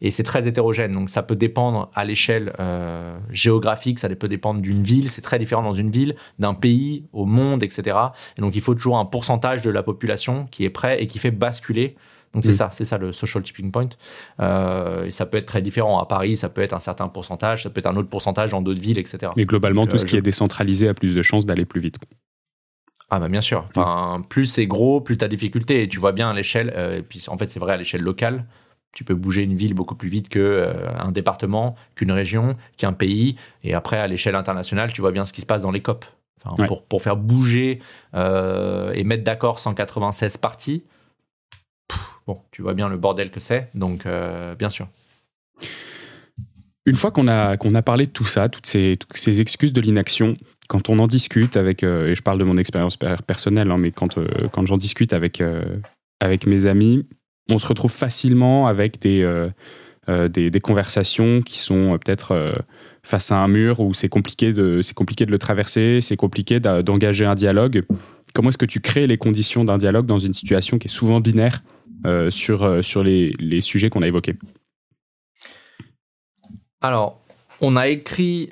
et 0.00 0.10
c'est 0.10 0.24
très 0.24 0.48
hétérogène. 0.48 0.92
Donc 0.92 1.08
ça 1.08 1.22
peut 1.22 1.36
dépendre 1.36 1.90
à 1.94 2.04
l'échelle 2.04 2.52
euh, 2.58 3.16
géographique, 3.30 3.98
ça 3.98 4.08
peut 4.08 4.28
dépendre 4.28 4.60
d'une 4.60 4.82
ville, 4.82 5.08
c'est 5.08 5.22
très 5.22 5.38
différent 5.38 5.62
dans 5.62 5.72
une 5.72 5.90
ville, 5.90 6.16
d'un 6.38 6.54
pays, 6.54 7.04
au 7.12 7.24
monde, 7.24 7.62
etc. 7.62 7.96
Et 8.36 8.40
donc 8.40 8.56
il 8.56 8.60
faut 8.60 8.74
toujours 8.74 8.98
un 8.98 9.04
pourcentage 9.04 9.62
de 9.62 9.70
la 9.70 9.82
population 9.82 10.46
qui 10.50 10.64
est 10.64 10.70
prêt 10.70 11.00
et 11.02 11.06
qui 11.06 11.18
fait 11.18 11.30
basculer 11.30 11.96
donc 12.34 12.44
c'est 12.44 12.50
mm. 12.50 12.54
ça, 12.54 12.70
c'est 12.72 12.84
ça 12.84 12.98
le 12.98 13.12
social 13.12 13.42
tipping 13.42 13.70
point. 13.70 13.88
Euh, 14.40 15.04
et 15.04 15.10
ça 15.10 15.26
peut 15.26 15.36
être 15.36 15.46
très 15.46 15.62
différent. 15.62 15.98
À 15.98 16.06
Paris, 16.06 16.36
ça 16.36 16.48
peut 16.48 16.62
être 16.62 16.72
un 16.72 16.80
certain 16.80 17.08
pourcentage, 17.08 17.64
ça 17.64 17.70
peut 17.70 17.78
être 17.78 17.86
un 17.86 17.96
autre 17.96 18.08
pourcentage 18.08 18.52
dans 18.52 18.62
d'autres 18.62 18.80
villes, 18.80 18.98
etc. 18.98 19.32
Mais 19.36 19.44
globalement, 19.44 19.86
tout 19.86 19.98
ce 19.98 20.04
euh, 20.04 20.08
qui 20.08 20.16
est 20.16 20.22
décentralisé 20.22 20.88
a 20.88 20.94
plus 20.94 21.14
de 21.14 21.22
chances 21.22 21.46
d'aller 21.46 21.64
plus 21.64 21.80
vite. 21.80 21.98
Ah 23.10 23.18
bah 23.18 23.28
bien 23.28 23.42
sûr. 23.42 23.66
Enfin, 23.68 24.24
plus 24.30 24.46
c'est 24.46 24.66
gros, 24.66 25.02
plus 25.02 25.18
tu 25.18 25.24
as 25.24 25.28
difficulté. 25.28 25.82
Et 25.82 25.88
tu 25.88 25.98
vois 25.98 26.12
bien 26.12 26.30
à 26.30 26.34
l'échelle, 26.34 26.72
euh, 26.76 26.98
et 26.98 27.02
puis 27.02 27.24
en 27.28 27.36
fait 27.36 27.50
c'est 27.50 27.60
vrai 27.60 27.74
à 27.74 27.76
l'échelle 27.76 28.02
locale, 28.02 28.46
tu 28.94 29.04
peux 29.04 29.14
bouger 29.14 29.42
une 29.42 29.54
ville 29.54 29.74
beaucoup 29.74 29.94
plus 29.94 30.08
vite 30.08 30.30
qu'un 30.30 30.72
un 30.98 31.12
département, 31.12 31.76
qu'une 31.94 32.12
région, 32.12 32.56
qu'un 32.78 32.94
pays. 32.94 33.36
Et 33.62 33.74
après, 33.74 33.98
à 33.98 34.06
l'échelle 34.06 34.34
internationale, 34.34 34.92
tu 34.92 35.02
vois 35.02 35.12
bien 35.12 35.26
ce 35.26 35.32
qui 35.32 35.42
se 35.42 35.46
passe 35.46 35.62
dans 35.62 35.70
les 35.70 35.80
COP. 35.80 36.04
pour, 36.66 36.82
pour, 36.84 37.02
faire 37.02 37.16
bouger 37.16 37.78
et 38.14 39.04
mettre 39.04 39.24
d'accord 39.24 39.58
196 39.58 40.36
parties, 40.38 40.82
bon, 42.26 42.40
tu 42.50 42.62
vois 42.62 42.74
bien 42.74 42.88
le 42.88 42.96
bordel 42.96 43.30
que 43.30 43.40
c'est, 43.40 43.68
donc 43.74 44.06
euh, 44.06 44.54
bien 44.54 44.68
sûr. 44.68 44.88
Une 46.84 46.96
fois 46.96 47.12
qu'on 47.12 47.28
a, 47.28 47.56
qu'on 47.56 47.74
a 47.74 47.82
parlé 47.82 48.06
de 48.06 48.10
tout 48.10 48.24
ça, 48.24 48.48
toutes 48.48 48.66
ces, 48.66 49.40
excuses 49.40 49.72
de 49.72 49.80
l'inaction, 49.80 50.34
quand 50.68 50.88
on 50.88 50.98
en 50.98 51.06
discute 51.06 51.56
avec, 51.56 51.84
euh, 51.84 52.08
et 52.08 52.14
je 52.14 52.22
parle 52.22 52.38
de 52.38 52.44
mon 52.44 52.58
expérience 52.58 52.96
personnelle, 52.96 53.70
hein, 53.70 53.78
mais 53.78 53.92
quand, 53.92 54.18
euh, 54.18 54.26
quand 54.50 54.66
j'en 54.66 54.76
discute 54.76 55.12
avec, 55.12 55.42
avec 56.20 56.46
mes 56.46 56.66
amis, 56.66 57.06
on 57.48 57.58
se 57.58 57.66
retrouve 57.66 57.92
facilement 57.92 58.66
avec 58.66 59.00
des, 59.00 59.48
des, 60.08 60.60
conversations 60.60 61.42
qui 61.42 61.58
sont 61.58 61.98
peut-être 62.04 62.64
face 63.04 63.32
à 63.32 63.38
un 63.38 63.48
mur 63.48 63.80
où 63.80 63.94
c'est 63.94 64.08
compliqué, 64.08 64.52
de, 64.52 64.80
compliqué 64.94 65.26
de 65.26 65.30
le 65.30 65.38
traverser, 65.38 66.00
c'est 66.00 66.16
compliqué 66.16 66.60
d'engager 66.60 67.26
un 67.26 67.34
dialogue. 67.34 67.84
Comment 68.34 68.48
est-ce 68.48 68.58
que 68.58 68.66
tu 68.66 68.80
crées 68.80 69.06
les 69.06 69.18
conditions 69.18 69.64
d'un 69.64 69.78
dialogue 69.78 70.06
dans 70.06 70.18
une 70.18 70.32
situation 70.32 70.78
qui 70.78 70.86
est 70.86 70.90
souvent 70.90 71.20
binaire? 71.20 71.62
Sur, 72.30 72.62
euh, 72.62 72.82
sur 72.82 73.02
les, 73.02 73.32
les 73.38 73.60
sujets 73.60 73.90
qu'on 73.90 74.02
a 74.02 74.08
évoqués 74.08 74.36
Alors, 76.80 77.20
on 77.60 77.76
a 77.76 77.88
écrit 77.88 78.50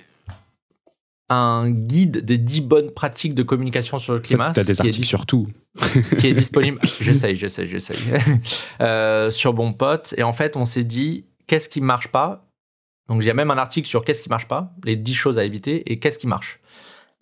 un 1.31 1.71
guide 1.71 2.25
des 2.25 2.39
10 2.39 2.61
bonnes 2.63 2.91
pratiques 2.91 3.35
de 3.35 3.43
communication 3.43 3.99
sur 3.99 4.15
le 4.15 4.21
climat. 4.21 4.53
Tu 4.53 4.61
as 4.61 4.65
des 4.65 4.81
articles 4.81 5.07
sur 5.07 5.27
tout. 5.27 5.49
qui 6.19 6.27
est 6.27 6.35
disponible. 6.35 6.81
j'essaye, 7.01 7.37
j'essaye, 7.37 7.69
j'essaye. 7.69 7.99
euh, 8.81 9.31
sur 9.31 9.55
Bon 9.55 9.73
Pote. 9.73 10.15
Et 10.17 10.25
en 10.25 10.33
fait, 10.33 10.57
on 10.57 10.65
s'est 10.65 10.85
dit, 10.85 11.25
qu'est-ce 11.47 11.69
qui 11.69 11.81
marche 11.81 12.09
pas? 12.09 12.49
Donc, 13.09 13.23
il 13.23 13.27
y 13.27 13.31
a 13.31 13.35
même 13.35 13.51
un 13.51 13.59
article 13.59 13.89
sur 13.89 14.05
qu'est-ce 14.05 14.23
qui 14.23 14.29
marche 14.29 14.49
pas, 14.49 14.73
les 14.85 14.97
10 14.97 15.15
choses 15.15 15.39
à 15.39 15.45
éviter 15.45 15.91
et 15.91 15.99
qu'est-ce 15.99 16.19
qui 16.19 16.27
marche. 16.27 16.61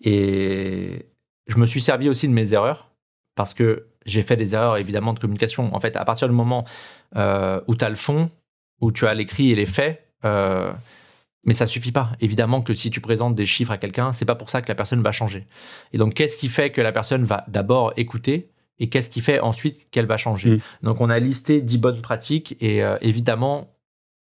Et 0.01 1.05
je 1.47 1.57
me 1.57 1.65
suis 1.65 1.81
servi 1.81 2.09
aussi 2.09 2.27
de 2.27 2.33
mes 2.33 2.53
erreurs 2.53 2.91
parce 3.35 3.53
que 3.53 3.88
j'ai 4.05 4.21
fait 4.21 4.35
des 4.35 4.55
erreurs 4.55 4.77
évidemment 4.77 5.13
de 5.13 5.19
communication. 5.19 5.73
En 5.75 5.79
fait, 5.79 5.95
à 5.95 6.05
partir 6.05 6.27
du 6.27 6.35
moment 6.35 6.65
euh, 7.15 7.59
où 7.67 7.75
tu 7.75 7.83
as 7.83 7.89
le 7.89 7.95
fond, 7.95 8.29
où 8.81 8.91
tu 8.91 9.05
as 9.07 9.13
l'écrit 9.13 9.51
et 9.51 9.55
les 9.55 9.65
faits, 9.65 10.03
euh, 10.25 10.71
mais 11.43 11.53
ça 11.53 11.65
suffit 11.65 11.91
pas. 11.91 12.11
Évidemment 12.19 12.61
que 12.61 12.73
si 12.73 12.89
tu 12.91 13.01
présentes 13.01 13.35
des 13.35 13.45
chiffres 13.45 13.71
à 13.71 13.77
quelqu'un, 13.77 14.13
c'est 14.13 14.25
pas 14.25 14.35
pour 14.35 14.49
ça 14.49 14.61
que 14.61 14.67
la 14.67 14.75
personne 14.75 15.01
va 15.01 15.11
changer. 15.11 15.47
Et 15.93 15.97
donc, 15.97 16.13
qu'est-ce 16.13 16.37
qui 16.37 16.47
fait 16.47 16.71
que 16.71 16.81
la 16.81 16.91
personne 16.91 17.23
va 17.23 17.45
d'abord 17.47 17.93
écouter 17.97 18.51
et 18.79 18.89
qu'est-ce 18.89 19.09
qui 19.09 19.21
fait 19.21 19.39
ensuite 19.39 19.89
qu'elle 19.91 20.05
va 20.05 20.17
changer? 20.17 20.51
Mm. 20.51 20.59
Donc, 20.83 21.01
on 21.01 21.09
a 21.09 21.19
listé 21.19 21.61
10 21.61 21.77
bonnes 21.77 22.01
pratiques 22.01 22.57
et 22.59 22.83
euh, 22.83 22.97
évidemment, 23.01 23.73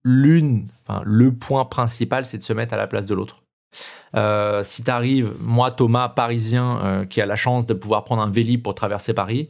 l'une, 0.03 0.69
enfin, 0.87 1.03
le 1.05 1.33
point 1.33 1.65
principal, 1.65 2.27
c'est 2.27 2.39
de 2.39 2.43
se 2.43 2.53
mettre 2.53 2.75
à 2.75 2.77
la 2.77 2.87
place 2.87 3.07
de 3.07 3.15
l'autre. 3.15 3.44
Euh, 4.15 4.63
si 4.63 4.85
tu 4.85 4.91
arrives, 4.91 5.33
moi 5.41 5.71
Thomas, 5.71 6.09
parisien, 6.09 6.81
euh, 6.85 7.05
qui 7.05 7.21
a 7.21 7.27
la 7.27 7.37
chance 7.37 7.67
de 7.67 7.75
pouvoir 7.75 8.05
prendre 8.05 8.23
un 8.23 8.31
Vélib 8.31 8.63
pour 8.63 8.75
traverser 8.75 9.15
Paris, 9.15 9.49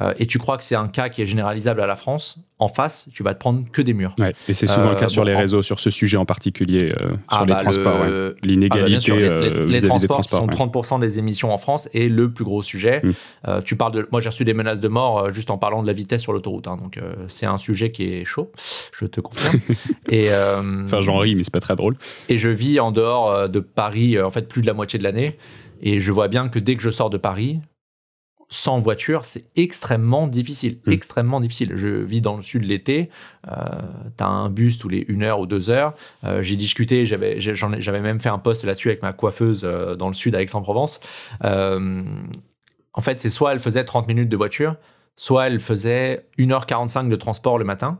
euh, 0.00 0.12
et 0.18 0.26
tu 0.26 0.38
crois 0.38 0.58
que 0.58 0.64
c'est 0.64 0.74
un 0.74 0.88
cas 0.88 1.08
qui 1.08 1.22
est 1.22 1.26
généralisable 1.26 1.80
à 1.80 1.86
la 1.86 1.96
France, 1.96 2.38
en 2.58 2.68
face, 2.68 3.08
tu 3.12 3.22
vas 3.22 3.34
te 3.34 3.38
prendre 3.38 3.64
que 3.70 3.82
des 3.82 3.94
murs. 3.94 4.14
et 4.48 4.54
c'est 4.54 4.66
souvent 4.66 4.90
le 4.90 4.96
cas 4.96 5.08
sur 5.08 5.24
les 5.24 5.34
réseaux, 5.34 5.62
sur 5.62 5.80
ce 5.80 5.90
sujet 5.90 6.16
en 6.16 6.24
particulier, 6.24 6.94
ah 7.28 7.36
sur 7.36 7.46
les 7.46 7.52
bah, 7.52 7.60
transports. 7.60 8.04
L'inégalité. 8.42 9.12
Ah 9.12 9.38
bah 9.40 9.64
les, 9.66 9.82
transports, 9.82 10.24
sont 10.24 10.46
30% 10.46 11.00
des 11.00 11.18
émissions 11.18 11.52
en 11.52 11.58
France 11.58 11.88
et 11.92 12.08
le 12.08 12.30
plus 12.30 12.44
gros 12.44 12.62
sujet. 12.62 13.02
Mm. 13.02 13.62
tu 13.64 13.76
parles 13.76 13.92
de, 13.92 14.08
moi, 14.10 14.20
j'ai 14.20 14.28
reçu 14.28 14.44
des 14.44 14.54
menaces 14.54 14.80
de 14.80 14.88
mort 14.88 15.30
juste 15.30 15.50
en 15.50 15.58
parlant 15.58 15.82
de 15.82 15.86
la 15.86 15.92
vitesse 15.92 16.22
sur 16.22 16.32
l'autoroute. 16.32 16.66
Hein, 16.68 16.76
donc, 16.76 16.98
c'est 17.28 17.46
un 17.46 17.58
sujet 17.58 17.90
qui 17.90 18.04
est 18.04 18.24
chaud, 18.24 18.50
je 18.92 19.06
te 19.06 19.20
confirme. 19.20 19.60
et, 20.10 20.28
enfin, 20.30 21.00
j'en 21.00 21.18
ris, 21.18 21.34
mais 21.34 21.42
c'est 21.42 21.52
pas 21.52 21.60
très 21.60 21.76
drôle. 21.76 21.96
Et 22.28 22.38
je 22.38 22.48
vis 22.48 22.80
en 22.80 22.90
dehors 22.92 23.48
de 23.48 23.60
Paris, 23.60 24.20
en 24.20 24.30
fait, 24.30 24.48
plus 24.48 24.62
de 24.62 24.66
la 24.66 24.74
moitié 24.74 24.98
de 24.98 25.04
l'année. 25.04 25.36
Et 25.82 26.00
je 26.00 26.12
vois 26.12 26.28
bien 26.28 26.48
que 26.48 26.58
dès 26.58 26.76
que 26.76 26.82
je 26.82 26.90
sors 26.90 27.10
de 27.10 27.18
Paris, 27.18 27.60
sans 28.48 28.80
voiture, 28.80 29.24
c'est 29.24 29.44
extrêmement 29.56 30.28
difficile. 30.28 30.78
Hmm. 30.86 30.92
Extrêmement 30.92 31.40
difficile. 31.40 31.72
Je 31.74 31.88
vis 31.88 32.20
dans 32.20 32.36
le 32.36 32.42
sud 32.42 32.64
l'été. 32.64 33.10
Euh, 33.48 33.52
tu 34.16 34.24
as 34.24 34.28
un 34.28 34.48
bus 34.48 34.78
tous 34.78 34.88
les 34.88 35.04
1 35.08 35.22
heure 35.22 35.40
ou 35.40 35.46
2 35.46 35.70
heures. 35.70 35.94
Euh, 36.24 36.42
j'ai 36.42 36.56
discuté, 36.56 37.06
j'avais, 37.06 37.40
j'avais 37.40 38.00
même 38.00 38.20
fait 38.20 38.28
un 38.28 38.38
post 38.38 38.64
là-dessus 38.64 38.88
avec 38.88 39.02
ma 39.02 39.12
coiffeuse 39.12 39.62
euh, 39.64 39.96
dans 39.96 40.08
le 40.08 40.14
sud 40.14 40.34
à 40.34 40.42
Aix-en-Provence. 40.42 41.00
En 41.42 43.02
fait, 43.02 43.20
c'est 43.20 43.30
soit 43.30 43.52
elle 43.52 43.60
faisait 43.60 43.84
30 43.84 44.08
minutes 44.08 44.30
de 44.30 44.36
voiture, 44.38 44.76
soit 45.16 45.48
elle 45.48 45.60
faisait 45.60 46.26
1h45 46.38 47.08
de 47.08 47.16
transport 47.16 47.58
le 47.58 47.64
matin. 47.64 47.98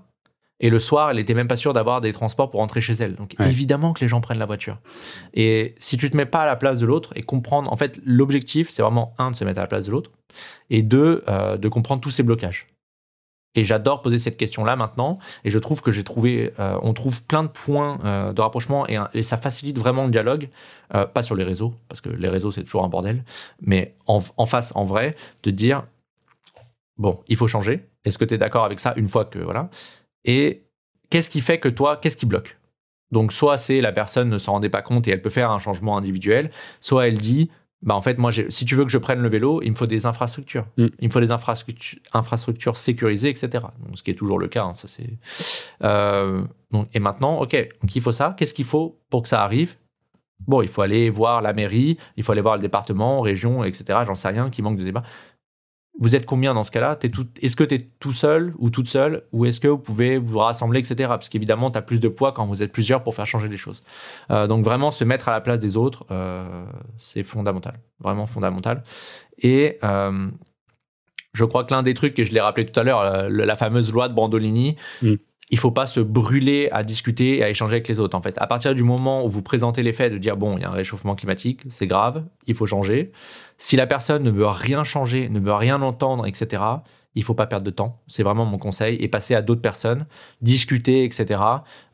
Et 0.61 0.71
le 0.71 0.79
soir, 0.79 1.11
elle 1.11 1.19
était 1.19 1.35
même 1.35 1.49
pas 1.49 1.57
sûre 1.57 1.73
d'avoir 1.73 2.01
des 2.01 2.13
transports 2.13 2.51
pour 2.51 2.61
rentrer 2.61 2.81
chez 2.81 2.95
elle. 2.95 3.15
Donc 3.15 3.35
évidemment 3.41 3.93
que 3.93 4.01
les 4.01 4.09
gens 4.09 4.21
prennent 4.21 4.39
la 4.39 4.47
voiture. 4.47 4.79
Et 5.35 5.75
si 5.79 5.99
tu 5.99 6.11
te 6.11 6.17
mets 6.17 6.27
pas 6.27 6.43
à 6.43 6.47
la 6.47 6.57
place 6.57 6.79
de 6.79 6.87
l'autre 6.87 7.13
et 7.15 7.23
comprendre, 7.23 7.71
en 7.73 7.77
fait, 7.77 8.01
l'objectif, 8.05 8.71
c'est 8.71 8.83
vraiment 8.83 9.15
un 9.19 9.33
de 9.33 9.37
se 9.37 9.45
mettre 9.45 9.59
à 9.59 9.63
la 9.63 9.69
place 9.69 9.85
de 9.85 9.91
l'autre, 9.91 10.11
et 10.71 10.83
deux, 10.83 11.23
euh, 11.29 11.57
de 11.59 11.69
comprendre 11.69 12.01
tous 12.01 12.11
ces 12.11 12.23
blocages. 12.23 12.69
Et 13.57 13.65
j'adore 13.65 14.03
poser 14.03 14.19
cette 14.19 14.37
question-là 14.37 14.77
maintenant. 14.77 15.19
Et 15.43 15.51
je 15.51 15.59
trouve 15.59 15.81
que 15.81 15.91
j'ai 15.91 16.05
trouvé, 16.05 16.53
euh, 16.61 16.79
on 16.83 16.93
trouve 16.93 17.25
plein 17.25 17.43
de 17.43 17.49
points 17.49 17.99
euh, 18.05 18.33
de 18.33 18.41
rapprochement 18.41 18.87
et, 18.87 19.23
ça 19.23 19.39
facilite 19.39 19.79
vraiment 19.79 20.05
le 20.05 20.11
dialogue. 20.11 20.51
Euh, 20.95 21.07
pas 21.07 21.23
sur 21.23 21.35
les 21.35 21.43
réseaux, 21.43 21.75
parce 21.89 22.01
que 22.01 22.11
les 22.11 22.29
réseaux 22.29 22.51
c'est 22.51 22.63
toujours 22.63 22.85
un 22.85 22.89
bordel, 22.89 23.25
mais 23.61 23.95
en, 24.07 24.21
face, 24.47 24.73
en 24.77 24.85
vrai, 24.85 25.17
de 25.43 25.51
dire 25.51 25.85
bon, 26.99 27.21
il 27.27 27.37
faut 27.37 27.49
changer. 27.49 27.89
Est-ce 28.05 28.19
que 28.19 28.25
tu 28.25 28.35
es 28.35 28.39
d'accord 28.39 28.65
avec 28.65 28.79
ça 28.79 28.93
une 28.97 29.09
fois 29.09 29.25
que 29.25 29.39
voilà? 29.39 29.71
Et 30.27 30.67
qu'est-ce 31.09 31.31
qui 31.31 31.41
fait 31.41 31.59
que 31.59 31.69
toi, 31.69 31.97
qu'est-ce 31.97 32.17
qui 32.17 32.27
bloque? 32.27 32.59
Donc 33.13 33.33
soit 33.33 33.57
c'est 33.57 33.81
la 33.81 33.93
personne 33.93 34.29
ne 34.29 34.39
s'en 34.39 34.53
rendait 34.53 34.69
pas 34.69 34.83
compte 34.83 35.07
et 35.09 35.13
elle 35.13 35.23
peut 35.23 35.31
faire 35.31 35.51
un 35.51 35.59
changement 35.59 35.97
individuel, 35.97 36.51
soit 36.81 37.09
elle 37.09 37.19
dit 37.19 37.51
bah 37.83 37.95
en 37.95 38.01
fait 38.01 38.19
moi 38.19 38.33
si 38.33 38.65
tu 38.65 38.75
veux 38.75 38.85
que 38.85 38.91
je 38.91 38.99
prenne 38.99 39.21
le 39.21 39.29
vélo 39.29 39.61
il 39.63 39.71
me 39.71 39.77
faut 39.77 39.87
des 39.87 40.07
infrastructures. 40.07 40.67
Mm. 40.77 40.87
il 40.99 41.09
me 41.09 41.13
faut 41.13 41.21
des 41.21 41.31
infrastructures 41.31 42.01
infrastructures 42.15 42.77
sécurisées 42.77 43.29
etc 43.29 43.65
donc, 43.87 43.97
ce 43.97 44.03
qui 44.03 44.11
est 44.11 44.15
toujours 44.15 44.39
le 44.39 44.49
cas 44.49 44.65
hein, 44.65 44.75
ça 44.75 44.89
c'est 44.89 45.19
euh, 45.85 46.43
donc, 46.73 46.89
et 46.95 46.99
maintenant 46.99 47.39
ok 47.41 47.53
donc 47.81 47.95
il 47.95 48.03
faut 48.03 48.13
ça. 48.13 48.35
Qu'est-ce 48.37 48.55
qu'il 48.55 48.65
faut 48.65 48.99
pour 49.11 49.23
que 49.23 49.29
ça 49.29 49.43
arrive? 49.43 49.77
Bon 50.47 50.63
il 50.63 50.69
faut 50.69 50.83
aller 50.83 51.11
voir 51.11 51.43
la 51.43 51.53
mairie 51.53 51.97
il 52.17 52.25
faut 52.25 52.33
aller 52.33 52.41
voir 52.41 52.57
le 52.57 52.63
département 52.63 53.21
région 53.21 53.63
etc 53.63 54.01
j'en 54.07 54.15
sais 54.17 54.29
rien 54.29 54.51
qui 54.51 54.63
manque 54.63 54.79
de 54.79 54.85
débat 54.85 55.03
vous 55.99 56.15
êtes 56.15 56.27
combien 56.27 56.53
dans 56.55 56.63
ce 56.63 56.71
cas-là? 56.71 56.99
Est-ce 57.41 57.57
que 57.57 57.65
tu 57.65 57.75
es 57.75 57.89
tout 58.01 58.13
seul 58.13 58.55
ou 58.59 58.71
toute 58.71 58.89
seule? 58.89 59.23
Ou 59.33 59.47
est-ce 59.47 59.61
que 59.61 59.69
vous 59.69 59.79
pouvez 59.79 60.19
vous 60.19 60.39
rassembler, 60.39 60.79
etc. 60.81 61.09
Parce 61.09 61.29
qu'évidemment, 61.29 61.71
tu 61.71 61.79
as 61.79 61.83
plus 61.83 62.01
de 62.01 62.09
poids 62.09 62.33
quand 62.33 62.47
vous 62.47 62.63
êtes 62.63 62.73
plusieurs 62.73 63.03
pour 63.03 63.15
faire 63.15 63.27
changer 63.27 63.49
les 63.49 63.57
choses. 63.57 63.83
Euh, 64.31 64.47
donc 64.47 64.65
vraiment, 64.65 64.91
se 64.91 65.05
mettre 65.05 65.29
à 65.29 65.33
la 65.33 65.41
place 65.41 65.61
des 65.61 65.77
autres, 65.77 66.05
euh, 66.11 66.65
c'est 66.99 67.23
fondamental. 67.23 67.81
Vraiment 68.01 68.27
fondamental. 68.27 68.83
Et 69.39 69.79
euh, 69.85 70.29
je 71.33 71.45
crois 71.45 71.65
que 71.65 71.73
l'un 71.73 71.83
des 71.83 71.95
trucs, 71.95 72.19
et 72.19 72.25
je 72.25 72.33
l'ai 72.35 72.41
rappelé 72.41 72.67
tout 72.67 72.79
à 72.79 72.83
l'heure, 72.83 73.29
la, 73.31 73.57
fameuse 73.57 73.93
loi 73.93 74.09
de 74.09 74.15
Brandolini, 74.15 74.77
mm 75.03 75.15
il 75.51 75.59
faut 75.59 75.71
pas 75.71 75.87
se 75.87 76.01
brûler 76.01 76.69
à 76.73 76.83
discuter 76.83 77.39
et 77.39 77.45
à 77.45 77.49
échanger 77.49 77.75
avec 77.75 77.89
les 77.89 78.01
autres. 78.01 78.17
En 78.17 78.21
fait, 78.21 78.37
à 78.39 78.47
partir 78.47 78.75
du 78.75 78.83
moment 78.83 79.25
où 79.25 79.29
vous 79.29 79.43
présentez 79.43 79.83
les 79.83 79.93
faits, 79.93 80.13
de 80.13 80.19
dire 80.19 80.37
bon, 80.37 80.57
il 80.57 80.63
y 80.63 80.65
a 80.65 80.71
un 80.71 80.73
réchauffement 80.73 81.15
climatique, 81.15 81.63
c'est 81.69 81.87
grave, 81.87 82.25
il 82.47 82.55
faut 82.55 82.67
changer. 82.67 83.13
Si 83.57 83.77
la 83.77 83.87
personne 83.87 84.25
ne 84.25 84.31
veut 84.31 84.47
rien 84.47 84.83
changer, 84.83 85.29
ne 85.29 85.39
veut 85.39 85.55
rien 85.55 85.83
entendre, 85.83 86.27
etc., 86.27 86.63
il 87.17 87.25
faut 87.25 87.35
pas 87.35 87.47
perdre 87.47 87.65
de 87.65 87.71
temps. 87.71 87.99
C'est 88.07 88.23
vraiment 88.23 88.45
mon 88.45 88.59
conseil 88.59 88.97
et 88.97 89.09
passer 89.09 89.35
à 89.35 89.41
d'autres 89.41 89.63
personnes, 89.63 90.05
discuter, 90.43 91.05
etc. 91.05 91.41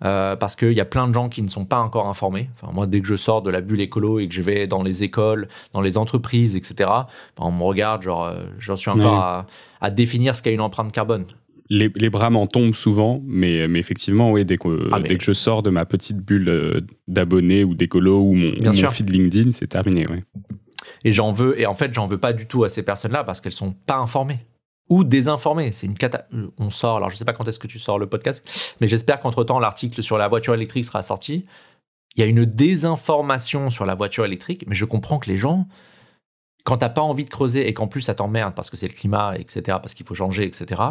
Euh, 0.05 0.35
parce 0.35 0.57
qu'il 0.57 0.73
y 0.73 0.81
a 0.81 0.85
plein 0.85 1.07
de 1.07 1.15
gens 1.15 1.29
qui 1.29 1.43
ne 1.43 1.49
sont 1.49 1.65
pas 1.65 1.79
encore 1.79 2.09
informés. 2.09 2.51
Enfin, 2.55 2.73
moi, 2.73 2.89
dès 2.89 3.01
que 3.01 3.07
je 3.07 3.15
sors 3.15 3.41
de 3.41 3.49
la 3.49 3.61
bulle 3.61 3.81
écolo 3.81 4.19
et 4.19 4.27
que 4.27 4.35
je 4.35 4.43
vais 4.43 4.67
dans 4.67 4.83
les 4.83 5.05
écoles, 5.05 5.47
dans 5.75 5.81
les 5.81 5.97
entreprises, 5.97 6.57
etc., 6.57 6.91
on 7.39 7.53
me 7.53 7.63
regarde, 7.63 8.03
genre, 8.03 8.25
euh, 8.25 8.43
j'en 8.59 8.75
suis 8.75 8.91
encore 8.91 9.21
à, 9.21 9.47
à 9.81 9.91
définir 9.91 10.35
ce 10.35 10.43
qu'est 10.43 10.55
une 10.55 10.61
empreinte 10.61 10.91
carbone 10.91 11.27
les, 11.73 11.91
les, 11.97 12.11
bras 12.11 12.29
m'en 12.29 12.47
tombent 12.47 12.75
souvent, 12.75 13.23
mais, 13.25 13.67
mais 13.67 13.79
effectivement, 13.79 14.31
oui, 14.31 14.45
dès 14.45 14.59
que, 14.59 14.91
ah, 14.93 15.01
dès 15.01 15.17
que 15.17 15.25
je 15.25 15.33
sors 15.33 15.63
de 15.63 15.71
ma 15.71 15.87
petite 15.87 16.19
bulle 16.19 16.51
euh, 16.51 16.81
d'abonnés 17.09 17.65
ou 17.65 17.75
d'écolo 17.75 18.21
ou 18.21 18.35
mon, 18.35 18.53
mon 18.63 18.91
feed 18.91 19.09
LinkedIn, 19.09 19.53
c'est 19.53 19.69
terminé. 19.69 20.07
Ouais. 20.07 20.23
Et 21.03 21.13
j'en 21.13 21.33
veux, 21.33 21.59
et 21.59 21.65
en 21.65 21.73
fait, 21.73 21.95
j'en 21.95 22.07
veux 22.07 22.19
pas 22.19 22.35
du 22.35 22.47
tout 22.47 22.65
à 22.65 22.69
ces 22.69 22.83
personnes-là 22.83 23.25
parce 23.25 23.41
qu'elles 23.41 23.53
sont 23.53 23.73
pas 23.73 23.97
informées 23.97 24.41
ou 24.91 25.03
désinformées. 25.03 25.73
C'est 25.73 25.87
une 25.87 25.97
cata. 25.97 26.29
On 26.59 26.69
sort, 26.69 26.99
alors 26.99 27.09
je 27.09 27.17
sais 27.17 27.25
pas 27.25 27.33
quand 27.33 27.49
est-ce 27.49 27.59
que 27.59 27.67
tu 27.67 27.79
sors 27.79 27.99
le 27.99 28.07
podcast, 28.07 28.77
mais 28.83 28.87
j'espère 28.87 29.19
qu'entre 29.21 29.43
temps, 29.43 29.59
l'article 29.59 30.03
sur 30.03 30.19
la 30.19 30.29
voiture 30.29 30.53
électrique 30.53 30.85
sera 30.85 31.01
sorti. 31.01 31.47
Il 32.17 32.21
y 32.21 32.23
a 32.23 32.27
une 32.27 32.45
désinformation 32.45 33.71
sur 33.71 33.87
la 33.87 33.95
voiture 33.95 34.27
électrique, 34.27 34.67
mais 34.67 34.75
je 34.75 34.85
comprends 34.85 35.19
que 35.19 35.31
les 35.31 35.37
gens, 35.37 35.67
quand 36.65 36.77
t'as 36.77 36.91
pas 36.91 37.01
envie 37.01 37.25
de 37.25 37.31
creuser 37.31 37.67
et 37.67 37.73
qu'en 37.73 37.87
plus 37.87 38.03
ça 38.03 38.15
t'emmerde 38.15 38.55
parce 38.55 38.69
que 38.69 38.77
c'est 38.77 38.89
le 38.89 38.93
climat, 38.93 39.39
etc., 39.39 39.79
parce 39.81 39.95
qu'il 39.95 40.05
faut 40.05 40.15
changer, 40.15 40.45
etc., 40.45 40.83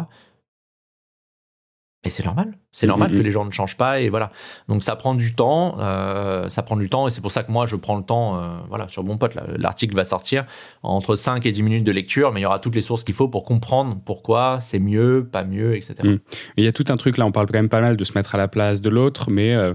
et 2.04 2.08
c'est 2.08 2.24
normal, 2.24 2.54
c'est 2.72 2.88
normal 2.88 3.10
mm, 3.10 3.12
mm, 3.12 3.16
que 3.16 3.20
mm. 3.20 3.24
les 3.24 3.30
gens 3.30 3.44
ne 3.44 3.52
changent 3.52 3.76
pas 3.76 4.00
et 4.00 4.08
voilà. 4.08 4.32
Donc 4.68 4.82
ça 4.82 4.96
prend 4.96 5.14
du 5.14 5.34
temps, 5.34 5.76
euh, 5.78 6.48
ça 6.48 6.62
prend 6.62 6.76
du 6.76 6.88
temps 6.88 7.06
et 7.06 7.10
c'est 7.10 7.20
pour 7.20 7.30
ça 7.30 7.44
que 7.44 7.52
moi 7.52 7.64
je 7.66 7.76
prends 7.76 7.96
le 7.96 8.02
temps, 8.02 8.40
euh, 8.40 8.56
voilà, 8.68 8.88
sur 8.88 9.04
mon 9.04 9.18
pote. 9.18 9.36
L'article 9.56 9.94
va 9.94 10.04
sortir 10.04 10.44
entre 10.82 11.14
5 11.14 11.46
et 11.46 11.52
10 11.52 11.62
minutes 11.62 11.84
de 11.84 11.92
lecture, 11.92 12.32
mais 12.32 12.40
il 12.40 12.42
y 12.42 12.46
aura 12.46 12.58
toutes 12.58 12.74
les 12.74 12.80
sources 12.80 13.04
qu'il 13.04 13.14
faut 13.14 13.28
pour 13.28 13.44
comprendre 13.44 13.96
pourquoi 14.04 14.58
c'est 14.60 14.80
mieux, 14.80 15.28
pas 15.30 15.44
mieux, 15.44 15.76
etc. 15.76 15.94
Il 16.56 16.64
y 16.64 16.66
a 16.66 16.72
tout 16.72 16.86
un 16.88 16.96
truc 16.96 17.18
là, 17.18 17.26
on 17.26 17.30
parle 17.30 17.46
quand 17.46 17.54
même 17.54 17.68
pas 17.68 17.80
mal 17.80 17.96
de 17.96 18.04
se 18.04 18.14
mettre 18.14 18.34
à 18.34 18.38
la 18.38 18.48
place 18.48 18.80
de 18.80 18.88
l'autre, 18.88 19.30
mais 19.30 19.54
euh, 19.54 19.74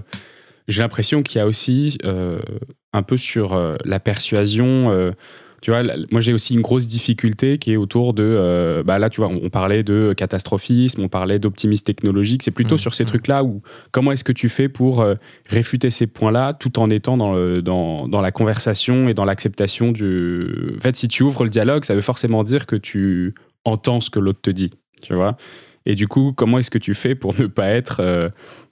j'ai 0.66 0.82
l'impression 0.82 1.22
qu'il 1.22 1.38
y 1.38 1.40
a 1.40 1.46
aussi 1.46 1.96
un 2.92 3.02
peu 3.02 3.16
sur 3.16 3.58
la 3.84 4.00
persuasion 4.00 5.12
tu 5.60 5.70
vois, 5.70 5.82
moi 6.10 6.20
j'ai 6.20 6.32
aussi 6.32 6.54
une 6.54 6.60
grosse 6.60 6.86
difficulté 6.86 7.58
qui 7.58 7.72
est 7.72 7.76
autour 7.76 8.14
de, 8.14 8.22
euh, 8.22 8.82
bah 8.82 8.98
là 8.98 9.10
tu 9.10 9.20
vois, 9.20 9.28
on, 9.28 9.50
parlait 9.50 9.82
de 9.82 10.14
catastrophisme, 10.16 11.02
on 11.02 11.08
parlait 11.08 11.38
d'optimisme 11.38 11.84
technologique, 11.84 12.42
c'est 12.42 12.52
plutôt 12.52 12.76
mmh, 12.76 12.78
sur 12.78 12.94
ces 12.94 13.04
mmh. 13.04 13.08
trucs-là 13.08 13.44
où 13.44 13.62
comment 13.90 14.12
est-ce 14.12 14.24
que 14.24 14.32
tu 14.32 14.48
fais 14.48 14.68
pour 14.68 15.00
euh, 15.00 15.14
réfuter 15.46 15.90
ces 15.90 16.06
points-là 16.06 16.54
tout 16.54 16.78
en 16.78 16.90
étant 16.90 17.16
dans, 17.16 17.32
le, 17.32 17.60
dans, 17.60 18.06
dans 18.06 18.20
la 18.20 18.30
conversation 18.30 19.08
et 19.08 19.14
dans 19.14 19.24
l'acceptation 19.24 19.90
du... 19.90 20.74
En 20.76 20.80
fait, 20.80 20.96
si 20.96 21.08
tu 21.08 21.22
ouvres 21.22 21.44
le 21.44 21.50
dialogue, 21.50 21.84
ça 21.84 21.94
veut 21.94 22.00
forcément 22.02 22.44
dire 22.44 22.66
que 22.66 22.76
tu 22.76 23.34
entends 23.64 24.00
ce 24.00 24.10
que 24.10 24.20
l'autre 24.20 24.40
te 24.40 24.50
dit, 24.50 24.70
tu 25.02 25.14
vois? 25.14 25.36
Et 25.88 25.94
du 25.94 26.06
coup, 26.06 26.32
comment 26.36 26.58
est-ce 26.58 26.70
que 26.70 26.78
tu 26.78 26.94
fais 26.94 27.14
pour 27.14 27.34
ne 27.40 27.46
pas 27.46 27.70
être 27.70 28.00
euh, 28.00 28.28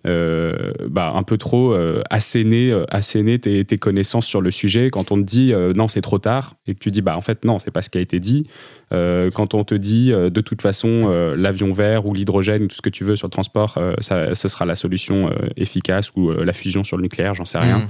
euh, 0.06 0.72
bah, 0.88 1.12
un 1.16 1.24
peu 1.24 1.36
trop 1.36 1.72
euh, 1.72 2.02
asséner, 2.10 2.70
euh, 2.70 3.64
tes, 3.64 3.78
connaissances 3.78 4.26
sur 4.26 4.40
le 4.40 4.52
sujet 4.52 4.88
quand 4.90 5.10
on 5.10 5.16
te 5.16 5.22
dit 5.22 5.52
non 5.74 5.88
c'est 5.88 6.00
trop 6.00 6.18
tard 6.18 6.54
et 6.66 6.74
que 6.74 6.78
tu 6.78 6.90
dis 6.90 7.02
bah 7.02 7.16
en 7.16 7.20
fait 7.20 7.44
non 7.44 7.58
c'est 7.58 7.70
pas 7.70 7.82
ce 7.82 7.90
qui 7.90 7.98
a 7.98 8.00
été 8.00 8.20
dit 8.20 8.46
quand 8.90 9.54
on 9.54 9.64
te 9.64 9.74
dit 9.74 10.10
de 10.10 10.40
toute 10.40 10.62
façon 10.62 11.10
l'avion 11.36 11.72
vert 11.72 12.06
ou 12.06 12.14
l'hydrogène 12.14 12.62
ou 12.62 12.66
tout 12.68 12.76
ce 12.76 12.82
que 12.82 12.90
tu 12.90 13.04
veux 13.04 13.16
sur 13.16 13.26
le 13.26 13.32
transport 13.32 13.78
ça, 14.00 14.34
ce 14.34 14.48
sera 14.48 14.64
la 14.64 14.76
solution 14.76 15.30
efficace 15.56 16.10
ou 16.16 16.30
la 16.30 16.52
fusion 16.52 16.84
sur 16.84 16.96
le 16.96 17.02
nucléaire 17.02 17.34
j'en 17.34 17.44
sais 17.44 17.58
rien 17.58 17.78
mmh. 17.78 17.88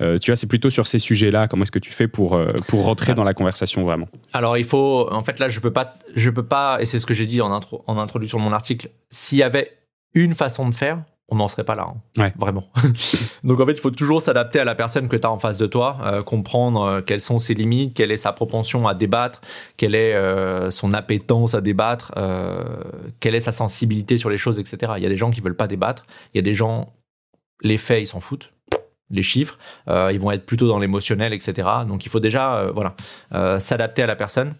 Tu 0.00 0.30
vois, 0.30 0.36
c'est 0.36 0.46
plutôt 0.46 0.70
sur 0.70 0.86
ces 0.86 0.98
sujets-là. 0.98 1.48
Comment 1.48 1.62
est-ce 1.62 1.72
que 1.72 1.78
tu 1.78 1.92
fais 1.92 2.08
pour, 2.08 2.38
pour 2.68 2.84
rentrer 2.84 3.12
ah. 3.12 3.14
dans 3.14 3.24
la 3.24 3.34
conversation 3.34 3.84
vraiment 3.84 4.08
Alors, 4.32 4.58
il 4.58 4.64
faut. 4.64 5.08
En 5.12 5.22
fait, 5.22 5.38
là, 5.38 5.48
je 5.48 5.60
peux 5.60 5.72
pas. 5.72 5.94
Je 6.14 6.30
peux 6.30 6.46
pas. 6.46 6.78
Et 6.80 6.86
c'est 6.86 6.98
ce 6.98 7.06
que 7.06 7.14
j'ai 7.14 7.26
dit 7.26 7.40
en, 7.40 7.52
intro, 7.52 7.84
en 7.86 7.98
introduction 7.98 8.38
de 8.38 8.44
mon 8.44 8.52
article. 8.52 8.90
S'il 9.10 9.38
y 9.38 9.42
avait 9.42 9.70
une 10.14 10.34
façon 10.34 10.68
de 10.68 10.74
faire, 10.74 11.02
on 11.28 11.36
n'en 11.36 11.48
serait 11.48 11.64
pas 11.64 11.74
là. 11.74 11.86
Hein. 12.18 12.32
Vraiment. 12.36 12.66
Donc 13.44 13.60
en 13.60 13.66
fait, 13.66 13.72
il 13.72 13.80
faut 13.80 13.90
toujours 13.90 14.20
s'adapter 14.20 14.60
à 14.60 14.64
la 14.64 14.74
personne 14.74 15.08
que 15.08 15.16
tu 15.16 15.26
as 15.26 15.30
en 15.30 15.38
face 15.38 15.58
de 15.58 15.66
toi, 15.66 15.98
euh, 16.04 16.22
comprendre 16.22 16.82
euh, 16.82 17.00
quelles 17.00 17.20
sont 17.20 17.38
ses 17.38 17.54
limites, 17.54 17.94
quelle 17.94 18.12
est 18.12 18.18
sa 18.18 18.32
propension 18.32 18.86
à 18.86 18.94
débattre, 18.94 19.40
quelle 19.76 19.94
est 19.94 20.14
euh, 20.14 20.70
son 20.70 20.92
appétence 20.92 21.54
à 21.54 21.60
débattre, 21.60 22.12
quelle 23.20 23.34
est 23.34 23.40
sa 23.40 23.52
sensibilité 23.52 24.18
sur 24.18 24.30
les 24.30 24.36
choses, 24.36 24.58
etc. 24.58 24.92
Il 24.96 25.02
y 25.02 25.06
a 25.06 25.08
des 25.08 25.16
gens 25.16 25.30
qui 25.30 25.40
veulent 25.40 25.56
pas 25.56 25.66
débattre, 25.66 26.04
il 26.34 26.38
y 26.38 26.40
a 26.40 26.42
des 26.42 26.54
gens, 26.54 26.92
les 27.62 27.78
faits, 27.78 28.02
ils 28.02 28.06
s'en 28.06 28.20
foutent. 28.20 28.50
Les 29.10 29.22
chiffres, 29.22 29.58
ils 29.86 30.18
vont 30.18 30.30
être 30.30 30.46
plutôt 30.46 30.66
dans 30.66 30.78
l'émotionnel, 30.78 31.32
etc. 31.32 31.68
Donc 31.86 32.06
il 32.06 32.08
faut 32.08 32.20
déjà 32.20 32.70
voilà, 32.74 32.94
s'adapter 33.58 34.02
à 34.02 34.06
la 34.06 34.16
personne. 34.16 34.54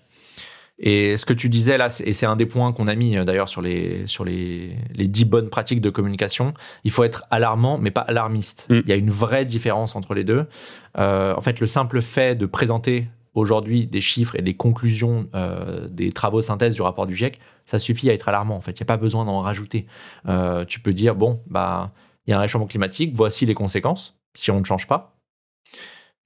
Et 0.79 1.17
ce 1.17 1.25
que 1.25 1.33
tu 1.33 1.49
disais 1.49 1.79
là, 1.79 1.89
et 2.05 2.13
c'est 2.13 2.27
un 2.27 2.35
des 2.35 2.47
points 2.47 2.73
qu'on 2.73 2.89
a 2.89 2.95
mis 2.97 3.17
euh, 3.17 3.25
d'ailleurs 3.25 3.49
sur 3.49 3.63
les 3.63 4.07
sur 4.07 4.25
les 4.25 4.77
les 4.95 5.07
dix 5.07 5.25
bonnes 5.25 5.49
pratiques 5.49 5.81
de 5.81 5.91
communication, 5.91 6.53
il 6.83 6.91
faut 6.91 7.05
être 7.05 7.25
alarmant 7.31 7.79
mais 7.79 7.93
pas 7.93 8.01
alarmiste. 8.01 8.67
Mm. 8.69 8.81
Il 8.85 8.89
y 8.89 8.93
a 8.93 8.97
une 8.97 9.11
vraie 9.11 9.45
différence 9.45 9.95
entre 9.95 10.15
les 10.15 10.25
deux. 10.25 10.47
Euh, 10.99 11.35
en 11.37 11.41
fait, 11.41 11.61
le 11.61 11.67
simple 11.67 12.03
fait 12.03 12.35
de 12.35 12.47
présenter 12.47 13.07
aujourd'hui 13.35 13.87
des 13.87 14.01
chiffres 14.01 14.37
et 14.37 14.43
des 14.43 14.55
conclusions 14.55 15.29
euh, 15.35 15.89
des 15.89 16.11
travaux 16.11 16.43
synthèse 16.43 16.75
du 16.75 16.83
rapport 16.83 17.07
du 17.07 17.15
GIEC, 17.15 17.39
ça 17.67 17.79
suffit 17.79 18.11
à 18.11 18.13
être 18.13 18.29
alarmant. 18.29 18.57
En 18.57 18.61
fait, 18.61 18.73
il 18.73 18.83
n'y 18.83 18.87
a 18.87 18.87
pas 18.87 18.97
besoin 18.97 19.25
d'en 19.25 19.41
rajouter. 19.41 19.87
Euh, 20.29 20.65
tu 20.65 20.81
peux 20.81 20.93
dire 20.93 21.15
bon 21.15 21.41
bah 21.47 21.93
il 22.27 22.31
y 22.31 22.35
a 22.35 22.39
un 22.39 22.41
réchauffement 22.41 22.67
climatique, 22.67 23.13
voici 23.15 23.47
les 23.47 23.55
conséquences 23.55 24.17
si 24.35 24.51
on 24.51 24.61
ne 24.61 24.65
change 24.65 24.87
pas. 24.87 25.17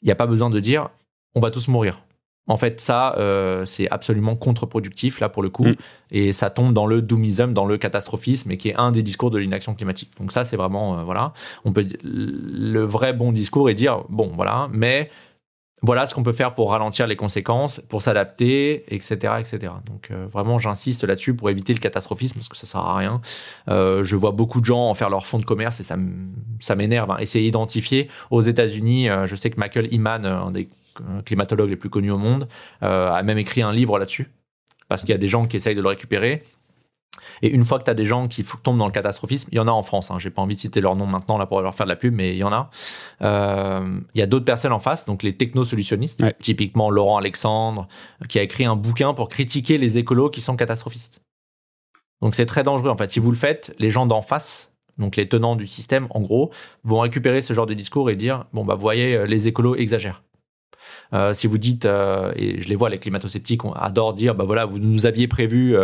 Il 0.03 0.07
n'y 0.07 0.13
a 0.13 0.17
pas 0.17 0.27
besoin 0.27 0.51
de 0.51 0.61
dire 0.61 0.91
on 1.35 1.41
va 1.41 1.51
tous 1.51 1.69
mourir. 1.69 2.01
En 2.49 2.57
fait, 2.57 2.81
ça, 2.81 3.15
euh, 3.19 3.67
c'est 3.67 3.89
absolument 3.91 4.35
contre-productif, 4.35 5.21
là, 5.21 5.29
pour 5.29 5.43
le 5.43 5.51
coup. 5.51 5.67
Mm. 5.67 5.77
Et 6.13 6.33
ça 6.33 6.49
tombe 6.49 6.73
dans 6.73 6.87
le 6.87 7.03
doomism, 7.03 7.53
dans 7.53 7.67
le 7.67 7.77
catastrophisme, 7.77 8.51
et 8.51 8.57
qui 8.57 8.71
est 8.71 8.77
un 8.77 8.91
des 8.91 9.03
discours 9.03 9.31
de 9.31 9.39
l'inaction 9.39 9.75
climatique. 9.75 10.11
Donc 10.19 10.33
ça, 10.33 10.45
c'est 10.45 10.57
vraiment, 10.57 10.99
euh, 10.99 11.03
voilà. 11.03 11.35
On 11.67 11.73
peut, 11.73 11.87
le 12.03 12.81
vrai 12.81 13.13
bon 13.13 13.33
discours 13.33 13.69
est 13.69 13.75
dire, 13.75 14.03
bon, 14.09 14.33
voilà, 14.35 14.69
mais 14.73 15.11
voilà 15.83 16.07
ce 16.07 16.15
qu'on 16.15 16.23
peut 16.23 16.33
faire 16.33 16.55
pour 16.55 16.71
ralentir 16.71 17.07
les 17.07 17.17
conséquences, 17.17 17.81
pour 17.89 18.03
s'adapter, 18.03 18.85
etc., 18.95 19.35
etc. 19.39 19.73
Donc 19.87 20.09
euh, 20.11 20.27
vraiment, 20.31 20.59
j'insiste 20.59 21.05
là-dessus 21.05 21.35
pour 21.35 21.51
éviter 21.51 21.73
le 21.73 21.79
catastrophisme 21.79 22.37
parce 22.37 22.49
que 22.49 22.57
ça 22.57 22.67
sert 22.67 22.81
à 22.81 22.97
rien. 22.97 23.21
je 23.69 24.17
vois 24.17 24.33
beaucoup 24.33 24.61
de 24.61 24.67
gens 24.67 24.89
en 24.91 24.95
faire 24.95 25.11
leur 25.11 25.27
fonds 25.27 25.39
de 25.39 25.45
commerce 25.45 25.81
et 25.81 25.85
ça, 25.85 25.97
ça 26.61 26.75
m'énerve. 26.75 27.11
Hein. 27.11 27.19
Essayer 27.21 27.45
d'identifier 27.45 28.09
aux 28.31 28.43
États-Unis, 28.43 29.09
je 29.25 29.37
sais 29.37 29.51
que 29.51 29.59
Michael 29.61 29.93
Iman, 29.93 30.25
un 30.25 30.51
des 30.51 30.69
climatologue 31.25 31.71
les 31.71 31.77
plus 31.77 31.91
connus 31.91 32.11
au 32.11 32.19
monde, 32.19 32.49
euh, 32.83 33.11
a 33.11 33.23
même 33.23 33.39
écrit 33.39 33.63
un 33.63 33.73
livre 33.73 33.99
là-dessus. 33.99 34.29
Parce 34.89 35.03
qu'il 35.03 35.11
y 35.11 35.15
a 35.15 35.19
des 35.19 35.29
gens 35.29 35.45
qui 35.45 35.57
essayent 35.57 35.75
de 35.75 35.83
le 35.83 35.89
récupérer. 35.89 36.45
Et 37.43 37.49
une 37.49 37.65
fois 37.65 37.79
que 37.79 37.85
tu 37.85 37.91
as 37.91 37.95
des 37.95 38.05
gens 38.05 38.29
qui 38.29 38.45
tombent 38.63 38.79
dans 38.79 38.87
le 38.87 38.93
catastrophisme, 38.93 39.49
il 39.53 39.57
y 39.57 39.61
en 39.61 39.69
a 39.69 39.71
en 39.71 39.83
France, 39.83 40.11
hein, 40.11 40.19
j'ai 40.19 40.31
pas 40.31 40.43
envie 40.43 40.55
de 40.55 40.61
citer 40.61 40.81
leur 40.81 40.97
nom 40.97 41.07
maintenant 41.07 41.39
là 41.39 41.47
pour 41.47 41.61
leur 41.61 41.75
faire 41.75 41.87
de 41.87 41.91
la 41.91 41.97
pub, 41.97 42.15
mais 42.15 42.35
il 42.35 42.39
y 42.39 42.45
en 42.45 42.53
a. 42.53 42.71
Euh, 43.23 44.01
il 44.15 44.19
y 44.19 44.23
a 44.23 44.27
d'autres 44.27 44.45
personnes 44.45 44.73
en 44.73 44.79
face, 44.79 45.05
donc 45.05 45.23
les 45.23 45.37
technosolutionnistes, 45.37 46.23
typiquement 46.41 46.91
Laurent 46.91 47.19
Alexandre, 47.19 47.89
qui 48.29 48.39
a 48.39 48.43
écrit 48.43 48.65
un 48.65 48.77
bouquin 48.77 49.15
pour 49.15 49.29
critiquer 49.29 49.79
les 49.79 49.99
écolos 49.99 50.31
qui 50.31 50.41
sont 50.41 50.57
catastrophistes. 50.57 51.21
Donc 52.21 52.35
c'est 52.35 52.47
très 52.47 52.63
dangereux 52.63 52.91
en 52.91 52.97
fait. 52.97 53.11
Si 53.11 53.21
vous 53.21 53.31
le 53.31 53.37
faites, 53.37 53.75
les 53.79 53.91
gens 53.91 54.07
d'en 54.07 54.23
face, 54.23 54.75
donc 54.99 55.17
les 55.17 55.29
tenants 55.29 55.57
du 55.57 55.67
système, 55.67 56.09
en 56.11 56.21
gros, 56.21 56.51
vont 56.85 57.01
récupérer 57.01 57.41
ce 57.41 57.55
genre 57.55 57.67
de 57.67 57.75
discours 57.75 58.11
et 58.11 58.17
dire 58.17 58.47
bon 58.53 58.65
bah 58.65 58.75
vous 58.75 58.81
voyez, 58.81 59.15
euh, 59.15 59.27
les 59.27 59.49
écolos 59.49 59.77
exagèrent. 59.77 60.23
Euh, 61.13 61.33
si 61.33 61.47
vous 61.47 61.59
dites, 61.59 61.87
euh, 61.87 62.33
et 62.37 62.61
je 62.61 62.69
les 62.69 62.77
vois, 62.77 62.91
les 62.91 62.99
climato-sceptiques 62.99 63.65
on 63.65 63.73
adore 63.73 64.15
dire, 64.15 64.35
bah 64.35 64.45
voilà, 64.45 64.65
vous 64.65 64.79
nous 64.79 65.07
aviez 65.07 65.29
prévu 65.29 65.77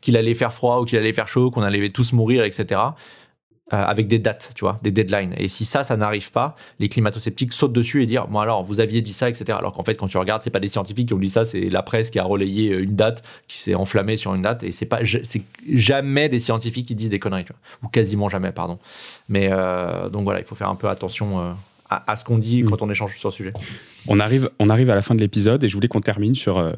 qu'il 0.00 0.16
allait 0.16 0.34
faire 0.34 0.52
froid 0.52 0.80
ou 0.80 0.84
qu'il 0.84 0.98
allait 0.98 1.12
faire 1.12 1.28
chaud, 1.28 1.50
qu'on 1.50 1.62
allait 1.62 1.90
tous 1.90 2.12
mourir, 2.12 2.44
etc. 2.44 2.80
Euh, 3.72 3.82
avec 3.82 4.06
des 4.06 4.18
dates, 4.18 4.52
tu 4.54 4.66
vois, 4.66 4.78
des 4.82 4.90
deadlines. 4.90 5.34
Et 5.38 5.48
si 5.48 5.64
ça, 5.64 5.82
ça 5.82 5.96
n'arrive 5.96 6.30
pas, 6.30 6.56
les 6.78 6.90
climato-sceptiques 6.90 7.54
sautent 7.54 7.72
dessus 7.72 8.02
et 8.02 8.06
dire, 8.06 8.28
bon 8.28 8.40
alors, 8.40 8.62
vous 8.64 8.80
aviez 8.80 9.00
dit 9.00 9.14
ça, 9.14 9.30
etc. 9.30 9.56
Alors 9.56 9.72
qu'en 9.72 9.82
fait, 9.82 9.94
quand 9.94 10.08
tu 10.08 10.18
regardes, 10.18 10.42
c'est 10.42 10.50
pas 10.50 10.60
des 10.60 10.68
scientifiques 10.68 11.08
qui 11.08 11.14
ont 11.14 11.18
dit 11.18 11.30
ça, 11.30 11.46
c'est 11.46 11.70
la 11.70 11.82
presse 11.82 12.10
qui 12.10 12.18
a 12.18 12.24
relayé 12.24 12.74
une 12.74 12.94
date, 12.96 13.22
qui 13.48 13.56
s'est 13.56 13.74
enflammée 13.74 14.18
sur 14.18 14.34
une 14.34 14.42
date, 14.42 14.62
et 14.62 14.72
c'est 14.72 14.84
pas, 14.84 14.98
jamais 15.72 16.28
des 16.28 16.38
scientifiques 16.38 16.86
qui 16.86 16.94
disent 16.94 17.08
des 17.08 17.18
conneries, 17.18 17.46
ou 17.82 17.88
quasiment 17.88 18.28
jamais, 18.28 18.52
pardon. 18.52 18.78
Mais 19.30 19.48
euh, 19.50 20.10
donc 20.10 20.24
voilà, 20.24 20.40
il 20.40 20.44
faut 20.44 20.56
faire 20.56 20.68
un 20.68 20.76
peu 20.76 20.90
attention. 20.90 21.54
Euh, 21.92 22.04
à, 22.06 22.16
ce 22.16 22.24
qu'on 22.24 22.38
dit 22.38 22.62
quand 22.62 22.82
on 22.82 22.90
échange 22.90 23.18
sur 23.18 23.28
le 23.28 23.34
sujet. 23.34 23.52
On 24.08 24.20
arrive, 24.20 24.50
on 24.58 24.68
arrive 24.68 24.90
à 24.90 24.94
la 24.94 25.02
fin 25.02 25.14
de 25.14 25.20
l'épisode 25.20 25.62
et 25.64 25.68
je 25.68 25.74
voulais 25.74 25.88
qu'on 25.88 26.00
termine 26.00 26.34
sur 26.34 26.72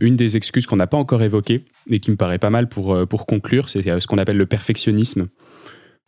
une 0.00 0.16
des 0.16 0.36
excuses 0.36 0.66
qu'on 0.66 0.76
n'a 0.76 0.86
pas 0.86 0.96
encore 0.96 1.22
évoquées, 1.22 1.64
mais 1.88 1.98
qui 1.98 2.10
me 2.10 2.16
paraît 2.16 2.38
pas 2.38 2.50
mal 2.50 2.68
pour, 2.68 2.96
pour 3.08 3.26
conclure, 3.26 3.68
c'est 3.68 3.82
ce 3.82 4.06
qu'on 4.06 4.18
appelle 4.18 4.36
le 4.36 4.46
perfectionnisme. 4.46 5.28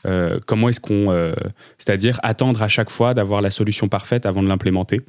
Euh, 0.07 0.38
comment 0.47 0.68
est-ce 0.68 0.80
qu'on, 0.80 1.11
euh, 1.11 1.34
c'est-à-dire 1.78 2.20
attendre 2.22 2.62
à 2.62 2.68
chaque 2.68 2.90
fois 2.90 3.14
d'avoir 3.14 3.40
la 3.40 3.51
solution 3.51 3.88
parfaite 3.88 4.26
avant 4.26 4.42
de 4.42 4.49
l'implémenter? 4.49 5.01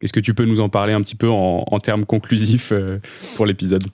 Est-ce 0.00 0.12
que 0.12 0.20
tu 0.20 0.34
peux 0.34 0.44
nous 0.44 0.60
en 0.60 0.68
parler 0.68 0.92
un 0.92 1.02
petit 1.02 1.14
peu 1.14 1.28
en, 1.28 1.78
termes 1.80 2.04
conclusifs 2.04 2.72
euh, 2.72 2.98
pour 3.36 3.46
l'épisode? 3.46 3.84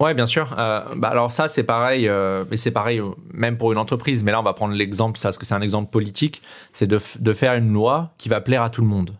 Ouais, 0.00 0.14
bien 0.14 0.26
sûr. 0.26 0.54
bah 0.54 1.08
alors 1.08 1.32
ça, 1.32 1.48
c'est 1.48 1.64
pareil, 1.64 2.08
mais 2.50 2.56
c'est 2.56 2.70
pareil 2.70 3.02
même 3.32 3.58
pour 3.58 3.72
une 3.72 3.78
entreprise. 3.78 4.22
Mais 4.22 4.30
là, 4.30 4.38
on 4.38 4.44
va 4.44 4.52
prendre 4.52 4.74
l'exemple, 4.74 5.18
parce 5.20 5.36
que 5.38 5.44
c'est 5.44 5.54
un 5.54 5.60
exemple 5.60 5.90
politique, 5.90 6.40
c'est 6.72 6.86
de, 6.86 7.00
de, 7.18 7.32
faire 7.32 7.54
une 7.54 7.72
loi 7.72 8.14
qui 8.16 8.28
va 8.28 8.40
plaire 8.40 8.62
à 8.62 8.70
tout 8.70 8.80
le 8.80 8.86
monde. 8.86 9.16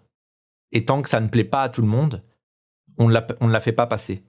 Et 0.70 0.84
tant 0.84 1.02
que 1.02 1.08
ça 1.08 1.20
ne 1.20 1.28
plaît 1.28 1.42
pas 1.42 1.62
à 1.62 1.68
tout 1.68 1.82
le 1.82 1.88
monde, 1.88 2.22
on, 2.98 3.12
on 3.40 3.46
ne 3.48 3.52
la 3.52 3.60
fait 3.60 3.72
pas 3.72 3.86
passer. 3.86 4.22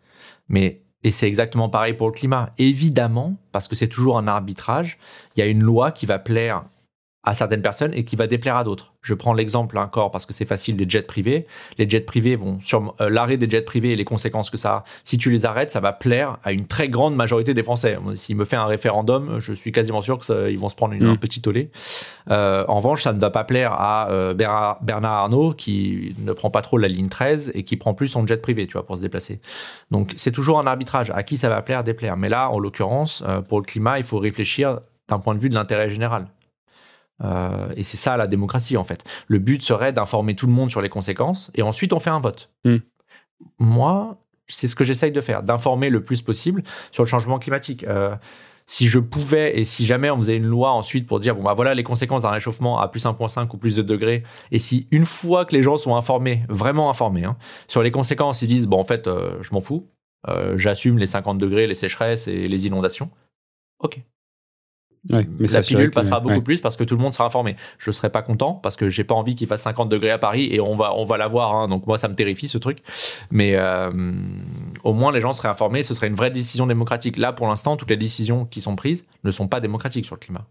Mais 0.47 0.81
et 1.03 1.11
c'est 1.11 1.27
exactement 1.27 1.69
pareil 1.69 1.93
pour 1.93 2.07
le 2.07 2.13
climat. 2.13 2.51
Évidemment, 2.57 3.37
parce 3.51 3.67
que 3.67 3.75
c'est 3.75 3.87
toujours 3.87 4.17
un 4.17 4.27
arbitrage, 4.27 4.97
il 5.35 5.39
y 5.39 5.43
a 5.43 5.45
une 5.45 5.63
loi 5.63 5.91
qui 5.91 6.05
va 6.05 6.19
plaire 6.19 6.65
à 7.23 7.33
certaines 7.33 7.61
personnes 7.61 7.93
et 7.93 8.05
qui 8.05 8.15
va 8.15 8.27
déplaire 8.27 8.55
à 8.55 8.63
d'autres. 8.63 8.93
Je 9.01 9.13
prends 9.13 9.33
l'exemple 9.33 9.77
encore 9.77 10.09
parce 10.09 10.25
que 10.25 10.33
c'est 10.33 10.45
facile 10.45 10.77
des 10.77 10.85
jets 10.87 11.01
privés. 11.01 11.47
Les 11.77 11.89
jets 11.89 11.99
privés 11.99 12.37
vont 12.37 12.59
sur 12.61 12.95
euh, 13.01 13.09
l'arrêt 13.09 13.35
des 13.35 13.49
jets 13.49 13.61
privés 13.61 13.91
et 13.91 13.95
les 13.97 14.05
conséquences 14.05 14.49
que 14.49 14.55
ça 14.55 14.71
a. 14.71 14.83
Si 15.03 15.17
tu 15.17 15.29
les 15.29 15.45
arrêtes, 15.45 15.69
ça 15.71 15.81
va 15.81 15.91
plaire 15.91 16.37
à 16.43 16.53
une 16.53 16.65
très 16.65 16.87
grande 16.87 17.15
majorité 17.15 17.53
des 17.53 17.63
Français. 17.63 17.97
S'il 18.15 18.37
me 18.37 18.45
fait 18.45 18.55
un 18.55 18.65
référendum, 18.65 19.39
je 19.39 19.51
suis 19.51 19.73
quasiment 19.73 20.01
sûr 20.01 20.17
que 20.17 20.49
ils 20.49 20.57
vont 20.57 20.69
se 20.69 20.75
prendre 20.75 20.93
une, 20.93 21.05
un 21.05 21.15
petit 21.17 21.41
tollé. 21.41 21.71
Euh, 22.29 22.63
en 22.69 22.77
revanche, 22.77 23.03
ça 23.03 23.11
ne 23.11 23.19
va 23.19 23.29
pas 23.29 23.43
plaire 23.43 23.73
à 23.73 24.09
euh, 24.11 24.33
Bernard, 24.33 25.11
Arnault 25.11 25.53
qui 25.53 26.15
ne 26.19 26.31
prend 26.31 26.49
pas 26.49 26.61
trop 26.61 26.77
la 26.77 26.87
ligne 26.87 27.09
13 27.09 27.51
et 27.53 27.63
qui 27.63 27.75
prend 27.75 27.93
plus 27.93 28.07
son 28.07 28.25
jet 28.25 28.41
privé, 28.41 28.65
tu 28.65 28.73
vois, 28.73 28.85
pour 28.85 28.95
se 28.95 29.01
déplacer. 29.01 29.41
Donc 29.91 30.13
c'est 30.15 30.31
toujours 30.31 30.59
un 30.59 30.67
arbitrage. 30.67 31.11
À 31.11 31.23
qui 31.23 31.35
ça 31.35 31.49
va 31.49 31.61
plaire, 31.61 31.83
déplaire. 31.83 32.15
Mais 32.15 32.29
là, 32.29 32.49
en 32.49 32.59
l'occurrence, 32.59 33.23
pour 33.49 33.59
le 33.59 33.65
climat, 33.65 33.97
il 33.97 34.05
faut 34.05 34.19
réfléchir 34.19 34.79
d'un 35.09 35.19
point 35.19 35.35
de 35.35 35.39
vue 35.39 35.49
de 35.49 35.55
l'intérêt 35.55 35.89
général. 35.89 36.27
Euh, 37.23 37.69
et 37.75 37.83
c'est 37.83 37.97
ça 37.97 38.17
la 38.17 38.27
démocratie 38.27 38.77
en 38.77 38.83
fait. 38.83 39.03
Le 39.27 39.39
but 39.39 39.61
serait 39.61 39.93
d'informer 39.93 40.35
tout 40.35 40.47
le 40.47 40.53
monde 40.53 40.69
sur 40.69 40.81
les 40.81 40.89
conséquences 40.89 41.51
et 41.55 41.61
ensuite 41.61 41.93
on 41.93 41.99
fait 41.99 42.09
un 42.09 42.19
vote. 42.19 42.51
Hmm. 42.63 42.77
Moi, 43.59 44.17
c'est 44.47 44.67
ce 44.67 44.75
que 44.75 44.83
j'essaye 44.83 45.11
de 45.11 45.21
faire, 45.21 45.43
d'informer 45.43 45.89
le 45.89 46.03
plus 46.03 46.21
possible 46.21 46.63
sur 46.91 47.03
le 47.03 47.07
changement 47.07 47.39
climatique. 47.39 47.83
Euh, 47.85 48.15
si 48.65 48.87
je 48.87 48.99
pouvais 48.99 49.59
et 49.59 49.65
si 49.65 49.87
jamais 49.87 50.11
on 50.11 50.17
faisait 50.17 50.37
une 50.37 50.45
loi 50.45 50.71
ensuite 50.71 51.07
pour 51.07 51.19
dire 51.19 51.35
bon 51.35 51.41
bah 51.41 51.55
voilà 51.55 51.73
les 51.73 51.81
conséquences 51.81 52.21
d'un 52.21 52.29
réchauffement 52.29 52.79
à 52.79 52.87
plus 52.87 53.03
1.5 53.03 53.47
ou 53.51 53.57
plus 53.57 53.75
de 53.75 53.81
degrés 53.81 54.21
et 54.51 54.59
si 54.59 54.87
une 54.91 55.05
fois 55.05 55.45
que 55.45 55.55
les 55.55 55.63
gens 55.63 55.77
sont 55.77 55.95
informés, 55.95 56.43
vraiment 56.49 56.87
informés 56.91 57.23
hein, 57.23 57.35
sur 57.67 57.81
les 57.81 57.89
conséquences, 57.89 58.43
ils 58.43 58.47
disent 58.47 58.67
bon 58.67 58.79
en 58.79 58.83
fait 58.83 59.07
euh, 59.07 59.41
je 59.41 59.53
m'en 59.53 59.59
fous, 59.59 59.87
j'assume 60.55 60.99
les 60.99 61.07
50 61.07 61.39
degrés, 61.39 61.65
les 61.65 61.73
sécheresses 61.73 62.27
et 62.27 62.47
les 62.47 62.67
inondations. 62.67 63.09
Ok, 63.79 64.03
mais 65.07 65.47
la 65.47 65.61
pilule 65.61 65.91
passera 65.91 66.19
beaucoup 66.19 66.41
plus 66.41 66.61
parce 66.61 66.75
que 66.75 66.83
tout 66.83 66.95
le 66.95 67.01
monde 67.01 67.13
sera 67.13 67.25
informé. 67.25 67.55
Je 67.77 67.91
serai 67.91 68.09
pas 68.09 68.21
content 68.21 68.53
parce 68.53 68.75
que 68.75 68.89
j'ai 68.89 69.03
pas 69.03 69.15
envie 69.15 69.35
qu'il 69.35 69.47
fasse 69.47 69.61
50 69.61 69.89
degrés 69.89 70.11
à 70.11 70.17
Paris 70.17 70.49
et 70.51 70.59
on 70.59 70.75
va 70.75 70.93
on 70.95 71.05
va 71.05 71.17
l'avoir. 71.17 71.55
Hein, 71.55 71.67
donc 71.67 71.87
moi 71.87 71.97
ça 71.97 72.07
me 72.07 72.15
terrifie 72.15 72.47
ce 72.47 72.57
truc. 72.57 72.79
Mais 73.31 73.55
euh, 73.55 73.91
au 74.83 74.93
moins 74.93 75.11
les 75.11 75.21
gens 75.21 75.33
seraient 75.33 75.49
informés. 75.49 75.83
Ce 75.83 75.93
serait 75.93 76.07
une 76.07 76.15
vraie 76.15 76.31
décision 76.31 76.67
démocratique. 76.67 77.17
Là 77.17 77.33
pour 77.33 77.47
l'instant 77.47 77.77
toutes 77.77 77.89
les 77.89 77.97
décisions 77.97 78.45
qui 78.45 78.61
sont 78.61 78.75
prises 78.75 79.05
ne 79.23 79.31
sont 79.31 79.47
pas 79.47 79.59
démocratiques 79.59 80.05
sur 80.05 80.15
le 80.15 80.19
climat 80.19 80.45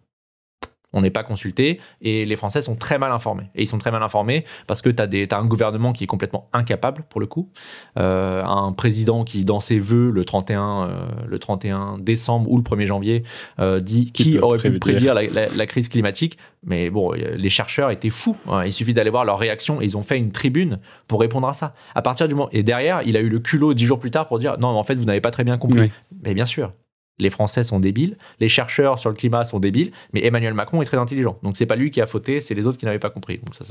on 0.92 1.02
n'est 1.02 1.10
pas 1.10 1.22
consulté 1.22 1.80
et 2.00 2.24
les 2.24 2.36
Français 2.36 2.62
sont 2.62 2.76
très 2.76 2.98
mal 2.98 3.12
informés. 3.12 3.50
Et 3.54 3.62
ils 3.62 3.66
sont 3.66 3.78
très 3.78 3.90
mal 3.90 4.02
informés 4.02 4.44
parce 4.66 4.82
que 4.82 4.88
tu 4.88 5.02
as, 5.02 5.36
as, 5.36 5.38
un 5.38 5.44
gouvernement 5.44 5.92
qui 5.92 6.04
est 6.04 6.06
complètement 6.06 6.48
incapable 6.52 7.04
pour 7.08 7.20
le 7.20 7.26
coup, 7.26 7.50
euh, 7.98 8.42
un 8.44 8.72
président 8.72 9.24
qui 9.24 9.44
dans 9.44 9.60
ses 9.60 9.78
vœux 9.78 10.10
le 10.10 10.24
31, 10.24 10.82
euh, 10.82 11.06
le 11.26 11.38
31 11.38 11.98
décembre 11.98 12.50
ou 12.50 12.56
le 12.56 12.62
1er 12.62 12.86
janvier 12.86 13.22
euh, 13.58 13.80
dit 13.80 14.12
qui, 14.12 14.38
aurait 14.38 14.58
pu 14.58 14.78
prédire 14.78 15.14
la, 15.14 15.66
crise 15.66 15.88
climatique. 15.88 16.38
Mais 16.64 16.90
bon, 16.90 17.12
les 17.12 17.48
chercheurs 17.50 17.90
étaient 17.90 18.10
fous. 18.10 18.36
Hein. 18.48 18.64
Il 18.64 18.72
suffit 18.72 18.94
d'aller 18.94 19.10
voir 19.10 19.24
leur 19.24 19.38
réaction 19.38 19.80
et 19.80 19.84
ils 19.84 19.96
ont 19.96 20.02
fait 20.02 20.18
une 20.18 20.32
tribune 20.32 20.78
pour 21.06 21.20
répondre 21.20 21.46
à 21.46 21.52
ça. 21.52 21.74
À 21.94 22.02
partir 22.02 22.26
du 22.28 22.34
moment 22.34 22.48
et 22.52 22.62
derrière, 22.62 23.02
il 23.04 23.16
a 23.16 23.20
eu 23.20 23.28
le 23.28 23.38
culot 23.38 23.74
dix 23.74 23.84
jours 23.84 23.98
plus 23.98 24.10
tard 24.10 24.26
pour 24.26 24.38
dire 24.38 24.58
non, 24.58 24.68
en 24.68 24.84
fait, 24.84 24.94
vous 24.94 25.04
n'avez 25.04 25.20
pas 25.20 25.30
très 25.30 25.44
bien 25.44 25.58
compris. 25.58 25.92
Mais 26.24 26.34
bien 26.34 26.46
sûr, 26.46 26.72
les 27.18 27.30
Français 27.30 27.64
sont 27.64 27.80
débiles, 27.80 28.16
les 28.40 28.48
chercheurs 28.48 28.98
sur 28.98 29.10
le 29.10 29.16
climat 29.16 29.44
sont 29.44 29.58
débiles, 29.58 29.92
mais 30.12 30.24
Emmanuel 30.24 30.54
Macron 30.54 30.82
est 30.82 30.84
très 30.84 30.96
intelligent. 30.96 31.38
Donc 31.42 31.56
c'est 31.56 31.66
pas 31.66 31.76
lui 31.76 31.90
qui 31.90 32.00
a 32.00 32.06
fauté, 32.06 32.40
c'est 32.40 32.54
les 32.54 32.66
autres 32.66 32.78
qui 32.78 32.84
n'avaient 32.84 32.98
pas 32.98 33.10
compris. 33.10 33.38
Donc 33.38 33.54
ça, 33.54 33.64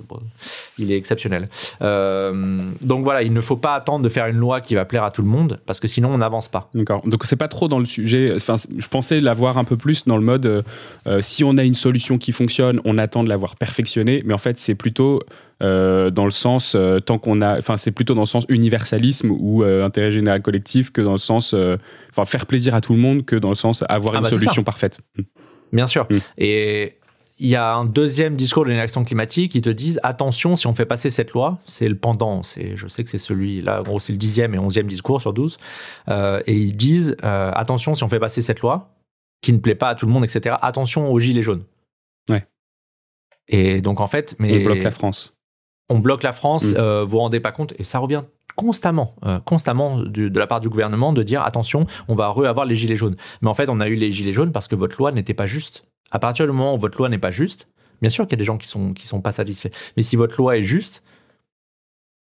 il 0.78 0.92
est 0.92 0.98
exceptionnel. 0.98 1.48
Euh, 1.82 2.62
donc 2.82 3.04
voilà, 3.04 3.24
il 3.24 3.34
ne 3.34 3.42
faut 3.42 3.58
pas 3.58 3.76
attendre 3.76 4.04
de 4.04 4.10
faire 4.10 4.28
une 4.28 4.38
loi 4.38 4.62
qui 4.62 4.76
va 4.76 4.86
plaire 4.86 5.04
à 5.04 5.12
tout 5.12 5.22
le 5.22 5.28
monde, 5.28 5.60
parce 5.66 5.80
que 5.80 5.88
sinon 5.88 6.10
on 6.10 6.18
n'avance 6.18 6.50
pas. 6.50 6.70
D'accord. 6.74 7.08
Donc 7.08 7.26
c'est 7.26 7.36
pas 7.36 7.48
trop 7.48 7.68
dans 7.68 7.80
le 7.80 7.86
sujet. 7.86 8.34
Enfin, 8.36 8.56
je 8.78 8.88
pensais 8.88 9.22
l'avoir 9.22 9.58
un 9.58 9.64
peu 9.64 9.78
plus 9.78 10.06
dans 10.06 10.18
le 10.18 10.24
mode 10.24 10.46
euh, 10.46 10.62
euh, 11.08 11.22
si 11.22 11.44
on 11.44 11.58
a 11.58 11.64
une 11.64 11.76
solution 11.76 12.18
qui 12.18 12.32
fonctionne, 12.32 12.82
on 12.86 12.98
attend 12.98 13.24
de 13.24 13.30
l'avoir 13.30 13.56
perfectionnée, 13.56 14.24
mais 14.26 14.34
en 14.34 14.38
fait 14.38 14.58
c'est 14.58 14.76
plutôt 14.76 15.24
euh, 15.64 16.12
dans 16.12 16.26
le 16.26 16.32
sens 16.32 16.76
euh, 16.76 17.00
tant 17.00 17.18
qu'on 17.18 17.42
a, 17.42 17.58
enfin 17.58 17.78
c'est 17.78 17.90
plutôt 17.90 18.14
dans 18.14 18.22
le 18.22 18.28
sens 18.28 18.46
universalisme 18.48 19.32
ou 19.32 19.64
euh, 19.64 19.84
intérêt 19.84 20.12
général 20.12 20.44
collectif 20.44 20.92
que 20.92 21.02
dans 21.02 21.14
le 21.14 21.18
sens, 21.18 21.56
enfin 22.12 22.26
faire 22.26 22.46
plaisir 22.46 22.76
à 22.76 22.82
tout 22.82 22.94
le 22.94 23.00
monde 23.00 23.26
que 23.26 23.36
dans 23.36 23.50
le 23.50 23.56
sens 23.56 23.84
avoir 23.90 24.14
ah 24.14 24.18
une 24.18 24.24
bah, 24.24 24.30
solution 24.30 24.64
parfaite. 24.64 25.00
Bien 25.74 25.88
sûr. 25.88 26.06
Mm. 26.12 26.18
Et 26.38 26.98
il 27.40 27.48
y 27.48 27.56
a 27.56 27.74
un 27.74 27.86
deuxième 27.86 28.36
discours 28.36 28.66
de 28.66 28.70
l'inaction 28.70 29.04
climatique 29.04 29.52
qui 29.52 29.62
te 29.62 29.70
disent 29.70 30.00
attention 30.04 30.56
si 30.56 30.68
on 30.68 30.74
fait 30.74 30.86
passer 30.86 31.10
cette 31.10 31.32
loi, 31.32 31.60
c'est 31.66 31.90
le 31.90 31.98
pendant, 31.98 32.44
c'est 32.44 32.76
je 32.76 32.88
sais 32.88 33.04
que 33.04 33.10
c'est 33.10 33.18
celui 33.18 33.62
là, 33.62 33.82
gros 33.82 34.00
c'est 34.00 34.14
le 34.14 34.20
dixième 34.20 34.54
et 34.54 34.60
onzième 34.60 34.88
discours 34.88 35.22
sur 35.22 35.34
12, 35.34 35.58
et 36.10 36.54
ils 36.54 36.76
disent 36.76 37.16
attention 37.22 37.96
si 37.96 38.04
on 38.04 38.10
fait 38.10 38.20
passer 38.20 38.42
cette 38.42 38.62
loi 38.62 38.92
qui 39.42 39.54
ne 39.54 39.60
plaît 39.60 39.76
pas 39.76 39.90
à 39.90 39.96
tout 39.96 40.08
le 40.08 40.12
monde, 40.12 40.24
etc. 40.24 40.56
Attention 40.62 41.12
aux 41.12 41.20
gilets 41.20 41.44
jaunes. 41.44 41.64
Ouais. 42.28 42.48
Et 43.48 43.82
donc 43.82 44.02
en 44.02 44.08
fait, 44.08 44.36
mais 44.40 44.62
on 44.62 44.66
bloque 44.66 44.84
la 44.84 44.92
France 44.92 45.37
on 45.90 46.00
bloque 46.00 46.24
la 46.24 46.34
France, 46.34 46.74
mm. 46.74 46.78
euh, 46.78 47.04
vous 47.04 47.12
vous 47.12 47.20
rendez 47.20 47.40
pas 47.40 47.52
compte, 47.52 47.74
et 47.78 47.84
ça 47.84 48.00
revient 48.00 48.22
constamment, 48.56 49.16
euh, 49.26 49.40
constamment 49.40 50.00
de 50.00 50.40
la 50.40 50.48
part 50.48 50.60
du 50.60 50.70
gouvernement 50.70 51.14
de 51.14 51.22
dire 51.24 51.44
attention, 51.44 51.86
on 52.08 52.16
va 52.16 52.30
re-avoir 52.30 52.66
les 52.66 52.76
gilets 52.76 52.96
jaunes. 52.96 53.16
Mais 53.42 53.50
en 53.50 53.54
fait, 53.54 53.70
on 53.70 53.80
a 53.80 53.88
eu 53.88 53.96
les 53.96 54.12
gilets 54.12 54.32
jaunes 54.32 54.52
parce 54.52 54.68
que 54.68 54.76
votre 54.76 54.98
loi 54.98 55.12
n'était 55.12 55.36
pas 55.36 55.46
juste. 55.46 55.86
À 56.12 56.20
partir 56.20 56.46
du 56.46 56.52
moment 56.52 56.74
où 56.74 56.80
votre 56.80 56.98
loi 56.98 57.08
n'est 57.08 57.20
pas 57.20 57.32
juste, 57.32 57.68
bien 58.02 58.10
sûr 58.10 58.26
qu'il 58.26 58.34
y 58.34 58.38
a 58.38 58.40
des 58.40 58.46
gens 58.46 58.58
qui 58.58 58.68
sont 58.68 58.94
qui 58.94 59.06
sont 59.06 59.22
pas 59.22 59.32
satisfaits. 59.32 59.70
Mais 59.96 60.02
si 60.02 60.16
votre 60.16 60.36
loi 60.38 60.58
est 60.58 60.64
juste, 60.64 61.04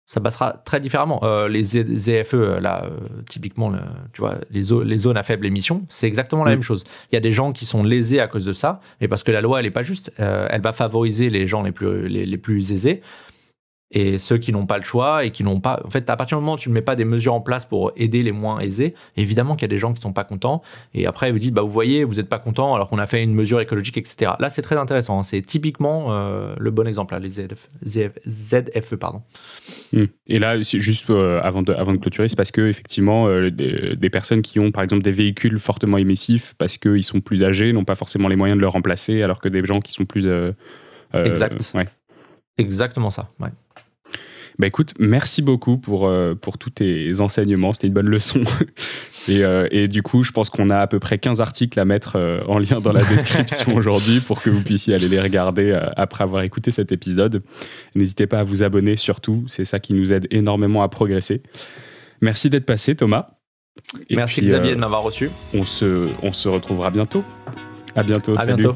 ça 0.08 0.20
passera 0.20 0.54
très 0.66 0.80
différemment. 0.80 1.20
Euh, 1.24 1.50
les 1.50 1.64
ZFE, 1.64 2.60
là, 2.62 2.90
typiquement, 3.30 3.74
tu 4.14 4.22
vois, 4.22 4.38
les, 4.50 4.64
les, 4.86 4.98
zones 4.98 5.18
à 5.18 5.24
faible 5.24 5.46
émission, 5.46 5.86
c'est 5.90 6.08
exactement 6.08 6.46
la 6.46 6.52
mm. 6.52 6.54
même 6.54 6.62
chose. 6.64 6.86
Il 7.12 7.16
y 7.16 7.18
a 7.18 7.22
des 7.22 7.34
gens 7.34 7.52
qui 7.52 7.66
sont 7.66 7.84
lésés 7.84 8.22
à 8.22 8.28
cause 8.28 8.46
de 8.46 8.54
ça, 8.54 8.80
et 9.02 9.10
parce 9.10 9.24
que 9.24 9.32
la 9.32 9.42
loi, 9.42 9.60
elle 9.60 9.66
n'est 9.66 9.72
pas 9.72 9.84
juste. 9.84 10.12
elle 10.18 10.62
va 10.62 10.74
favoriser 10.74 11.30
les 11.30 11.46
gens 11.46 11.62
les 11.62 11.74
plus, 11.74 12.08
les 12.08 12.38
plus 12.38 12.72
aisés 12.72 13.02
et 13.92 14.18
ceux 14.18 14.38
qui 14.38 14.52
n'ont 14.52 14.66
pas 14.66 14.78
le 14.78 14.84
choix 14.84 15.24
et 15.24 15.32
qui 15.32 15.44
n'ont 15.44 15.62
pas. 15.62 15.82
En 15.86 15.90
fait, 15.90 16.10
à 16.10 16.18
partir 16.18 16.38
du 16.38 16.42
moment 16.42 16.56
où 16.56 16.58
tu 16.58 16.70
ne 16.70 16.74
mets 16.74 16.82
pas 16.82 16.96
des 16.96 17.06
mesures 17.06 17.34
en 17.34 17.42
place 17.42 17.66
pour 17.66 17.94
aider 17.96 18.22
les 18.22 18.34
moins 18.34 18.60
aisés, 18.60 18.94
évidemment 19.16 19.56
qu'il 19.56 19.64
y 19.64 19.66
a 19.66 19.74
des 19.74 19.78
gens 19.78 19.94
qui 19.94 20.00
ne 20.00 20.04
sont 20.04 20.14
pas 20.14 20.26
contents. 20.26 20.62
Et 20.94 21.06
après, 21.06 21.32
vous 21.32 21.40
dites, 21.40 21.54
bah, 21.54 21.62
vous 21.62 21.72
voyez, 21.72 22.04
vous 22.04 22.16
n'êtes 22.16 22.28
pas 22.28 22.40
content 22.40 22.76
alors 22.76 22.90
qu'on 22.90 22.98
a 22.98 23.08
fait 23.08 23.24
une 23.24 23.34
mesure 23.34 23.62
écologique, 23.62 23.98
etc. 23.98 24.34
Là, 24.40 24.50
c'est 24.50 24.62
très 24.62 24.76
intéressant. 24.76 25.20
Hein. 25.20 25.24
C'est 25.24 25.42
typiquement 25.42 26.08
euh, 26.10 26.54
le 26.60 26.72
bon 26.72 26.86
exemple, 26.86 27.14
là, 27.14 27.20
les 27.20 27.30
ZFE. 27.30 28.96
pardon. 28.96 29.22
Hmm. 29.94 30.06
Et 30.28 30.40
là, 30.40 30.62
juste 30.62 31.10
euh, 31.10 31.40
avant, 31.42 31.62
de, 31.62 31.72
avant 31.72 31.94
de 31.94 31.98
clôturer, 31.98 32.28
c'est 32.28 32.36
parce 32.36 32.52
que 32.52 32.68
effectivement, 32.68 33.28
euh, 33.28 33.50
des, 33.50 34.10
personnes 34.10 34.42
qui 34.42 34.60
ont, 34.60 34.72
par 34.72 34.84
exemple, 34.84 35.04
des 35.04 35.12
véhicules 35.12 35.60
fortement 35.60 35.98
émissifs, 35.98 36.56
parce 36.58 36.78
qu'ils 36.78 37.04
sont 37.04 37.22
plus 37.22 37.44
âgés, 37.44 37.72
n'ont 37.72 37.86
pas 37.86 37.96
forcément 37.96 38.28
les 38.28 38.36
moyens 38.36 38.58
de 38.58 38.62
le 38.62 38.68
remplacer, 38.68 39.22
alors 39.22 39.40
que 39.40 39.48
des 39.48 39.66
gens 39.66 39.80
qui 39.80 39.94
sont 39.94 40.06
plus. 40.06 40.28
exact. 41.14 41.72
Ouais. 41.74 41.86
Exactement 42.58 43.10
ça. 43.10 43.30
Ouais. 43.40 43.50
Bah 44.60 44.66
écoute, 44.66 44.94
merci 44.98 45.44
beaucoup 45.44 45.78
pour, 45.78 46.08
euh, 46.08 46.34
pour 46.34 46.58
tous 46.58 46.72
tes 46.72 47.20
enseignements, 47.20 47.74
c'était 47.74 47.88
une 47.88 47.94
bonne 47.94 48.10
leçon. 48.10 48.42
et, 49.28 49.44
euh, 49.44 49.68
et, 49.70 49.88
du 49.88 50.02
coup, 50.02 50.24
je 50.24 50.32
pense 50.32 50.50
qu'on 50.50 50.72
a 50.72 50.80
à 50.80 50.88
peu 50.88 51.00
près 51.00 51.20
15 51.20 51.42
articles 51.42 51.80
à 51.80 51.86
mettre 51.86 52.16
euh, 52.16 52.42
en 52.48 52.58
lien 52.58 52.80
dans 52.80 52.92
la 52.92 53.04
description 53.04 53.76
aujourd'hui 53.76 54.20
pour 54.20 54.42
que 54.42 54.50
vous 54.50 54.64
puissiez 54.64 54.96
aller 54.96 55.10
les 55.10 55.22
regarder 55.22 55.80
après 55.96 56.24
avoir 56.24 56.42
écouté 56.42 56.72
cet 56.72 56.92
épisode. 56.92 57.44
N'hésitez 57.94 58.26
pas 58.26 58.40
à 58.40 58.44
vous 58.44 58.64
abonner 58.64 58.98
surtout, 58.98 59.44
c'est 59.48 59.66
ça 59.66 59.80
qui 59.80 59.94
nous 59.94 60.12
aide 60.12 60.28
énormément 60.32 60.82
à 60.82 60.90
progresser. 60.90 61.44
Merci 62.22 62.50
d'être 62.50 62.66
passé 62.66 62.96
Thomas. 62.96 63.30
Et 64.10 64.16
merci 64.16 64.42
Xavier 64.42 64.74
de 64.74 64.80
m'avoir 64.80 65.04
reçu. 65.04 65.30
On 65.54 65.66
se, 65.66 66.08
on 66.24 66.34
se 66.34 66.50
retrouvera 66.50 66.90
bientôt. 66.90 67.24
À 67.96 68.02
bientôt. 68.02 68.34
À 68.40 68.46
bientôt. 68.46 68.76